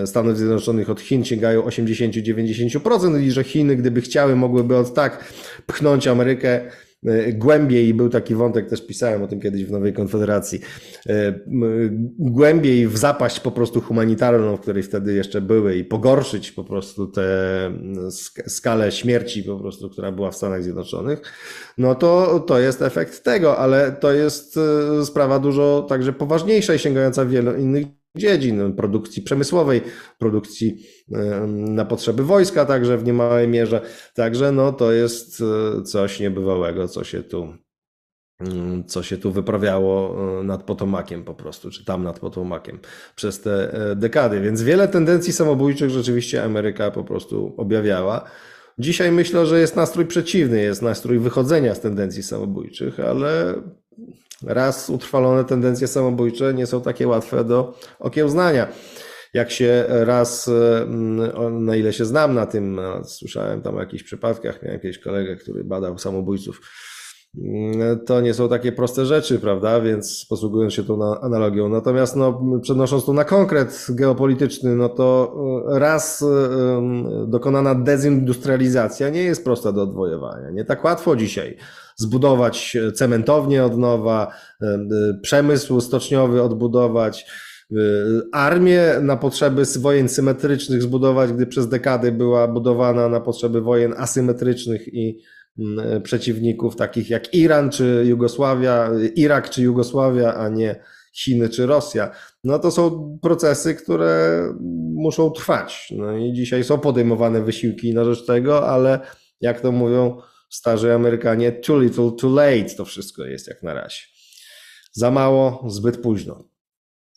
Stanów 0.06 0.38
Zjednoczonych 0.38 0.90
od 0.90 1.02
Chin 1.02 1.26
sięgają 1.26 1.62
80-90% 1.62 3.22
i 3.22 3.32
że 3.32 3.44
Chiny, 3.44 3.76
gdyby 3.76 4.02
chciały, 4.02 4.36
mogłyby 4.36 4.78
od 4.78 4.94
tak 4.94 5.34
pchnąć 5.68 6.08
Amerykę 6.08 6.62
głębiej, 7.34 7.94
był 7.94 8.10
taki 8.10 8.36
wątek, 8.36 8.70
też 8.70 8.88
pisałem 8.88 9.24
o 9.24 9.28
tym 9.28 9.40
kiedyś 9.40 9.66
w 9.66 9.72
Nowej 9.72 9.94
Konfederacji, 9.94 10.60
e, 11.10 11.40
głębiej 12.20 12.88
w 12.88 12.98
zapaść 12.98 13.40
po 13.40 13.52
prostu 13.52 13.82
humanitarną, 13.82 14.58
w 14.58 14.60
której 14.60 14.84
wtedy 14.84 15.14
jeszcze 15.14 15.42
były 15.42 15.76
i 15.76 15.86
pogorszyć 15.86 16.52
po 16.52 16.64
prostu 16.64 17.08
tę 17.08 17.32
skalę 18.48 18.92
śmierci 18.92 19.44
po 19.44 19.60
prostu, 19.60 19.90
która 19.90 20.12
była 20.12 20.32
w 20.32 20.36
Stanach 20.36 20.64
Zjednoczonych, 20.64 21.22
no 21.78 21.96
to, 21.96 22.40
to 22.40 22.60
jest 22.60 22.82
efekt 22.82 23.24
tego, 23.24 23.58
ale 23.58 23.92
to 23.92 24.14
jest 24.14 24.58
e, 24.58 25.06
sprawa 25.06 25.40
dużo 25.40 25.86
także 25.90 26.14
poważniejsza 26.14 26.74
i 26.74 26.80
sięgająca 26.80 27.26
wielu 27.26 27.56
innych 27.56 28.01
dziedzin, 28.18 28.74
produkcji 28.74 29.22
przemysłowej, 29.22 29.82
produkcji 30.18 30.86
na 31.48 31.86
potrzeby 31.86 32.24
wojska 32.24 32.66
także 32.66 32.98
w 32.98 33.04
niemałej 33.04 33.48
mierze. 33.48 33.82
Także 34.14 34.52
no, 34.52 34.74
to 34.74 34.92
jest 34.92 35.42
e, 35.42 35.84
coś 35.84 36.20
niebywałego, 36.20 36.88
co 36.88 37.04
się 37.04 37.24
tu 37.24 37.54
mm, 38.40 38.84
co 38.84 39.04
się 39.04 39.18
tu 39.18 39.32
wyprawiało 39.32 40.18
e, 40.40 40.44
nad 40.44 40.64
Potomakiem 40.64 41.24
po 41.24 41.34
prostu, 41.34 41.72
czy 41.72 41.86
tam 41.86 42.04
nad 42.04 42.20
Potomakiem 42.20 42.80
przez 43.16 43.42
te 43.42 43.74
e, 43.74 43.96
dekady. 43.96 44.42
Więc 44.42 44.62
wiele 44.62 44.88
tendencji 44.88 45.34
samobójczych 45.34 45.90
rzeczywiście 45.90 46.44
Ameryka 46.44 46.92
po 46.92 47.04
prostu 47.04 47.54
objawiała. 47.58 48.24
Dzisiaj 48.80 49.12
myślę, 49.12 49.46
że 49.46 49.60
jest 49.60 49.76
nastrój 49.76 50.06
przeciwny, 50.06 50.62
jest 50.62 50.82
nastrój 50.82 51.20
wychodzenia 51.20 51.76
z 51.76 51.82
tendencji 51.82 52.24
samobójczych, 52.24 53.00
ale 53.00 53.56
raz 54.44 54.90
utrwalone 54.90 55.44
tendencje 55.46 55.88
samobójcze 55.88 56.54
nie 56.54 56.68
są 56.68 56.82
takie 56.82 57.08
łatwe 57.08 57.44
do 57.44 57.74
okiełznania. 58.00 58.68
Jak 59.34 59.52
się 59.52 59.86
raz, 59.88 60.50
mm, 60.82 61.66
na 61.66 61.76
ile 61.76 61.94
się 61.94 62.06
znam 62.06 62.34
na 62.34 62.46
tym, 62.46 62.82
słyszałem 63.04 63.62
tam 63.62 63.76
o 63.76 63.80
jakichś 63.80 64.04
przypadkach, 64.04 64.62
miałem 64.62 64.74
jakiegoś 64.74 65.00
kolegę, 65.00 65.36
który 65.36 65.64
badał 65.64 65.98
samobójców 65.98 66.62
to 68.06 68.22
nie 68.22 68.34
są 68.34 68.50
takie 68.50 68.72
proste 68.72 69.06
rzeczy, 69.06 69.40
prawda? 69.40 69.82
Więc 69.82 70.26
posługując 70.30 70.74
się 70.74 70.84
tą 70.84 71.22
analogią. 71.22 71.70
Natomiast 71.70 72.16
no, 72.16 72.42
przenosząc 72.62 73.06
to 73.06 73.14
na 73.14 73.24
konkret 73.24 73.88
geopolityczny, 73.90 74.76
no 74.76 74.90
to 74.90 75.36
e, 75.72 75.80
raz 75.80 76.22
e, 76.22 77.28
dokonana 77.28 77.76
dezindustrializacja 77.76 79.10
nie 79.10 79.24
jest 79.24 79.44
prosta 79.44 79.72
do 79.72 79.84
odwojowania. 79.84 80.50
Nie 80.50 80.66
tak 80.66 80.84
łatwo 80.84 81.16
dzisiaj 81.16 81.58
zbudować 82.02 82.78
cementownię 82.96 83.64
od 83.64 83.78
nowa, 83.78 84.34
e, 84.62 84.78
przemysł 85.22 85.82
stoczniowy 85.82 86.42
odbudować, 86.42 87.26
armię 88.32 88.96
na 89.02 89.18
potrzeby 89.18 89.64
wojen 89.80 90.10
symetrycznych 90.10 90.82
zbudować, 90.82 91.34
gdy 91.34 91.48
przez 91.48 91.70
dekady 91.70 92.12
była 92.12 92.48
budowana 92.48 93.10
na 93.10 93.20
potrzeby 93.20 93.62
wojen 93.62 93.94
asymetrycznych 93.98 94.94
i 94.94 95.22
Mm, 95.60 96.02
przeciwników 96.02 96.76
takich 96.76 97.10
jak 97.10 97.34
Iran 97.34 97.70
czy 97.70 98.04
Jugosławia, 98.06 98.92
Irak 99.16 99.50
czy 99.50 99.62
Jugosławia, 99.62 100.34
a 100.34 100.50
nie 100.50 100.76
Chiny 101.14 101.50
czy 101.50 101.66
Rosja. 101.66 102.12
No 102.44 102.60
to 102.60 102.72
są 102.72 103.20
procesy, 103.22 103.76
które 103.76 104.44
muszą 104.94 105.32
trwać. 105.32 105.94
No 105.98 106.18
i 106.18 106.34
dzisiaj 106.34 106.64
są 106.64 106.80
podejmowane 106.80 107.42
wysiłki 107.42 107.94
na 107.94 108.06
rzecz 108.06 108.26
tego, 108.26 108.68
ale 108.68 109.00
jak 109.42 109.62
to 109.62 109.72
mówią 109.72 110.18
starzy 110.52 110.94
Amerykanie, 110.94 111.52
too 111.52 111.80
little, 111.80 112.12
too 112.12 112.30
late 112.30 112.76
to 112.78 112.86
wszystko 112.86 113.24
jest 113.24 113.48
jak 113.48 113.64
na 113.64 113.74
razie. 113.74 114.02
Za 114.92 115.12
mało, 115.12 115.66
zbyt 115.68 115.98
późno. 115.98 116.50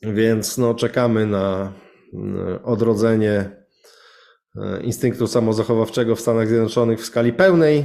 Więc 0.03 0.59
no, 0.59 0.74
czekamy 0.74 1.26
na 1.26 1.72
odrodzenie 2.64 3.51
e, 4.57 4.82
instynktu 4.82 5.26
samozachowawczego 5.26 6.16
w 6.16 6.20
Stanach 6.20 6.49
Zjednoczonych 6.49 7.01
w 7.01 7.07
skali 7.07 7.32
pełnej. 7.32 7.85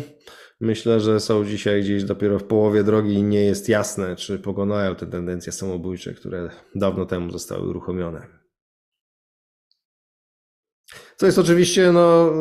Myślę, 0.62 1.00
że 1.00 1.20
są 1.20 1.46
dzisiaj 1.46 1.82
gdzieś 1.82 2.04
dopiero 2.04 2.40
w 2.40 2.44
połowie 2.44 2.84
drogi 2.84 3.14
i 3.14 3.24
nie 3.24 3.46
jest 3.46 3.70
jasne, 3.70 4.16
czy 4.16 4.40
pokonają 4.40 4.96
te 4.96 5.08
tendencje 5.08 5.52
samobójcze, 5.52 6.14
które 6.14 6.50
dawno 6.76 7.06
temu 7.06 7.32
zostały 7.32 7.70
uruchomione. 7.70 8.39
Co 11.20 11.26
jest 11.26 11.40
oczywiście 11.40 11.92
no, 11.92 12.34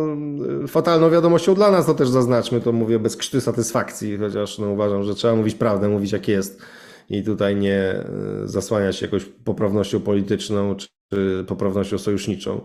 fatalną 0.69 1.11
wiadomością 1.11 1.55
dla 1.55 1.71
nas, 1.71 1.87
to 1.87 1.95
też 1.95 2.09
zaznaczmy, 2.09 2.61
to 2.61 2.73
mówię 2.73 2.99
bez 2.99 3.17
krzty 3.17 3.41
satysfakcji, 3.41 4.19
chociaż 4.19 4.59
no, 4.59 4.71
uważam, 4.71 5.03
że 5.03 5.15
trzeba 5.15 5.35
mówić 5.35 5.55
prawdę, 5.55 5.89
mówić 5.89 6.13
jak 6.13 6.29
jest 6.29 6.63
i 7.11 7.23
tutaj 7.23 7.57
nie 7.57 7.81
e, 7.81 8.05
zasłaniać 8.45 8.97
się 8.97 9.07
jakąś 9.07 9.25
poprawnością 9.25 10.01
polityczną 10.01 10.75
czy 10.77 10.89
poprawnością 11.47 11.99
sojuszniczą. 11.99 12.61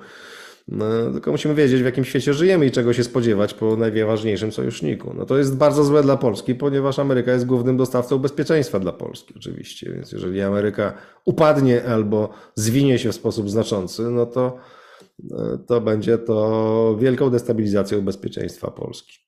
No, 0.67 0.85
tylko 1.13 1.31
musimy 1.31 1.55
wiedzieć, 1.55 1.81
w 1.81 1.85
jakim 1.85 2.05
świecie 2.05 2.33
żyjemy 2.33 2.65
i 2.65 2.71
czego 2.71 2.93
się 2.93 3.03
spodziewać 3.03 3.53
po 3.53 3.77
najważniejszym 3.77 4.51
sojuszniku. 4.51 5.13
No 5.17 5.25
to 5.25 5.37
jest 5.37 5.57
bardzo 5.57 5.83
złe 5.83 6.03
dla 6.03 6.17
Polski, 6.17 6.55
ponieważ 6.55 6.99
Ameryka 6.99 7.31
jest 7.31 7.45
głównym 7.45 7.77
dostawcą 7.77 8.19
bezpieczeństwa 8.19 8.79
dla 8.79 8.91
Polski, 8.91 9.33
oczywiście. 9.37 9.91
Więc 9.93 10.11
jeżeli 10.11 10.41
Ameryka 10.41 10.93
upadnie 11.25 11.85
albo 11.85 12.29
zwinie 12.55 12.99
się 12.99 13.11
w 13.11 13.15
sposób 13.15 13.49
znaczący, 13.49 14.01
no 14.03 14.25
to, 14.25 14.57
to 15.67 15.81
będzie 15.81 16.17
to 16.17 16.97
wielką 16.99 17.29
destabilizacją 17.29 18.01
bezpieczeństwa 18.01 18.71
Polski. 18.71 19.23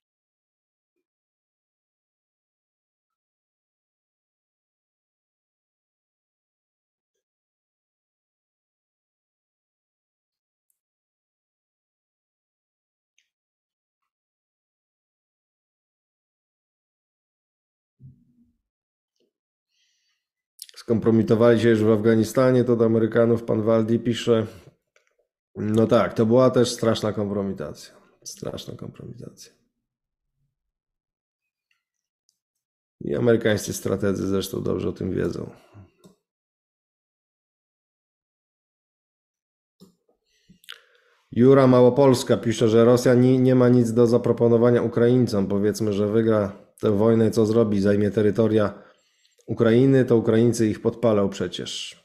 skompromitowali 20.85 21.59
się 21.59 21.69
już 21.69 21.83
w 21.83 21.91
Afganistanie, 21.91 22.63
to 22.63 22.75
do 22.75 22.85
Amerykanów 22.85 23.43
pan 23.43 23.61
Waldi 23.61 23.99
pisze. 23.99 24.47
No 25.55 25.87
tak, 25.87 26.13
to 26.13 26.25
była 26.25 26.49
też 26.49 26.71
straszna 26.71 27.13
kompromitacja. 27.13 27.95
Straszna 28.23 28.75
kompromitacja. 28.75 29.53
I 33.01 33.15
amerykańscy 33.15 33.73
strategzy 33.73 34.27
zresztą 34.27 34.63
dobrze 34.63 34.89
o 34.89 34.93
tym 34.93 35.11
wiedzą. 35.11 35.49
Jura 41.31 41.67
Małopolska 41.67 42.37
pisze, 42.37 42.69
że 42.69 42.85
Rosja 42.85 43.13
nie, 43.13 43.37
nie 43.37 43.55
ma 43.55 43.69
nic 43.69 43.93
do 43.93 44.07
zaproponowania 44.07 44.81
Ukraińcom. 44.81 45.47
Powiedzmy, 45.47 45.93
że 45.93 46.07
wygra 46.07 46.65
tę 46.79 46.91
wojnę, 46.91 47.31
co 47.31 47.45
zrobi? 47.45 47.81
Zajmie 47.81 48.11
terytoria 48.11 48.83
Ukrainy, 49.47 50.05
to 50.05 50.17
Ukraińcy 50.17 50.67
ich 50.67 50.81
podpalał 50.81 51.29
przecież. 51.29 52.04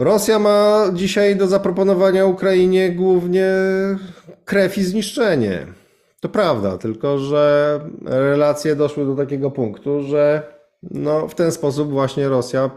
Rosja 0.00 0.38
ma 0.38 0.90
dzisiaj 0.94 1.36
do 1.36 1.46
zaproponowania 1.46 2.26
Ukrainie 2.26 2.92
głównie 2.92 3.54
krew 4.44 4.78
i 4.78 4.82
zniszczenie. 4.82 5.66
To 6.20 6.28
prawda, 6.28 6.78
tylko 6.78 7.18
że 7.18 7.80
relacje 8.04 8.76
doszły 8.76 9.06
do 9.06 9.14
takiego 9.14 9.50
punktu, 9.50 10.02
że 10.02 10.42
no, 10.82 11.28
w 11.28 11.34
ten 11.34 11.52
sposób 11.52 11.90
właśnie 11.90 12.28
Rosja 12.28 12.70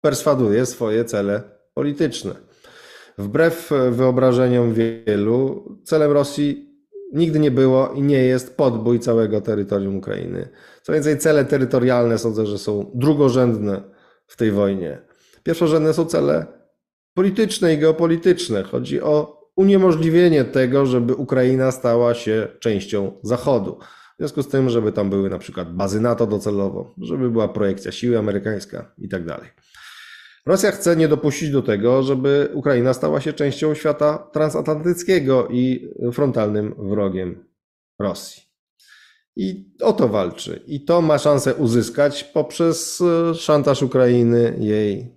perswaduje 0.00 0.66
swoje 0.66 1.04
cele 1.04 1.42
polityczne. 1.74 2.34
Wbrew 3.18 3.70
wyobrażeniom 3.90 4.74
wielu, 4.74 5.64
celem 5.84 6.12
Rosji 6.12 6.76
nigdy 7.12 7.38
nie 7.38 7.50
było 7.50 7.88
i 7.88 8.02
nie 8.02 8.24
jest 8.24 8.56
podbój 8.56 9.00
całego 9.00 9.40
terytorium 9.40 9.96
Ukrainy. 9.96 10.48
Co 10.82 10.92
więcej, 10.92 11.18
cele 11.18 11.44
terytorialne 11.44 12.18
sądzę, 12.18 12.46
że 12.46 12.58
są 12.58 12.90
drugorzędne 12.94 13.82
w 14.26 14.36
tej 14.36 14.52
wojnie. 14.52 14.98
Pierwszorzędne 15.42 15.94
są 15.94 16.04
cele 16.04 16.56
polityczne 17.16 17.74
i 17.74 17.78
geopolityczne. 17.78 18.62
Chodzi 18.62 19.00
o 19.02 19.42
uniemożliwienie 19.56 20.44
tego, 20.44 20.86
żeby 20.86 21.14
Ukraina 21.14 21.70
stała 21.70 22.14
się 22.14 22.48
częścią 22.60 23.12
Zachodu. 23.22 23.78
W 24.14 24.18
związku 24.18 24.42
z 24.42 24.48
tym, 24.48 24.70
żeby 24.70 24.92
tam 24.92 25.10
były 25.10 25.30
na 25.30 25.38
przykład 25.38 25.74
bazy 25.74 26.00
NATO 26.00 26.26
docelowo, 26.26 26.94
żeby 26.98 27.30
była 27.30 27.48
projekcja 27.48 27.92
siły 27.92 28.18
amerykańska 28.18 28.92
i 28.98 29.08
tak 29.08 29.24
dalej. 29.24 29.48
Rosja 30.46 30.70
chce 30.70 30.96
nie 30.96 31.08
dopuścić 31.08 31.50
do 31.50 31.62
tego, 31.62 32.02
żeby 32.02 32.48
Ukraina 32.54 32.94
stała 32.94 33.20
się 33.20 33.32
częścią 33.32 33.74
świata 33.74 34.30
transatlantyckiego 34.32 35.48
i 35.50 35.92
frontalnym 36.12 36.74
wrogiem 36.78 37.44
Rosji. 37.98 38.42
I 39.36 39.74
o 39.82 39.92
to 39.92 40.08
walczy. 40.08 40.62
I 40.66 40.84
to 40.84 41.02
ma 41.02 41.18
szansę 41.18 41.54
uzyskać 41.54 42.24
poprzez 42.24 43.02
szantaż 43.34 43.82
Ukrainy, 43.82 44.56
jej 44.60 45.15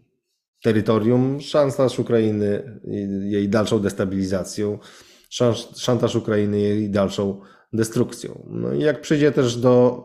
terytorium, 0.64 1.42
szantaż 1.42 2.00
Ukrainy, 2.00 2.80
jej 3.24 3.50
dalszą 3.50 3.80
destabilizacją, 3.80 4.80
szantaż 5.76 6.16
Ukrainy, 6.16 6.60
jej 6.60 6.90
dalszą 6.90 7.42
destrukcją. 7.74 8.48
No 8.50 8.74
i 8.74 8.80
jak 8.80 9.02
przyjdzie 9.02 9.32
też 9.32 9.58
do 9.58 10.04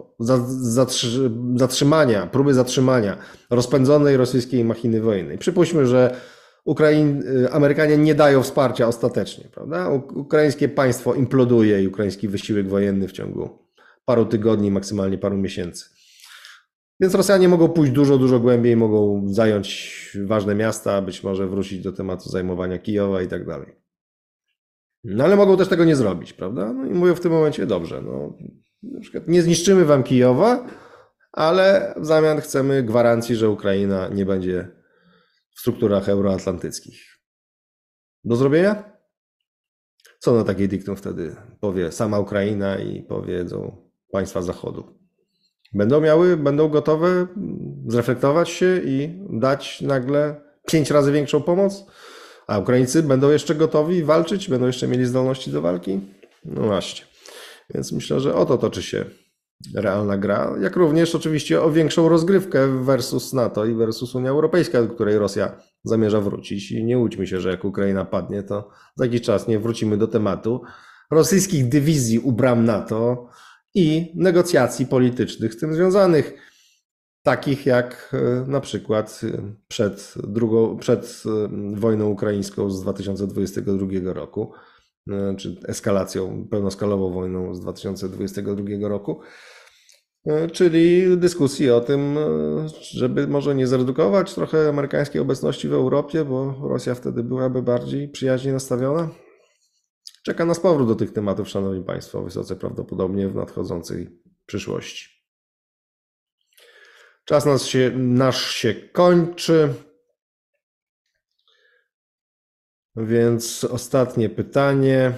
zatrzymania, 1.54 2.26
próby 2.26 2.54
zatrzymania 2.54 3.16
rozpędzonej 3.50 4.16
rosyjskiej 4.16 4.64
machiny 4.64 5.00
wojennej, 5.00 5.38
przypuśćmy, 5.38 5.86
że 5.86 6.16
Ukrain, 6.64 7.22
Amerykanie 7.50 7.98
nie 7.98 8.14
dają 8.14 8.42
wsparcia 8.42 8.88
ostatecznie, 8.88 9.44
prawda? 9.54 9.88
Ukraińskie 10.14 10.68
państwo 10.68 11.14
imploduje 11.14 11.82
i 11.82 11.88
ukraiński 11.88 12.28
wysiłek 12.28 12.68
wojenny 12.68 13.08
w 13.08 13.12
ciągu 13.12 13.58
paru 14.04 14.26
tygodni, 14.26 14.70
maksymalnie 14.70 15.18
paru 15.18 15.36
miesięcy. 15.36 15.93
Więc 17.00 17.14
Rosjanie 17.14 17.48
mogą 17.48 17.68
pójść 17.68 17.92
dużo, 17.92 18.18
dużo 18.18 18.40
głębiej, 18.40 18.76
mogą 18.76 19.24
zająć 19.28 20.18
ważne 20.24 20.54
miasta, 20.54 21.02
być 21.02 21.22
może 21.22 21.46
wrócić 21.46 21.82
do 21.82 21.92
tematu 21.92 22.28
zajmowania 22.28 22.78
Kijowa 22.78 23.22
i 23.22 23.28
tak 23.28 23.46
dalej. 23.46 23.76
No 25.04 25.24
ale 25.24 25.36
mogą 25.36 25.56
też 25.56 25.68
tego 25.68 25.84
nie 25.84 25.96
zrobić, 25.96 26.32
prawda? 26.32 26.72
No 26.72 26.86
i 26.86 26.90
mówią 26.90 27.14
w 27.14 27.20
tym 27.20 27.32
momencie, 27.32 27.66
dobrze, 27.66 28.02
no 28.02 28.36
na 28.82 29.00
przykład 29.00 29.28
nie 29.28 29.42
zniszczymy 29.42 29.84
wam 29.84 30.02
Kijowa, 30.02 30.66
ale 31.32 31.94
w 31.96 32.06
zamian 32.06 32.40
chcemy 32.40 32.82
gwarancji, 32.82 33.36
że 33.36 33.50
Ukraina 33.50 34.08
nie 34.08 34.26
będzie 34.26 34.68
w 35.56 35.60
strukturach 35.60 36.08
euroatlantyckich. 36.08 37.00
Do 38.24 38.36
zrobienia? 38.36 38.94
Co 40.18 40.34
na 40.34 40.44
takiej 40.44 40.68
diktum 40.68 40.96
wtedy 40.96 41.36
powie 41.60 41.92
sama 41.92 42.18
Ukraina 42.18 42.78
i 42.78 43.02
powiedzą 43.02 43.88
państwa 44.12 44.42
Zachodu? 44.42 45.03
Będą 45.74 46.00
miały, 46.00 46.36
będą 46.36 46.68
gotowe 46.68 47.26
zreflektować 47.86 48.48
się 48.48 48.80
i 48.84 49.22
dać 49.30 49.80
nagle 49.80 50.40
pięć 50.66 50.90
razy 50.90 51.12
większą 51.12 51.42
pomoc? 51.42 51.84
A 52.46 52.58
Ukraińcy 52.58 53.02
będą 53.02 53.30
jeszcze 53.30 53.54
gotowi 53.54 54.04
walczyć? 54.04 54.48
Będą 54.48 54.66
jeszcze 54.66 54.88
mieli 54.88 55.06
zdolności 55.06 55.50
do 55.50 55.62
walki? 55.62 56.00
No 56.44 56.62
właśnie. 56.62 57.06
Więc 57.74 57.92
myślę, 57.92 58.20
że 58.20 58.34
o 58.34 58.46
to 58.46 58.58
toczy 58.58 58.82
się 58.82 59.04
realna 59.74 60.18
gra, 60.18 60.56
jak 60.60 60.76
również 60.76 61.14
oczywiście 61.14 61.62
o 61.62 61.70
większą 61.70 62.08
rozgrywkę 62.08 62.84
versus 62.84 63.32
NATO 63.32 63.66
i 63.66 63.74
versus 63.74 64.14
Unia 64.14 64.30
Europejska, 64.30 64.82
do 64.82 64.94
której 64.94 65.18
Rosja 65.18 65.56
zamierza 65.84 66.20
wrócić. 66.20 66.72
I 66.72 66.84
nie 66.84 66.98
łudźmy 66.98 67.26
się, 67.26 67.40
że 67.40 67.50
jak 67.50 67.64
Ukraina 67.64 68.04
padnie, 68.04 68.42
to 68.42 68.70
za 68.96 69.04
jakiś 69.04 69.22
czas 69.22 69.48
nie 69.48 69.58
wrócimy 69.58 69.96
do 69.96 70.08
tematu 70.08 70.62
rosyjskich 71.10 71.68
dywizji 71.68 72.18
u 72.18 72.32
bram 72.32 72.64
NATO 72.64 73.28
i 73.74 74.12
negocjacji 74.14 74.86
politycznych 74.86 75.54
z 75.54 75.58
tym 75.58 75.74
związanych, 75.74 76.34
takich 77.24 77.66
jak 77.66 78.14
e, 78.14 78.50
na 78.50 78.60
przykład 78.60 79.20
e, 79.24 79.54
przed, 79.68 80.14
drugą, 80.16 80.78
przed 80.78 81.22
e, 81.26 81.48
wojną 81.76 82.08
ukraińską 82.08 82.70
z 82.70 82.82
2022 82.82 84.12
roku, 84.12 84.52
czy 85.36 85.56
eskalacją, 85.68 86.48
pełnoskalową 86.50 87.12
wojną 87.12 87.54
z 87.54 87.60
2022 87.60 88.88
roku, 88.88 89.20
czyli 90.52 91.16
dyskusji 91.16 91.70
o 91.70 91.80
tym, 91.80 92.16
żeby 92.80 93.28
może 93.28 93.54
nie 93.54 93.66
zredukować 93.66 94.34
trochę 94.34 94.68
amerykańskiej 94.68 95.20
obecności 95.20 95.68
w 95.68 95.72
Europie, 95.72 96.24
bo 96.24 96.54
Rosja 96.68 96.94
wtedy 96.94 97.22
byłaby 97.22 97.62
bardziej 97.62 98.08
przyjaźnie 98.08 98.52
nastawiona. 98.52 99.23
Czeka 100.24 100.44
nas 100.44 100.60
powrót 100.60 100.88
do 100.88 100.94
tych 100.94 101.12
tematów, 101.12 101.48
Szanowni 101.48 101.84
Państwo, 101.84 102.22
wysoce 102.22 102.56
prawdopodobnie 102.56 103.28
w 103.28 103.34
nadchodzącej 103.34 104.22
przyszłości. 104.46 105.24
Czas 107.24 107.46
nas 107.46 107.64
się, 107.66 107.92
nasz 107.96 108.50
się 108.50 108.74
kończy. 108.74 109.74
Więc 112.96 113.64
ostatnie 113.64 114.28
pytanie. 114.28 115.12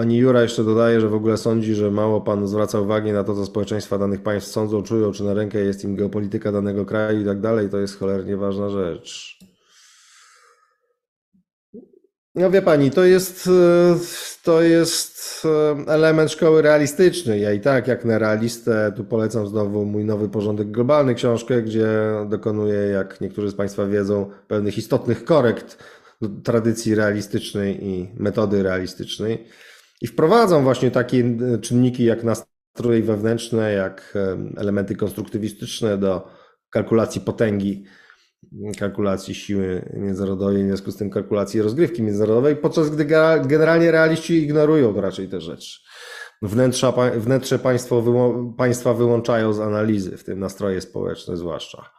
Pani 0.00 0.18
Jura 0.18 0.42
jeszcze 0.42 0.64
dodaje, 0.64 1.00
że 1.00 1.08
w 1.08 1.14
ogóle 1.14 1.36
sądzi, 1.36 1.74
że 1.74 1.90
mało 1.90 2.20
pan 2.20 2.48
zwraca 2.48 2.80
uwagi 2.80 3.12
na 3.12 3.24
to, 3.24 3.34
co 3.34 3.46
społeczeństwa 3.46 3.98
danych 3.98 4.22
państw 4.22 4.50
sądzą, 4.50 4.82
czują, 4.82 5.12
czy 5.12 5.24
na 5.24 5.34
rękę 5.34 5.60
jest 5.60 5.84
im 5.84 5.96
geopolityka 5.96 6.52
danego 6.52 6.86
kraju 6.86 7.20
i 7.20 7.24
tak 7.24 7.40
dalej. 7.40 7.68
To 7.68 7.78
jest 7.78 7.98
cholernie 7.98 8.36
ważna 8.36 8.70
rzecz. 8.70 9.38
No 12.34 12.50
wie 12.50 12.62
pani, 12.62 12.90
to 12.90 13.04
jest, 13.04 13.48
to 14.44 14.62
jest 14.62 15.46
element 15.86 16.32
szkoły 16.32 16.62
realistycznej. 16.62 17.42
Ja 17.42 17.52
i 17.52 17.60
tak, 17.60 17.88
jak 17.88 18.04
na 18.04 18.18
realistę, 18.18 18.92
tu 18.96 19.04
polecam 19.04 19.46
znowu 19.46 19.84
mój 19.84 20.04
nowy 20.04 20.28
porządek 20.28 20.70
globalny, 20.70 21.14
książkę, 21.14 21.62
gdzie 21.62 21.88
dokonuję, 22.28 22.78
jak 22.78 23.20
niektórzy 23.20 23.50
z 23.50 23.54
Państwa 23.54 23.86
wiedzą, 23.86 24.30
pewnych 24.48 24.78
istotnych 24.78 25.24
korekt 25.24 25.84
do 26.20 26.28
tradycji 26.28 26.94
realistycznej 26.94 27.86
i 27.86 28.08
metody 28.16 28.62
realistycznej. 28.62 29.46
I 30.00 30.06
wprowadzam 30.06 30.64
właśnie 30.64 30.90
takie 30.90 31.24
e, 31.54 31.58
czynniki 31.58 32.04
jak 32.04 32.24
nastroje 32.24 33.02
wewnętrzne, 33.02 33.72
jak 33.72 34.12
e, 34.16 34.38
elementy 34.60 34.96
konstruktywistyczne 34.96 35.98
do 35.98 36.28
kalkulacji 36.70 37.20
potęgi, 37.20 37.84
kalkulacji 38.78 39.34
siły 39.34 39.92
międzynarodowej, 39.94 40.64
w 40.64 40.66
związku 40.66 40.90
z 40.90 40.96
tym 40.96 41.10
kalkulacji 41.10 41.62
rozgrywki 41.62 42.02
międzynarodowej, 42.02 42.56
podczas 42.56 42.90
gdy 42.90 43.04
generalnie 43.46 43.90
realiści 43.90 44.42
ignorują 44.42 45.00
raczej 45.00 45.28
te 45.28 45.40
rzeczy. 45.40 45.80
Wnętrza, 46.42 46.92
wnętrze 47.16 47.58
państwo, 47.58 48.04
państwa 48.56 48.94
wyłączają 48.94 49.52
z 49.52 49.60
analizy, 49.60 50.16
w 50.16 50.24
tym 50.24 50.38
nastroje 50.38 50.80
społeczne 50.80 51.36
zwłaszcza. 51.36 51.90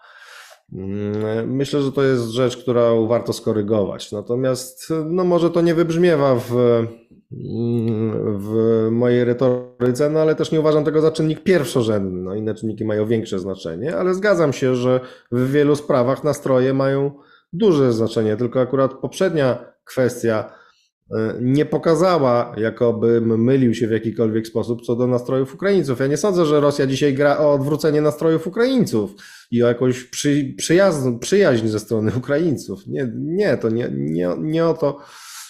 Mm, 0.74 1.56
myślę, 1.56 1.82
że 1.82 1.92
to 1.92 2.04
jest 2.04 2.24
rzecz, 2.24 2.58
którą 2.58 3.08
warto 3.08 3.34
skorygować. 3.34 4.12
Natomiast 4.12 4.94
no 5.06 5.24
może 5.24 5.52
to 5.52 5.62
nie 5.62 5.76
wybrzmiewa 5.76 6.36
w, 6.36 6.54
w 7.32 8.88
mojej 8.92 9.24
retoryce, 9.24 10.10
no 10.10 10.20
ale 10.20 10.36
też 10.36 10.52
nie 10.52 10.60
uważam 10.60 10.86
tego 10.86 11.02
za 11.02 11.12
czynnik 11.12 11.44
pierwszorzędny. 11.44 12.22
No, 12.22 12.36
inne 12.36 12.56
czynniki 12.56 12.86
mają 12.86 13.08
większe 13.08 13.40
znaczenie, 13.40 13.98
ale 13.98 14.14
zgadzam 14.14 14.54
się, 14.54 14.76
że 14.76 15.00
w 15.32 15.52
wielu 15.52 15.76
sprawach 15.76 16.24
nastroje 16.24 16.74
mają 16.74 17.12
duże 17.54 17.94
znaczenie. 17.94 18.38
Tylko 18.38 18.62
akurat 18.62 18.94
poprzednia 18.94 19.66
kwestia 19.84 20.54
e, 21.12 21.36
nie 21.42 21.66
pokazała, 21.66 22.56
jakobym 22.58 23.44
mylił 23.44 23.74
się 23.74 23.88
w 23.88 23.92
jakikolwiek 23.92 24.48
sposób 24.48 24.82
co 24.82 24.96
do 24.96 25.08
nastrojów 25.08 25.54
Ukraińców. 25.54 26.00
Ja 26.00 26.08
nie 26.08 26.18
sądzę, 26.18 26.46
że 26.46 26.60
Rosja 26.60 26.88
dzisiaj 26.88 27.14
gra 27.14 27.38
o 27.38 27.54
odwrócenie 27.54 28.02
nastrojów 28.02 28.48
Ukraińców 28.48 29.12
i 29.52 29.64
o 29.64 29.68
jakąś 29.68 30.04
przy, 30.04 30.54
przyjazn, 30.58 31.20
przyjaźń 31.20 31.68
ze 31.68 31.80
strony 31.80 32.12
Ukraińców. 32.18 32.88
Nie, 32.88 33.12
nie 33.16 33.58
to 33.58 33.70
nie, 33.70 33.90
nie, 33.92 34.30
nie 34.40 34.66
o 34.66 34.74
to 34.74 34.98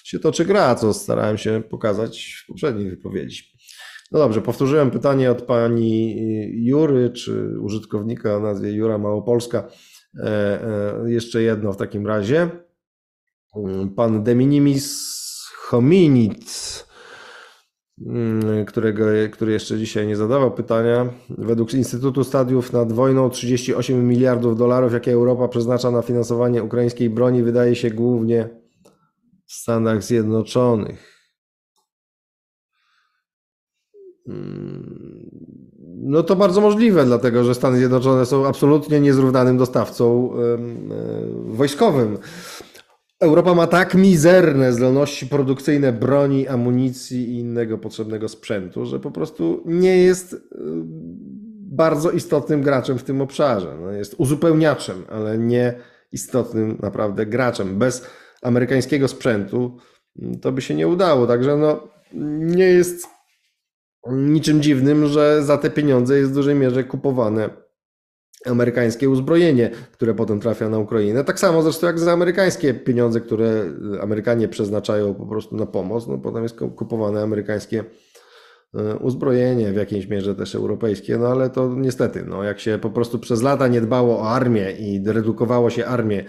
się 0.03 0.19
toczy 0.19 0.45
gra, 0.45 0.75
co 0.75 0.93
starałem 0.93 1.37
się 1.37 1.63
pokazać 1.69 2.43
w 2.43 2.47
poprzedniej 2.47 2.89
wypowiedzi. 2.89 3.43
No 4.11 4.19
dobrze, 4.19 4.41
powtórzyłem 4.41 4.91
pytanie 4.91 5.31
od 5.31 5.41
pani 5.41 6.15
Jury, 6.65 7.09
czy 7.09 7.59
użytkownika 7.59 8.35
o 8.35 8.39
nazwie 8.39 8.71
Jura 8.71 8.97
Małopolska. 8.97 9.67
E, 10.19 10.23
e, 10.23 11.11
jeszcze 11.11 11.41
jedno 11.41 11.73
w 11.73 11.77
takim 11.77 12.07
razie. 12.07 12.49
Pan 13.95 14.23
de 14.23 14.35
minimis 14.35 15.11
hominid 15.57 16.45
Mm, 18.05 18.65
którego, 18.65 19.05
który 19.31 19.51
jeszcze 19.51 19.77
dzisiaj 19.77 20.07
nie 20.07 20.15
zadawał 20.15 20.51
pytania. 20.51 21.09
Według 21.29 21.73
Instytutu 21.73 22.23
Stadiów 22.23 22.73
nad 22.73 22.91
wojną 22.93 23.29
38 23.29 24.07
miliardów 24.07 24.57
dolarów, 24.57 24.93
jakie 24.93 25.11
Europa 25.11 25.47
przeznacza 25.47 25.91
na 25.91 26.01
finansowanie 26.01 26.63
ukraińskiej 26.63 27.09
broni, 27.09 27.43
wydaje 27.43 27.75
się 27.75 27.89
głównie 27.89 28.60
w 29.51 29.53
Stanach 29.53 30.03
Zjednoczonych. 30.03 31.27
Mm, 34.27 35.29
no 36.03 36.23
to 36.23 36.35
bardzo 36.35 36.61
możliwe, 36.61 37.05
dlatego 37.05 37.43
że 37.43 37.55
Stany 37.55 37.77
Zjednoczone 37.77 38.25
są 38.25 38.47
absolutnie 38.47 38.99
niezrównanym 38.99 39.57
dostawcą 39.57 40.33
wojskowym. 41.45 42.17
Europa 43.19 43.53
ma 43.53 43.67
tak 43.67 43.95
mizerne 43.95 44.73
zdolności 44.73 45.27
produkcyjne 45.27 45.93
broni, 45.93 46.47
amunicji 46.47 47.29
i 47.29 47.39
innego 47.39 47.77
potrzebnego 47.77 48.29
sprzętu, 48.29 48.85
że 48.85 48.99
po 48.99 49.11
prostu 49.11 49.63
nie 49.65 49.97
jest 49.97 50.33
y, 50.33 50.37
bardzo 51.71 52.11
istotnym 52.11 52.61
graczem 52.61 52.97
w 52.97 53.03
tym 53.03 53.21
obszarze. 53.21 53.77
No 53.81 53.91
jest 53.91 54.15
uzupełniaczem, 54.17 55.03
ale 55.09 55.37
nie 55.37 55.73
istotnym 56.11 56.77
naprawdę 56.81 57.25
graczem. 57.25 57.77
Bez 57.77 58.07
amerykańskiego 58.41 59.07
sprzętu 59.07 59.77
mm, 60.21 60.39
to 60.39 60.51
by 60.51 60.61
się 60.61 60.75
nie 60.75 60.87
udało. 60.87 61.27
Także 61.27 61.57
no, 61.57 61.87
nie 62.39 62.65
jest 62.65 63.07
niczym 64.11 64.61
dziwnym, 64.61 65.07
że 65.07 65.43
za 65.43 65.57
te 65.57 65.69
pieniądze 65.69 66.17
jest 66.17 66.31
w 66.31 66.35
dużej 66.35 66.55
mierze 66.55 66.83
kupowane 66.83 67.49
amerykańskie 68.45 69.09
uzbrojenie, 69.09 69.69
które 69.91 70.13
potem 70.13 70.39
trafia 70.39 70.69
na 70.69 70.79
Ukrainę. 70.79 71.23
Tak 71.23 71.39
samo 71.39 71.61
zresztą 71.61 71.87
jak 71.87 71.99
za 71.99 72.11
amerykańskie 72.11 72.73
pieniądze, 72.73 73.21
które 73.21 73.65
Amerykanie 74.01 74.47
przeznaczają 74.47 75.13
po 75.13 75.25
prostu 75.25 75.55
na 75.55 75.65
pomoc, 75.65 76.07
no 76.07 76.17
potem 76.17 76.43
jest 76.43 76.55
kupowane 76.75 77.21
amerykańskie 77.21 77.83
e, 78.73 78.95
uzbrojenie, 78.95 79.71
w 79.71 79.75
jakiejś 79.75 80.07
mierze 80.07 80.35
też 80.35 80.55
europejskie, 80.55 81.17
no 81.17 81.27
ale 81.27 81.49
to 81.49 81.75
niestety, 81.75 82.25
no 82.27 82.43
jak 82.43 82.59
się 82.59 82.79
po 82.81 82.89
prostu 82.89 83.19
przez 83.19 83.41
lata 83.41 83.67
nie 83.67 83.81
dbało 83.81 84.19
o 84.19 84.29
armię 84.29 84.71
i 84.71 85.03
redukowało 85.05 85.69
się 85.69 85.85
armię 85.85 86.23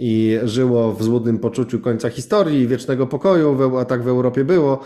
i 0.00 0.38
żyło 0.44 0.92
w 0.92 1.02
złudnym 1.02 1.38
poczuciu 1.38 1.80
końca 1.80 2.10
historii, 2.10 2.66
wiecznego 2.66 3.06
pokoju, 3.06 3.76
a 3.78 3.84
tak 3.84 4.02
w 4.02 4.08
Europie 4.08 4.44
było, 4.44 4.80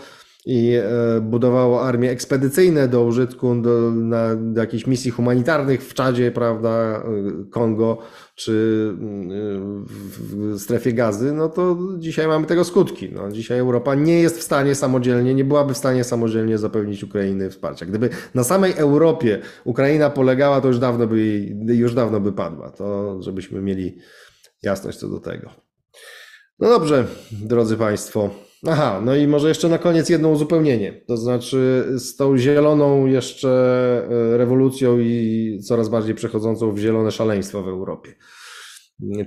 i 0.45 0.73
e, 0.75 1.21
budowało 1.21 1.83
armie 1.83 2.11
ekspedycyjne 2.11 2.87
do 2.87 3.03
użytku 3.03 3.55
do, 3.55 3.91
na, 3.91 4.27
jakichś 4.55 4.87
misji 4.87 5.11
humanitarnych 5.11 5.83
w 5.83 5.93
Czadzie, 5.93 6.31
prawda, 6.31 6.69
e, 6.69 7.03
Kongo 7.51 7.97
czy 8.35 8.87
e, 8.93 8.95
w 10.19 10.59
strefie 10.59 10.93
gazy, 10.93 11.33
no 11.33 11.49
to 11.49 11.77
dzisiaj 11.97 12.27
mamy 12.27 12.45
tego 12.47 12.63
skutki. 12.63 13.09
No, 13.11 13.31
dzisiaj 13.31 13.59
Europa 13.59 13.95
nie 13.95 14.21
jest 14.21 14.39
w 14.39 14.43
stanie 14.43 14.75
samodzielnie, 14.75 15.33
nie 15.33 15.45
byłaby 15.45 15.73
w 15.73 15.77
stanie 15.77 16.03
samodzielnie 16.03 16.57
zapewnić 16.57 17.03
Ukrainy 17.03 17.49
wsparcia. 17.49 17.85
Gdyby 17.85 18.09
na 18.33 18.43
samej 18.43 18.73
Europie 18.73 19.41
Ukraina 19.63 20.09
polegała, 20.09 20.61
to 20.61 20.67
już 20.67 20.79
dawno 20.79 21.07
by, 21.07 21.17
już 21.67 21.93
dawno 21.93 22.19
by 22.19 22.31
padła. 22.31 22.69
To 22.69 23.17
żebyśmy 23.21 23.61
mieli 23.61 23.97
jasność 24.63 24.97
co 24.97 25.09
do 25.09 25.19
tego. 25.19 25.49
No 26.59 26.69
dobrze, 26.69 27.07
drodzy 27.31 27.77
Państwo. 27.77 28.29
Aha, 28.67 29.01
no 29.05 29.15
i 29.15 29.27
może 29.27 29.47
jeszcze 29.47 29.69
na 29.69 29.77
koniec 29.77 30.09
jedno 30.09 30.29
uzupełnienie. 30.29 31.01
To 31.07 31.17
znaczy 31.17 31.85
z 31.95 32.15
tą 32.15 32.37
zieloną 32.37 33.05
jeszcze 33.05 33.49
e, 34.09 34.37
rewolucją 34.37 34.99
i 34.99 35.59
coraz 35.63 35.89
bardziej 35.89 36.15
przechodzącą 36.15 36.71
w 36.71 36.79
zielone 36.79 37.11
szaleństwo 37.11 37.63
w 37.63 37.67
Europie. 37.67 38.15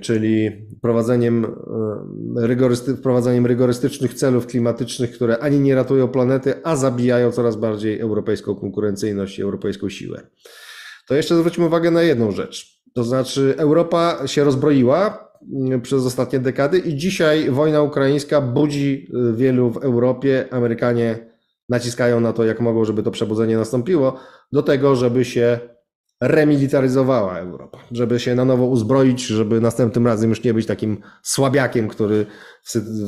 Czyli 0.01 0.51
prowadzeniem, 0.81 1.45
e, 1.45 2.47
rygorysty, 2.47 2.97
rygorystycznych 3.43 4.13
celów 4.13 4.47
klimatycznych, 4.47 5.11
które 5.11 5.39
ani 5.39 5.59
nie 5.59 5.75
ratują 5.75 6.07
planety, 6.07 6.53
a 6.63 6.75
zabijają 6.75 7.31
coraz 7.31 7.55
bardziej 7.55 7.99
europejską 7.99 8.55
konkurencyjność 8.55 9.39
i 9.39 9.41
europejską 9.41 9.89
siłę. 9.89 10.27
To 11.07 11.15
jeszcze 11.15 11.37
zwróćmy 11.37 11.65
uwagę 11.65 11.91
na 11.91 12.01
jedną 12.01 12.31
rzecz. 12.31 12.81
To 12.93 13.03
znaczy, 13.03 13.55
Europa 13.57 14.27
się 14.27 14.43
rozbroiła, 14.43 15.26
przez 15.83 16.05
ostatnie 16.05 16.39
dekady 16.39 16.79
i 16.79 16.95
dzisiaj 16.95 17.49
wojna 17.49 17.81
ukraińska 17.81 18.41
budzi 18.41 19.07
y, 19.29 19.33
wielu 19.33 19.71
w 19.71 19.77
Europie. 19.77 20.45
Amerykanie 20.51 21.17
naciskają 21.69 22.19
na 22.19 22.33
to, 22.33 22.45
jak 22.45 22.61
mogą, 22.61 22.85
żeby 22.85 23.03
to 23.03 23.11
przebudzenie 23.11 23.57
nastąpiło, 23.57 24.19
do 24.51 24.63
tego, 24.63 24.95
żeby 24.95 25.25
się 25.25 25.59
remilitaryzowała 26.21 27.39
Europa, 27.39 27.77
żeby 27.91 28.19
się 28.19 28.35
na 28.35 28.45
nowo 28.45 28.65
uzbroić, 28.65 29.25
żeby 29.25 29.61
następnym 29.61 30.07
razem 30.07 30.29
już 30.29 30.43
nie 30.43 30.53
być 30.53 30.65
takim 30.65 31.01
słabiakiem, 31.23 31.87
który 31.87 32.25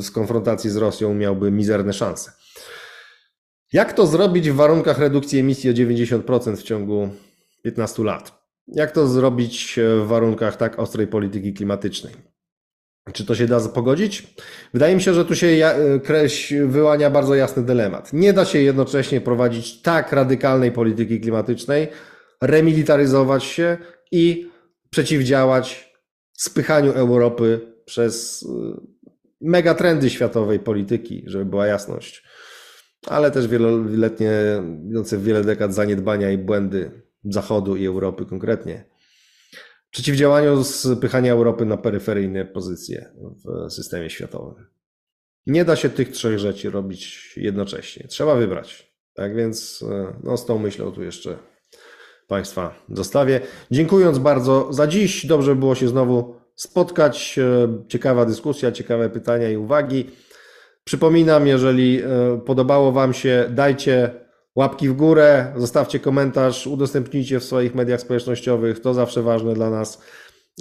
w 0.03 0.11
konfrontacji 0.11 0.69
z 0.69 0.77
Rosją 0.77 1.13
miałby 1.13 1.51
mizerne 1.51 1.93
szanse. 1.93 2.31
Jak 3.73 3.93
to 3.93 4.07
zrobić 4.07 4.49
w 4.49 4.55
warunkach 4.55 4.99
redukcji 4.99 5.39
emisji 5.39 5.69
o 5.69 5.73
90% 5.73 6.55
w 6.55 6.63
ciągu 6.63 7.09
15 7.63 8.03
lat? 8.03 8.38
Jak 8.71 8.91
to 8.91 9.07
zrobić 9.07 9.79
w 10.03 10.07
warunkach 10.07 10.57
tak 10.57 10.79
ostrej 10.79 11.07
polityki 11.07 11.53
klimatycznej? 11.53 12.13
Czy 13.13 13.25
to 13.25 13.35
się 13.35 13.47
da 13.47 13.59
pogodzić? 13.59 14.35
Wydaje 14.73 14.95
mi 14.95 15.01
się, 15.01 15.13
że 15.13 15.25
tu 15.25 15.35
się 15.35 15.47
ja- 15.55 15.75
kreś 16.03 16.53
wyłania 16.65 17.09
bardzo 17.09 17.35
jasny 17.35 17.63
dylemat. 17.63 18.13
Nie 18.13 18.33
da 18.33 18.45
się 18.45 18.59
jednocześnie 18.59 19.21
prowadzić 19.21 19.81
tak 19.81 20.11
radykalnej 20.11 20.71
polityki 20.71 21.19
klimatycznej, 21.21 21.87
remilitaryzować 22.43 23.43
się 23.43 23.77
i 24.11 24.49
przeciwdziałać 24.89 25.93
spychaniu 26.37 26.91
Europy 26.91 27.73
przez 27.85 28.43
y, 28.43 28.47
megatrendy 29.41 30.09
światowej 30.09 30.59
polityki, 30.59 31.23
żeby 31.27 31.45
była 31.45 31.67
jasność, 31.67 32.23
ale 33.07 33.31
też 33.31 33.47
wieloletnie, 33.47 34.31
idące 34.89 35.17
wiele 35.17 35.43
dekad 35.43 35.73
zaniedbania 35.73 36.31
i 36.31 36.37
błędy 36.37 37.08
Zachodu 37.23 37.75
i 37.75 37.85
Europy 37.85 38.25
konkretnie. 38.25 38.85
Przeciwdziałaniu 39.91 40.63
spychania 40.63 41.31
Europy 41.31 41.65
na 41.65 41.77
peryferyjne 41.77 42.45
pozycje 42.45 43.11
w 43.45 43.71
systemie 43.71 44.09
światowym. 44.09 44.65
Nie 45.47 45.65
da 45.65 45.75
się 45.75 45.89
tych 45.89 46.11
trzech 46.11 46.39
rzeczy 46.39 46.69
robić 46.69 47.33
jednocześnie. 47.37 48.07
Trzeba 48.07 48.35
wybrać. 48.35 48.93
Tak 49.13 49.35
więc 49.35 49.85
e, 49.91 50.13
no, 50.23 50.37
z 50.37 50.45
tą 50.45 50.57
myślą 50.57 50.91
tu 50.91 51.03
jeszcze 51.03 51.37
Państwa 52.27 52.85
zostawię. 52.89 53.41
Dziękując 53.71 54.19
bardzo 54.19 54.73
za 54.73 54.87
dziś. 54.87 55.25
Dobrze 55.25 55.55
było 55.55 55.75
się 55.75 55.87
znowu 55.87 56.35
spotkać. 56.55 57.39
E, 57.39 57.83
Ciekawa 57.87 58.25
dyskusja, 58.25 58.71
ciekawe 58.71 59.09
pytania 59.09 59.49
i 59.49 59.57
uwagi. 59.57 60.09
Przypominam, 60.83 61.47
jeżeli 61.47 62.01
e, 62.01 62.41
podobało 62.45 62.91
Wam 62.91 63.13
się, 63.13 63.45
dajcie 63.49 64.11
łapki 64.59 64.89
w 64.89 64.93
górę, 64.93 65.53
zostawcie 65.57 65.99
komentarz, 65.99 66.67
udostępnijcie 66.67 67.39
w 67.39 67.43
swoich 67.43 67.75
mediach 67.75 68.01
społecznościowych. 68.01 68.79
To 68.79 68.93
zawsze 68.93 69.21
ważne 69.21 69.53
dla 69.53 69.69
nas, 69.69 70.01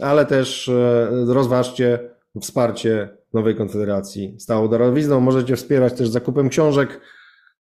ale 0.03 0.27
też 0.27 0.69
e, 0.69 1.09
rozważcie 1.27 1.99
wsparcie 2.41 3.09
Nowej 3.35 3.55
Konfederacji 3.55 4.37
stałą 4.39 4.69
darowizną. 4.69 5.21
Możecie 5.21 5.57
wspierać 5.57 5.93
też 5.93 6.09
zakupem 6.09 6.49
książek. 6.49 7.01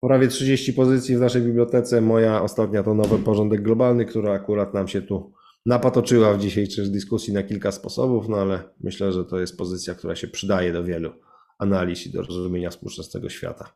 Prawie 0.01 0.27
30 0.27 0.73
pozycji 0.73 1.17
w 1.17 1.19
naszej 1.19 1.41
bibliotece. 1.41 2.01
Moja 2.01 2.41
ostatnia 2.41 2.83
to 2.83 2.93
Nowy 2.93 3.17
Porządek 3.19 3.61
Globalny, 3.61 4.05
która 4.05 4.33
akurat 4.33 4.73
nam 4.73 4.87
się 4.87 5.01
tu 5.01 5.33
napatoczyła 5.65 6.33
w 6.33 6.39
dzisiejszej 6.39 6.91
dyskusji 6.91 7.33
na 7.33 7.43
kilka 7.43 7.71
sposobów, 7.71 8.29
no 8.29 8.37
ale 8.37 8.63
myślę, 8.81 9.11
że 9.11 9.25
to 9.25 9.39
jest 9.39 9.57
pozycja, 9.57 9.95
która 9.95 10.15
się 10.15 10.27
przydaje 10.27 10.73
do 10.73 10.83
wielu 10.83 11.11
analiz 11.59 12.07
i 12.07 12.11
do 12.11 12.21
rozumienia 12.21 12.69
współczesnego 12.69 13.29
świata. 13.29 13.73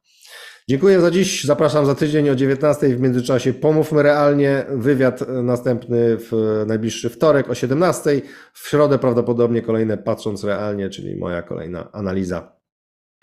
Dziękuję 0.68 1.02
za 1.02 1.12
dziś. 1.12 1.44
Zapraszam 1.44 1.86
za 1.86 1.96
tydzień 1.96 2.30
o 2.30 2.36
19. 2.36 2.96
W 2.96 3.02
międzyczasie 3.02 3.54
pomówmy 3.54 4.04
realnie. 4.04 4.66
Wywiad 4.70 5.28
następny 5.44 6.18
w 6.18 6.32
najbliższy 6.68 7.10
wtorek 7.10 7.50
o 7.50 7.56
17. 7.56 8.22
W 8.54 8.68
środę 8.70 9.00
prawdopodobnie 9.00 9.62
kolejne 9.62 9.98
patrząc 9.98 10.44
realnie, 10.44 10.90
czyli 10.90 11.16
moja 11.16 11.42
kolejna 11.42 11.92
analiza 11.92 12.60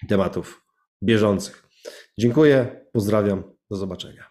tematów 0.09 0.63
bieżących. 1.03 1.63
Dziękuję, 2.19 2.87
pozdrawiam, 2.93 3.43
do 3.71 3.77
zobaczenia. 3.77 4.25